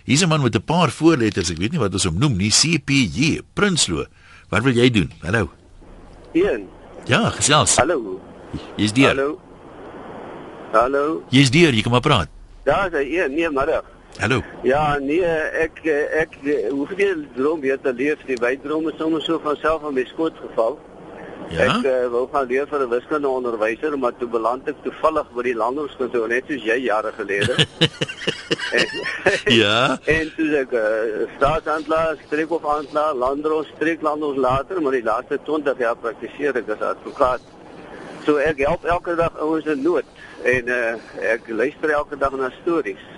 Hier's 0.04 0.22
'n 0.22 0.28
man 0.28 0.42
met 0.42 0.54
'n 0.54 0.62
paar 0.62 0.90
voorletters, 0.90 1.50
ek 1.50 1.58
weet 1.58 1.70
nie 1.72 1.80
wat 1.80 1.92
ons 1.92 2.04
hom 2.04 2.18
noem 2.18 2.36
nie, 2.36 2.50
CPJ, 2.50 3.40
Prinsloo. 3.54 4.06
Wat 4.48 4.62
wil 4.62 4.72
jy 4.72 4.90
doen? 4.90 5.10
Hallo. 5.20 5.50
Een. 6.32 6.68
Ja, 7.04 7.30
gesels. 7.30 7.76
Hallo. 7.76 8.20
Jy's 8.76 8.92
die. 8.92 9.06
Hallo. 9.06 9.40
Hallo. 10.72 11.22
Jy's 11.30 11.50
die, 11.50 11.66
jy 11.72 11.82
kom 11.82 11.92
maar 11.92 12.00
praat. 12.00 12.28
Ja, 12.64 12.88
sy 12.90 13.02
een, 13.16 13.34
nee, 13.34 13.50
middag. 13.50 13.84
Hallo. 14.18 14.42
Ja, 14.62 14.98
nee, 14.98 15.24
ek 15.24 15.80
ek 15.84 16.36
hoe 16.70 16.86
veel 16.86 17.24
droom 17.34 17.60
weer 17.60 17.80
te 17.80 17.92
leef, 17.92 18.20
die 18.26 18.36
wydrome 18.36 18.92
soms 18.98 19.24
so 19.24 19.40
van 19.42 19.56
self 19.56 19.84
aan 19.84 19.94
my 19.94 20.04
skoot 20.04 20.36
geval. 20.36 20.78
Ja. 21.50 21.66
Ek 21.66 21.84
uh, 21.84 22.06
wou 22.12 22.26
gaan 22.32 22.46
leer 22.46 22.66
vir 22.68 22.80
'n 22.84 22.88
wiskunde 22.88 23.28
onderwyser, 23.28 23.98
maar 23.98 24.14
toe 24.18 24.28
beland 24.28 24.68
ek 24.68 24.78
toevallig 24.84 25.28
by 25.36 25.42
die 25.42 25.54
landbouskool 25.54 26.26
net 26.28 26.48
soos 26.48 26.64
jy 26.64 26.78
jare 26.86 27.12
gelede. 27.12 27.56
en, 28.78 28.86
ja. 29.62 29.98
En 30.06 30.32
toe 30.36 30.48
ek 30.62 30.72
uh, 30.72 31.26
staatshandelaar, 31.36 32.16
streekhofaandelaar, 32.26 33.14
landros, 33.14 33.68
streeklandros 33.76 34.36
later, 34.36 34.80
maar 34.82 34.96
die 34.96 35.04
laaste 35.04 35.38
20 35.44 35.78
jaar 35.78 35.96
praktiseer 35.96 36.56
ek 36.56 36.72
as 36.76 36.86
advokaat. 36.94 37.40
So 38.24 38.38
ek 38.38 38.62
help 38.62 38.84
elke 38.84 39.16
dag 39.18 39.36
ouens 39.42 39.66
in 39.66 39.82
nood 39.82 40.06
en 40.46 40.68
uh, 40.68 40.94
ek 41.34 41.48
luister 41.48 41.90
elke 41.90 42.16
dag 42.16 42.32
na 42.38 42.52
stories. 42.62 43.11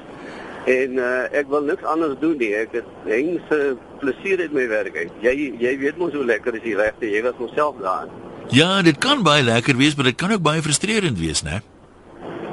En 0.64 0.96
uh, 0.96 1.09
ek 1.37 1.50
wil 1.53 1.66
niks 1.68 1.85
anders 1.85 2.16
doen 2.20 2.38
nie. 2.40 2.55
Ek 2.57 2.72
het 2.72 2.88
hengse 3.05 3.77
plesier 4.00 4.40
in 4.40 4.55
my 4.57 4.64
werk. 4.68 4.96
Jy 5.20 5.35
jy 5.61 5.74
weet 5.83 6.00
mos 6.00 6.16
hoe 6.16 6.24
lekker 6.24 6.57
is 6.57 6.64
die 6.64 6.77
regte. 6.79 7.11
Jy 7.11 7.20
was 7.27 7.37
myself 7.38 7.77
daar. 7.85 8.09
Ja, 8.53 8.83
dit 8.83 8.98
kan 8.98 9.22
baie 9.24 9.42
lekker 9.44 9.77
wees, 9.77 9.96
maar 9.96 10.09
dit 10.09 10.16
kan 10.20 10.33
ook 10.33 10.44
baie 10.44 10.62
frustrerend 10.62 11.18
wees, 11.18 11.42
né? 11.44 11.61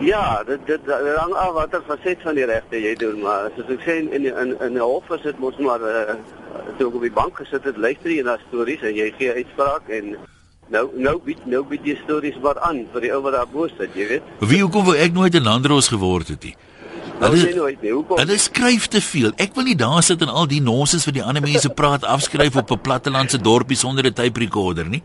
Ja, 0.02 0.43
dit 0.43 0.60
dit 0.65 0.88
hang 0.89 1.34
af 1.38 1.52
watter 1.54 1.84
faset 1.88 2.24
van 2.26 2.36
die 2.36 2.45
regte 2.50 2.80
jy 2.82 2.95
doen, 2.97 3.19
maar 3.21 3.52
soos 3.56 3.69
ek 3.69 3.84
sê 3.86 3.97
in 4.02 4.26
in 4.26 4.56
in 4.58 4.74
'n 4.74 4.80
hof 4.80 5.10
is 5.13 5.21
dit 5.21 5.39
mos 5.39 5.58
maar 5.58 5.82
uh, 5.82 6.15
toe 6.78 6.88
ek 6.89 6.95
op 6.95 7.06
die 7.06 7.17
bank 7.19 7.38
gesit 7.38 7.63
het, 7.63 7.78
luister 7.78 8.10
jy 8.10 8.24
na 8.24 8.38
stories 8.47 8.82
en 8.82 8.95
jy 8.95 9.13
gee 9.19 9.34
uitspraak 9.34 9.89
en 9.89 10.15
nou 10.74 10.89
nou 10.95 11.19
bied 11.21 11.45
nou 11.45 11.63
bied 11.63 11.86
jy 11.86 11.95
stories 12.04 12.39
wat 12.41 12.58
aan 12.58 12.88
vir 12.93 13.02
die 13.02 13.13
ou 13.13 13.21
wat 13.21 13.34
daar 13.34 13.47
bo 13.54 13.67
sit, 13.67 13.93
jy 13.93 14.08
weet. 14.08 14.24
Wie 14.39 14.62
hoekom 14.62 14.86
wou 14.89 14.97
ek 14.97 15.13
nooit 15.13 15.36
'n 15.36 15.43
landros 15.43 15.88
geword 15.88 16.28
het 16.28 16.43
nie? 16.43 16.56
Nou 17.21 17.38
sê 17.38 17.53
nooit 17.55 17.81
nie. 17.81 17.93
Hoekom? 17.93 18.17
Hulle 18.17 18.38
skryf 18.41 18.88
te 18.91 19.01
veel. 19.05 19.31
Ek 19.41 19.55
wil 19.57 19.69
nie 19.69 19.77
daar 19.77 20.01
sit 20.05 20.21
en 20.25 20.31
al 20.41 20.49
die 20.49 20.62
nonsens 20.65 21.05
wat 21.05 21.17
die 21.17 21.23
ander 21.23 21.43
mense 21.45 21.69
praat 21.69 22.05
afskryf 22.17 22.57
op 22.63 22.71
'n 22.71 22.81
plattelandse 22.81 23.38
dorpie 23.38 23.77
sonder 23.77 24.05
'n 24.05 24.13
tape 24.13 24.39
recorder 24.39 24.88
nie. 24.89 25.03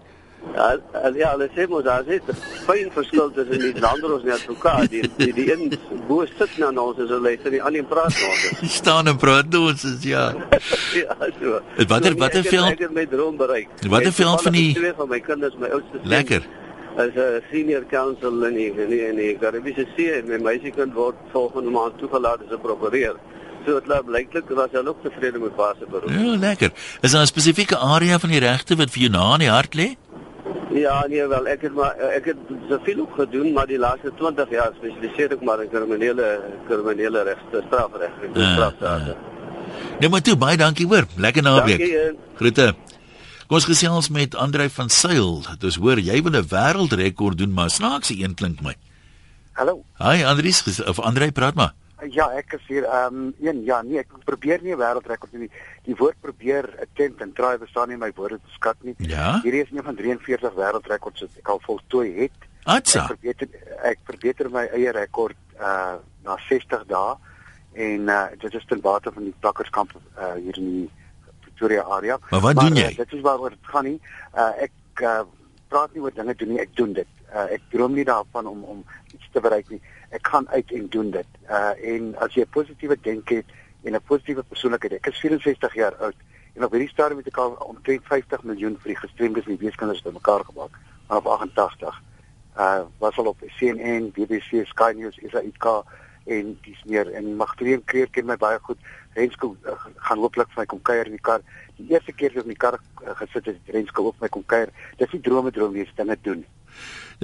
Ja, 0.55 0.79
ja, 1.14 1.31
hulle 1.35 1.48
sê 1.55 1.66
mos 1.68 1.85
daar 1.85 2.07
is 2.07 2.20
'n 2.29 2.37
fyn 2.66 2.88
verskil 2.92 3.31
tussen 3.31 3.61
die 3.61 3.81
landros 3.81 4.20
en 4.22 4.26
die 4.26 4.33
advokaat. 4.33 4.90
Die 4.90 5.11
die, 5.16 5.33
die 5.33 5.52
een 5.52 5.79
bo 6.09 6.24
sit 6.38 6.59
nou 6.59 6.72
ons 6.79 6.98
is 6.98 7.09
hulle 7.09 7.37
sê 7.37 7.50
die 7.57 7.62
ander 7.62 7.85
praat 7.85 8.14
nog. 8.22 8.70
staan 8.70 9.07
en 9.07 9.16
praat 9.16 9.55
ons 9.55 9.85
is 9.85 10.02
ja. 10.02 10.33
ja, 11.02 11.16
so. 11.40 11.61
Watter 11.88 12.12
so, 12.12 12.18
watter 12.18 12.42
veld? 12.42 12.70
Ek 12.70 12.79
het 12.79 12.92
my 12.92 13.07
droom 13.07 13.37
bereik. 13.37 13.68
Watter 13.88 14.12
veld 14.12 14.42
van 14.42 14.52
die 14.52 14.74
twee 14.74 14.92
van 14.96 15.09
my 15.09 15.20
kinders, 15.20 15.55
my 15.59 15.68
oudste 15.68 15.98
seun. 15.98 16.09
Lekker. 16.09 16.42
As 16.96 17.12
'n 17.14 17.42
senior 17.52 17.85
counsel 17.90 18.44
in 18.44 18.54
die 18.54 18.70
in 18.70 18.88
die, 18.88 19.02
in 19.09 19.16
die 19.16 19.37
Karibiese 19.38 19.87
See 19.96 20.12
en 20.12 20.28
my 20.28 20.38
meisiekind 20.38 20.94
word 20.94 21.16
volgende 21.32 21.70
maand 21.70 21.98
toegelaat 21.98 22.40
as 22.40 22.52
'n 22.52 22.61
prokureur. 22.61 23.16
So 23.66 23.74
dit 23.74 23.87
laat 23.87 24.04
blyklik 24.04 24.48
was 24.48 24.70
hulle 24.72 24.88
ook 24.88 25.02
tevrede 25.02 25.38
met 25.38 25.54
waar 25.56 25.74
se 25.78 25.87
beroep. 25.90 26.11
Ja, 26.11 26.37
lekker. 26.38 26.70
Is 27.02 27.11
daar 27.12 27.22
'n 27.22 27.26
spesifieke 27.26 27.76
area 27.76 28.18
van 28.18 28.30
die 28.30 28.40
regte 28.40 28.76
wat 28.76 28.90
vir 28.90 29.00
jou 29.02 29.11
na 29.11 29.32
in 29.32 29.38
die 29.38 29.50
hart 29.50 29.74
lê? 29.74 29.96
Ja, 30.70 31.06
nee 31.09 31.26
wel, 31.26 31.46
ek 31.46 31.62
het 31.62 31.74
maar 31.74 31.94
ek 31.96 32.24
het 32.24 32.37
soveel 32.68 32.98
ook 33.00 33.14
gedoen, 33.14 33.52
maar 33.52 33.66
die 33.66 33.78
laaste 33.78 34.12
20 34.16 34.50
jaar 34.50 34.72
spesialiseer 34.76 35.32
ek 35.32 35.42
maar 35.42 35.62
in 35.62 35.70
kriminele 35.70 36.40
kriminele 36.68 37.22
regte, 37.22 37.62
strafreg, 37.66 38.12
strafsake. 38.32 38.82
Uh, 38.82 39.09
uh. 39.09 40.00
Nee, 40.00 40.09
maar 40.09 40.20
toe 40.20 40.37
baie 40.37 40.56
dankie 40.56 40.87
hoor. 40.87 41.06
Lekker 41.16 41.42
naweek. 41.42 41.78
Dankie. 41.78 42.18
Groete. 42.35 42.74
Kom 43.46 43.61
ons 43.61 43.66
gesels 43.68 44.09
met 44.11 44.32
Andrei 44.35 44.64
van 44.74 44.88
Sail. 44.90 45.37
Dit 45.46 45.64
is 45.68 45.76
hoor 45.78 46.00
jy 46.02 46.16
wil 46.26 46.35
'n 46.35 46.48
wêreldrekord 46.50 47.38
doen, 47.38 47.52
maar 47.54 47.70
snaakse 47.70 48.18
een 48.18 48.35
klink 48.35 48.61
my. 48.61 48.74
Hallo. 49.52 49.85
Hi 49.98 50.24
Andries 50.24 50.82
of 50.82 50.98
Andrei 50.98 51.30
praat 51.30 51.54
maar. 51.54 51.74
Ja, 52.11 52.26
ek 52.35 52.52
is 52.52 52.66
hier 52.66 52.82
ehm 52.85 53.14
um, 53.14 53.35
een 53.40 53.62
ja, 53.64 53.82
nee, 53.82 53.98
ek 53.98 54.09
probeer 54.24 54.59
nie 54.62 54.74
'n 54.74 54.78
wêreldrekord 54.78 55.30
doen 55.30 55.40
nie. 55.40 55.50
Die 55.85 55.94
woord 55.94 56.16
probeer 56.20 56.74
attempt 56.80 57.20
en 57.20 57.32
try 57.32 57.56
bestaan 57.59 57.88
nie 57.88 57.96
my 57.96 58.11
woorde 58.16 58.40
beskat 58.42 58.76
nie. 58.82 58.94
Ja? 58.98 59.40
Hierdie 59.42 59.62
is 59.62 59.70
een 59.70 59.85
van 59.85 59.94
43 59.94 60.52
wêreldrekords 60.54 61.20
wat 61.20 61.38
ek 61.38 61.48
al 61.48 61.61
voltooi 61.62 62.18
het. 62.18 62.38
Atsa. 62.64 63.00
Ek 63.00 63.06
verbeter 63.06 63.48
ek 63.82 63.98
verbeter 64.04 64.50
my 64.50 64.66
eie 64.74 64.90
rekord 64.90 65.37
uh 65.61 65.94
na 66.24 66.37
60 66.48 66.85
dae 66.87 67.14
en 67.72 68.09
uh 68.09 68.26
dit 68.38 68.54
is 68.54 68.64
ten 68.66 68.80
bate 68.80 69.12
van 69.12 69.22
die 69.22 69.35
plakkerskamp 69.38 69.94
uh 70.18 70.35
hier 70.35 70.59
in 70.59 70.70
die 70.72 70.90
Pretoria 71.57 71.83
area. 71.83 72.19
Maar 72.31 72.40
wat 72.40 72.57
doen 72.57 72.75
jy? 72.77 72.90
Uh, 72.90 72.97
dit 72.97 73.12
is 73.12 73.21
waaroor 73.21 73.51
dit 73.51 73.71
gaan 73.73 73.85
nie. 73.85 74.01
Uh 74.37 74.53
ek 74.66 75.03
uh 75.03 75.21
praat 75.73 75.95
nie 75.95 76.03
oor 76.05 76.12
dinge 76.14 76.35
doen 76.37 76.53
nie, 76.53 76.61
ek 76.61 76.75
doen 76.77 76.92
dit. 76.92 77.09
Uh 77.33 77.47
ek 77.57 77.62
droom 77.73 77.97
nie 77.97 78.05
daarvan 78.05 78.47
om 78.47 78.64
om 78.64 78.85
iets 79.14 79.31
te 79.33 79.40
bereik 79.40 79.71
nie. 79.73 79.81
Ek 80.14 80.29
gaan 80.29 80.49
uit 80.53 80.73
en 80.73 80.88
doen 80.92 81.11
dit. 81.11 81.38
Uh 81.49 81.73
en 81.95 82.12
as 82.21 82.37
jy 82.37 82.45
'n 82.45 82.53
positiewe 82.59 82.97
denke 83.01 83.40
het 83.40 83.57
en 83.85 83.97
'n 83.97 84.05
positiewe 84.05 84.42
persoonlikheid, 84.42 85.01
ek 85.01 85.07
is 85.07 85.21
64 85.21 85.75
jaar 85.75 85.97
oud 85.97 86.16
en 86.57 86.64
op 86.64 86.73
hierdie 86.73 86.92
stadium 86.92 87.19
het 87.19 87.27
ek 87.27 87.37
al 87.37 87.57
omtrent 87.61 88.05
50 88.05 88.42
miljoen 88.42 88.77
vir 88.81 88.92
die 88.92 89.01
gestremdes 89.01 89.45
en 89.45 89.57
die 89.57 89.64
weeskinders 89.64 90.03
bymekaar 90.03 90.45
gemaak 90.45 90.77
vanaf 91.09 91.27
88. 91.27 92.03
Uh 92.57 92.85
was 92.99 93.16
al 93.16 93.33
op 93.33 93.40
CNN, 93.59 94.12
BBC, 94.12 94.66
Sky 94.66 94.92
News, 94.97 95.19
SAK 95.33 95.85
en 96.26 96.58
dis 96.64 96.82
meer 96.90 97.10
en 97.14 97.36
Magdalene 97.38 97.82
Kreer 97.84 98.10
ken 98.10 98.26
my 98.26 98.36
baie 98.36 98.58
goed. 98.62 98.78
Rensko 99.16 99.54
uh, 99.64 99.76
gaan 100.08 100.18
hooplik 100.18 100.50
vir 100.52 100.62
my 100.62 100.66
kom 100.66 100.82
kuier 100.82 101.06
in 101.08 101.16
die 101.16 101.22
kar. 101.28 101.44
Die 101.79 101.88
eerste 101.92 102.12
keer 102.12 102.33
toe 102.33 102.42
ek 102.42 102.48
in 102.48 102.54
die 102.54 102.60
kar 102.60 102.79
uh, 102.79 103.14
gesit 103.20 103.52
het, 103.52 103.60
Rensko 103.74 104.10
op 104.10 104.20
my 104.20 104.29
kom 104.29 104.44
kuier. 104.46 104.72
Dis 104.98 105.12
nie 105.12 105.22
drome 105.24 105.52
droom 105.54 105.77
dis 105.77 105.92
dinge 105.96 106.16
doen. 106.22 106.44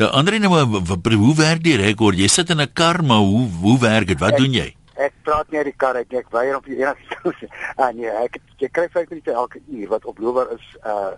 Ja, 0.01 0.07
Andre 0.17 0.39
nou 0.41 0.53
hoe 0.55 1.35
werk 1.37 1.65
die 1.65 1.77
rekord? 1.77 2.17
Jy 2.17 2.29
sit 2.29 2.51
in 2.51 2.61
'n 2.61 2.73
kar, 2.73 3.03
maar 3.05 3.21
hoe 3.21 3.49
hoe 3.61 3.79
werk 3.81 4.07
dit? 4.09 4.19
Wat 4.19 4.33
ek, 4.33 4.39
doen 4.39 4.53
jy? 4.53 4.69
Ek 4.97 5.13
praat 5.23 5.51
nie 5.51 5.59
uit 5.59 5.69
die 5.73 5.77
kar 5.77 5.97
uit 5.97 6.11
nie. 6.11 6.19
Ek 6.19 6.31
weier 6.31 6.57
om 6.57 6.65
enigiets. 6.73 7.45
ah 7.77 7.93
nee, 7.93 8.09
ek 8.09 8.39
jy 8.59 8.69
kry 8.69 8.89
5 8.89 9.11
minute 9.11 9.33
elke 9.33 9.61
uur 9.69 9.89
wat 9.89 10.05
oploper 10.05 10.49
is 10.57 10.67
uh 10.85 11.13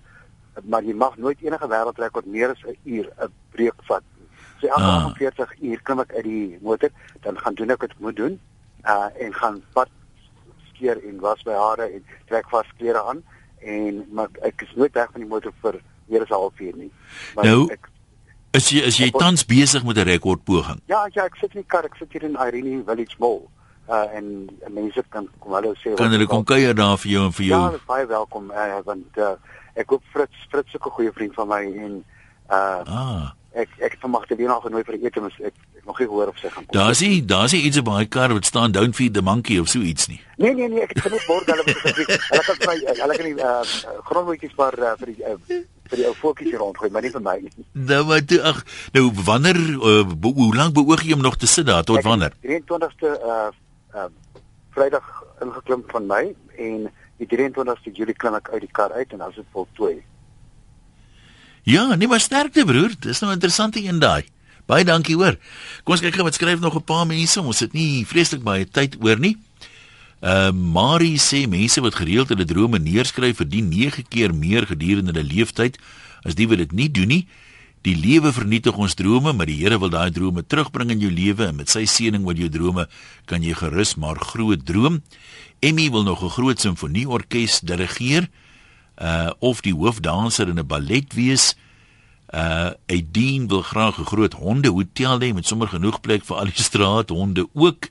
maar 0.62 0.84
jy 0.86 0.94
mag 0.94 1.16
nooit 1.18 1.40
enige 1.42 1.66
wêreldrekord 1.66 2.26
meer 2.26 2.50
as 2.54 2.62
'n 2.62 2.76
uur 2.84 3.10
'n 3.18 3.30
breek 3.50 3.74
vat. 3.88 4.02
So 4.60 4.66
elke 4.66 4.82
ah. 4.82 5.12
40 5.18 5.54
uur 5.60 5.82
klim 5.82 6.00
ek 6.00 6.12
uit 6.14 6.24
die 6.24 6.58
motor, 6.62 6.90
dan 7.22 7.38
gaan 7.38 7.54
doen 7.54 7.70
ek 7.70 7.80
wat 7.80 7.90
ek 7.90 8.00
moet 8.00 8.16
doen. 8.16 8.40
Uh 8.84 9.08
en 9.18 9.34
gaan 9.34 9.62
pad 9.72 9.88
skeer 10.74 11.00
en 11.08 11.20
was 11.20 11.42
my 11.44 11.56
hare 11.56 11.88
en 11.88 12.04
trek 12.28 12.48
vas 12.52 12.68
klere 12.78 13.02
aan 13.02 13.22
en 13.64 14.04
maar 14.12 14.28
ek 14.42 14.66
is 14.66 14.76
nooit 14.76 14.92
weg 14.92 15.10
van 15.12 15.20
die 15.24 15.30
motor 15.30 15.52
vir 15.62 15.80
meer 16.06 16.22
as 16.22 16.30
'n 16.30 16.34
halfuur 16.34 16.76
nie. 16.76 16.92
Maar 17.34 17.44
nou, 17.44 17.60
ek 17.72 17.88
is 18.52 18.68
jy 18.70 18.82
is 18.90 18.98
jy 18.98 19.10
tans 19.10 19.46
besig 19.46 19.84
met 19.84 19.96
'n 19.96 20.08
rekordpoging? 20.08 20.80
Ja, 20.86 21.08
ja, 21.12 21.24
ek 21.24 21.36
sit 21.40 21.54
in 21.54 21.60
die 21.60 21.68
kar, 21.68 21.84
ek 21.84 21.96
sit 21.98 22.12
hier 22.12 22.22
in 22.22 22.36
Irene 22.36 22.82
Village 22.84 23.16
Mall. 23.18 23.48
Uh 23.88 24.06
en 24.16 24.48
mense 24.68 25.02
kan 25.08 25.28
kom 25.38 25.52
hulle 25.52 25.74
sê 25.76 25.94
Kan 25.94 26.10
hulle 26.10 26.26
kom 26.26 26.44
kuier 26.44 26.74
daar 26.74 26.96
vir 26.98 27.10
jou 27.10 27.24
en 27.24 27.32
vir 27.32 27.46
jou? 27.46 27.60
Ja, 27.60 27.78
baie 27.86 28.06
welkom 28.06 28.50
uh, 28.50 28.80
want 28.84 29.18
uh, 29.18 29.34
ek 29.74 29.90
hoop 29.90 30.02
Fritz 30.12 30.46
Fritz 30.48 30.74
is 30.74 30.80
'n 30.80 30.90
goeie 30.90 31.12
vriend 31.12 31.34
van 31.34 31.48
my 31.48 31.62
en 31.62 32.04
uh 32.50 32.80
ah. 32.86 33.32
Ek 33.54 33.70
ek 33.78 33.94
het 33.94 34.00
vanmag 34.02 34.26
te 34.26 34.36
weer 34.36 34.48
nog 34.50 34.62
genooi 34.66 34.82
vir 34.84 34.96
ete, 34.98 35.20
maar 35.22 35.34
ek 35.38 35.54
ek 35.78 35.84
nog 35.86 35.98
nie 35.98 36.06
gehoor 36.08 36.30
of 36.32 36.38
sy 36.38 36.50
gaan 36.50 36.66
kom. 36.66 36.74
Daar's 36.76 37.00
hy, 37.04 37.20
daar's 37.32 37.54
hy 37.54 37.60
iets 37.68 37.78
op 37.80 37.86
baie 37.88 38.06
kar 38.16 38.32
wat 38.34 38.48
staan 38.48 38.74
don't 38.74 38.96
feed 38.96 39.14
the 39.14 39.22
monkey 39.22 39.58
of 39.62 39.68
so 39.70 39.80
iets 39.80 40.08
nie. 40.10 40.20
Nee 40.36 40.54
nee 40.54 40.68
nee, 40.68 40.82
ek 40.82 40.94
het 40.94 41.04
genoeg 41.06 41.26
bord 41.26 41.52
hulle 41.52 41.66
moet 41.66 41.82
gesê. 41.84 42.06
Hulle 42.08 42.44
kan 42.48 42.58
vry 42.64 42.76
hulle 42.88 43.18
kan 43.20 43.28
die 43.30 43.36
uh 43.38 44.00
grondwetjies 44.10 44.56
maar 44.58 44.78
uh, 44.78 44.94
vir 45.02 45.12
die 45.12 45.28
uh, 45.30 45.36
vir 45.90 46.00
die 46.00 46.06
ou 46.08 46.14
voetjies 46.18 46.50
hier 46.50 46.62
rondgooi, 46.62 46.90
maar 46.90 47.04
nie 47.06 47.12
vir 47.14 47.24
my 47.24 47.36
nie. 47.44 47.52
Nou 47.92 48.00
maar 48.08 48.24
toe 48.24 48.40
ag, 48.50 48.62
nou 48.96 49.04
wanneer 49.28 49.60
uh, 49.60 50.00
be, 50.08 50.32
hoe 50.40 50.50
lank 50.56 50.74
beoog 50.74 51.04
jy 51.06 51.14
om 51.18 51.22
nog 51.24 51.38
te 51.38 51.50
sit 51.50 51.68
daar 51.70 51.86
tot 51.86 52.00
ek 52.02 52.08
wanneer? 52.08 52.34
23ste 52.42 53.14
uh 53.20 53.48
uh 53.94 54.10
Vrydag 54.74 55.06
ingeklim 55.44 55.84
van 55.86 56.08
my 56.10 56.22
en 56.58 56.88
die 57.22 57.28
23ste 57.30 57.92
Julie 57.94 58.16
klim 58.18 58.34
ek 58.34 58.50
uit 58.50 58.64
die 58.64 58.72
kar 58.74 58.90
uit 58.96 59.12
en 59.14 59.22
dan 59.22 59.30
is 59.30 59.38
dit 59.38 59.52
voltooi. 59.54 60.00
Ja, 61.64 61.94
nee 61.96 62.08
maar 62.08 62.20
sterkte 62.20 62.64
broer, 62.68 62.92
dis 63.00 63.20
nou 63.20 63.30
'n 63.32 63.34
interessante 63.34 63.80
een 63.80 63.98
daai. 63.98 64.24
Baie 64.66 64.84
dankie 64.84 65.16
hoor. 65.16 65.38
Kom 65.84 65.92
ons 65.92 66.00
kyk 66.00 66.14
gou 66.14 66.24
wat 66.24 66.34
skryf 66.34 66.60
nog 66.60 66.76
'n 66.76 66.84
paar 66.84 67.06
mense. 67.06 67.40
Ons 67.40 67.60
het 67.60 67.72
nie 67.72 68.06
vreeslik 68.06 68.42
baie 68.42 68.64
tyd 68.68 68.96
oor 69.00 69.18
nie. 69.18 69.36
Uh 70.20 70.52
Marie 70.52 71.18
sê 71.18 71.48
mense 71.48 71.80
wat 71.80 71.94
gereeld 71.94 72.28
hulle 72.28 72.44
drome 72.44 72.78
neerskryf 72.78 73.36
verdien 73.36 73.68
9 73.68 74.08
keer 74.08 74.34
meer 74.34 74.66
gedurende 74.66 75.12
hulle 75.12 75.24
lewenstyd 75.24 75.78
as 76.22 76.34
die 76.34 76.48
wat 76.48 76.58
dit 76.58 76.72
nie 76.72 76.90
doen 76.90 77.08
nie. 77.08 77.26
Die 77.82 77.96
lewe 77.96 78.32
vernietig 78.32 78.76
ons 78.76 78.94
drome, 78.94 79.32
maar 79.32 79.46
die 79.46 79.60
Here 79.60 79.78
wil 79.78 79.90
daai 79.90 80.10
drome 80.10 80.46
terugbring 80.46 80.90
in 80.90 81.00
jou 81.00 81.10
lewe 81.10 81.46
en 81.46 81.56
met 81.56 81.68
sy 81.68 81.84
seëning 81.84 82.24
wat 82.24 82.36
jou 82.36 82.48
drome 82.48 82.88
kan 83.24 83.42
jy 83.42 83.52
gerus 83.52 83.96
maar 83.96 84.16
groot 84.16 84.64
droom. 84.64 85.02
Emmy 85.60 85.90
wil 85.90 86.02
nog 86.02 86.24
'n 86.24 86.30
groot 86.30 86.60
simfonieorkes 86.60 87.60
dirigeer 87.60 88.28
of 89.38 89.60
die 89.60 89.74
hoofdanser 89.74 90.48
in 90.48 90.58
'n 90.58 90.66
ballet 90.66 91.14
wees. 91.14 91.56
Uh 92.34 92.70
Aideen 92.86 93.48
wil 93.48 93.62
graag 93.62 93.98
'n 93.98 94.04
groot 94.04 94.32
hondehotel 94.32 95.20
hê 95.20 95.34
met 95.34 95.46
sommer 95.46 95.68
genoeg 95.68 96.00
plek 96.00 96.24
vir 96.24 96.36
al 96.36 96.44
die 96.44 96.62
straathonde 96.62 97.48
ook. 97.52 97.88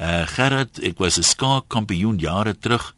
Uh 0.00 0.26
Gerard, 0.26 0.82
ek 0.82 0.98
was 0.98 1.18
'n 1.18 1.22
skaakkampioen 1.22 2.18
jare 2.18 2.58
terug 2.58 2.94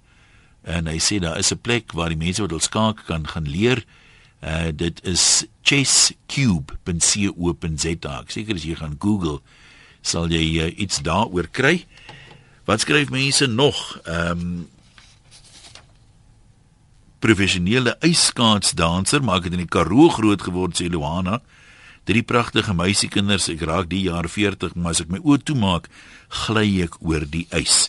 en 0.63 0.87
hy 0.87 0.99
sê 0.99 1.19
daar 1.19 1.39
is 1.39 1.53
'n 1.53 1.61
plek 1.61 1.93
waar 1.93 2.09
die 2.09 2.17
mense 2.17 2.41
wat 2.41 2.51
wil 2.51 2.61
skaak 2.61 3.05
kan 3.07 3.29
gaan 3.29 3.49
leer. 3.49 3.85
Uh 4.43 4.69
dit 4.75 5.05
is 5.05 5.47
chesscube.co.za. 5.63 8.23
Seker 8.27 8.55
as 8.55 8.65
jy 8.65 8.75
gaan 8.75 8.97
Google 8.99 9.41
sal 10.07 10.31
jy 10.31 10.63
uh, 10.63 10.71
iets 10.79 11.03
daaroor 11.03 11.49
kry. 11.51 11.85
Wat 12.67 12.81
skryf 12.81 13.11
mense 13.11 13.47
nog? 13.47 14.01
Ehm 14.05 14.31
um, 14.31 14.69
professionele 17.27 17.97
ijskaatsdanser 18.07 19.25
maak 19.25 19.47
dit 19.47 19.57
in 19.57 19.65
die 19.65 19.71
Karoo 19.71 20.11
groot 20.15 20.43
geword 20.47 20.79
sê 20.79 20.87
Luana. 20.93 21.41
Drie 22.07 22.23
pragtige 22.23 22.75
meisiekinders, 22.77 23.49
ek 23.51 23.65
raak 23.67 23.89
die 23.91 24.05
jaar 24.07 24.29
40, 24.31 24.77
maar 24.79 24.95
as 24.95 25.03
ek 25.03 25.11
my 25.11 25.19
oë 25.25 25.43
toemaak, 25.49 25.89
gly 26.45 26.69
ek 26.85 27.01
oor 27.03 27.27
die 27.27 27.47
ys. 27.57 27.89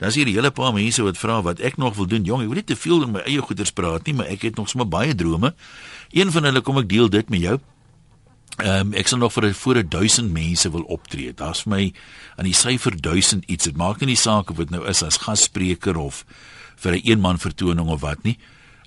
Daar's 0.00 0.16
hier 0.16 0.24
'n 0.24 0.32
hele 0.32 0.50
paar 0.50 0.72
mense 0.72 1.02
wat 1.02 1.18
vra 1.18 1.42
wat 1.42 1.60
ek 1.60 1.76
nog 1.76 1.96
wil 1.96 2.06
doen. 2.06 2.24
Jong, 2.24 2.40
ek 2.40 2.48
wil 2.48 2.56
nie 2.56 2.64
te 2.64 2.76
veel 2.76 3.00
oor 3.00 3.08
my 3.08 3.20
eie 3.20 3.42
goeders 3.42 3.70
praat 3.70 4.06
nie, 4.06 4.14
maar 4.14 4.26
ek 4.26 4.42
het 4.42 4.56
nog 4.56 4.68
sommer 4.68 4.88
baie 4.88 5.14
drome. 5.14 5.54
Een 6.12 6.32
van 6.32 6.44
hulle 6.44 6.60
kom 6.62 6.78
ek 6.78 6.88
deel 6.88 7.08
dit 7.08 7.28
met 7.28 7.40
jou. 7.40 7.60
Ehm 8.56 8.80
um, 8.80 8.94
ek 8.94 9.08
sal 9.08 9.18
nog 9.18 9.32
vir 9.32 9.54
voor 9.54 9.88
1000 9.88 10.32
mense 10.32 10.70
wil 10.70 10.82
optree. 10.88 11.34
Daar's 11.34 11.62
vir 11.62 11.70
my 11.70 11.92
aan 12.36 12.44
die 12.44 12.54
syfer 12.54 12.96
1000 12.96 13.44
iets. 13.46 13.64
Dit 13.64 13.76
maak 13.76 14.00
nie 14.00 14.16
saak 14.16 14.50
of 14.50 14.56
dit 14.56 14.70
nou 14.70 14.88
is 14.88 15.02
as 15.02 15.18
gasspreker 15.18 15.96
of 15.96 16.24
vir 16.76 16.92
'n 16.92 16.94
een 16.94 17.04
eenman 17.04 17.38
vertoning 17.38 17.88
of 17.88 18.00
wat 18.00 18.22
nie. 18.22 18.38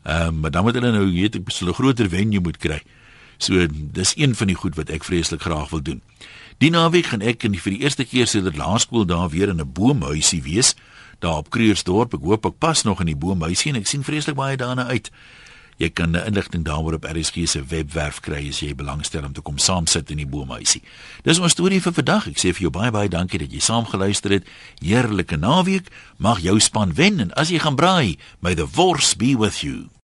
Ehm 0.04 0.28
um, 0.28 0.40
maar 0.40 0.52
dan 0.52 0.64
moet 0.64 0.74
hulle 0.74 0.92
nou 0.92 1.12
weet 1.12 1.36
ek 1.36 1.52
sal 1.52 1.70
'n 1.70 1.74
groter 1.74 2.10
venue 2.10 2.40
moet 2.40 2.58
kry. 2.58 2.82
So 3.38 3.68
dis 3.72 4.16
een 4.16 4.36
van 4.36 4.48
die 4.48 4.56
goed 4.56 4.76
wat 4.76 4.90
ek 4.90 5.04
vreeslik 5.04 5.42
graag 5.42 5.70
wil 5.70 5.82
doen. 5.82 6.02
Die 6.58 6.70
naweek 6.70 7.06
gaan 7.06 7.22
ek 7.22 7.44
in 7.44 7.52
die, 7.52 7.62
vir 7.62 7.72
die 7.72 7.82
eerste 7.82 8.06
keer 8.06 8.28
sedert 8.28 8.58
laerskool 8.58 9.06
daar 9.06 9.30
weer 9.30 9.50
in 9.50 9.60
'n 9.60 9.72
boomhuisie 9.74 10.44
wees 10.44 10.76
daar 11.20 11.38
op 11.38 11.50
Kruiersdorp. 11.50 12.14
Ek 12.14 12.22
hoop 12.22 12.46
ek 12.46 12.58
pas 12.58 12.84
nog 12.84 13.00
in 13.00 13.06
die 13.06 13.16
boomhuisie 13.16 13.72
en 13.72 13.80
ek 13.80 13.88
sien 13.88 14.04
vreeslik 14.04 14.36
baie 14.36 14.58
daarna 14.58 14.86
uit. 14.86 15.12
Jy 15.78 15.90
kan 15.90 16.16
inligting 16.16 16.66
daaroor 16.66 16.94
op 16.94 17.08
RSG 17.10 17.48
se 17.50 17.64
webwerf 17.66 18.20
kry 18.20 18.48
as 18.50 18.60
jy 18.60 18.76
belangstel 18.76 19.26
om 19.26 19.34
te 19.34 19.42
kom 19.42 19.58
saam 19.58 19.88
sit 19.90 20.12
in 20.14 20.22
die 20.22 20.30
boomhuisie. 20.30 20.84
Dis 21.26 21.40
ons 21.40 21.52
storie 21.52 21.82
vir 21.82 21.96
vandag. 21.96 22.28
Ek 22.28 22.38
sê 22.38 22.54
vir 22.54 22.68
jou 22.68 22.74
baie 22.74 22.92
baie 22.94 23.10
dankie 23.10 23.42
dat 23.42 23.52
jy 23.52 23.60
saam 23.64 23.86
geluister 23.90 24.38
het. 24.38 24.48
Heerlike 24.84 25.38
naweek. 25.38 25.90
Mag 26.18 26.44
jou 26.46 26.60
span 26.60 26.94
wen 26.94 27.20
en 27.20 27.34
as 27.34 27.50
jy 27.50 27.60
gaan 27.64 27.80
braai, 27.80 28.18
may 28.40 28.54
the 28.54 28.68
force 28.68 29.18
be 29.18 29.36
with 29.36 29.64
you. 29.64 29.93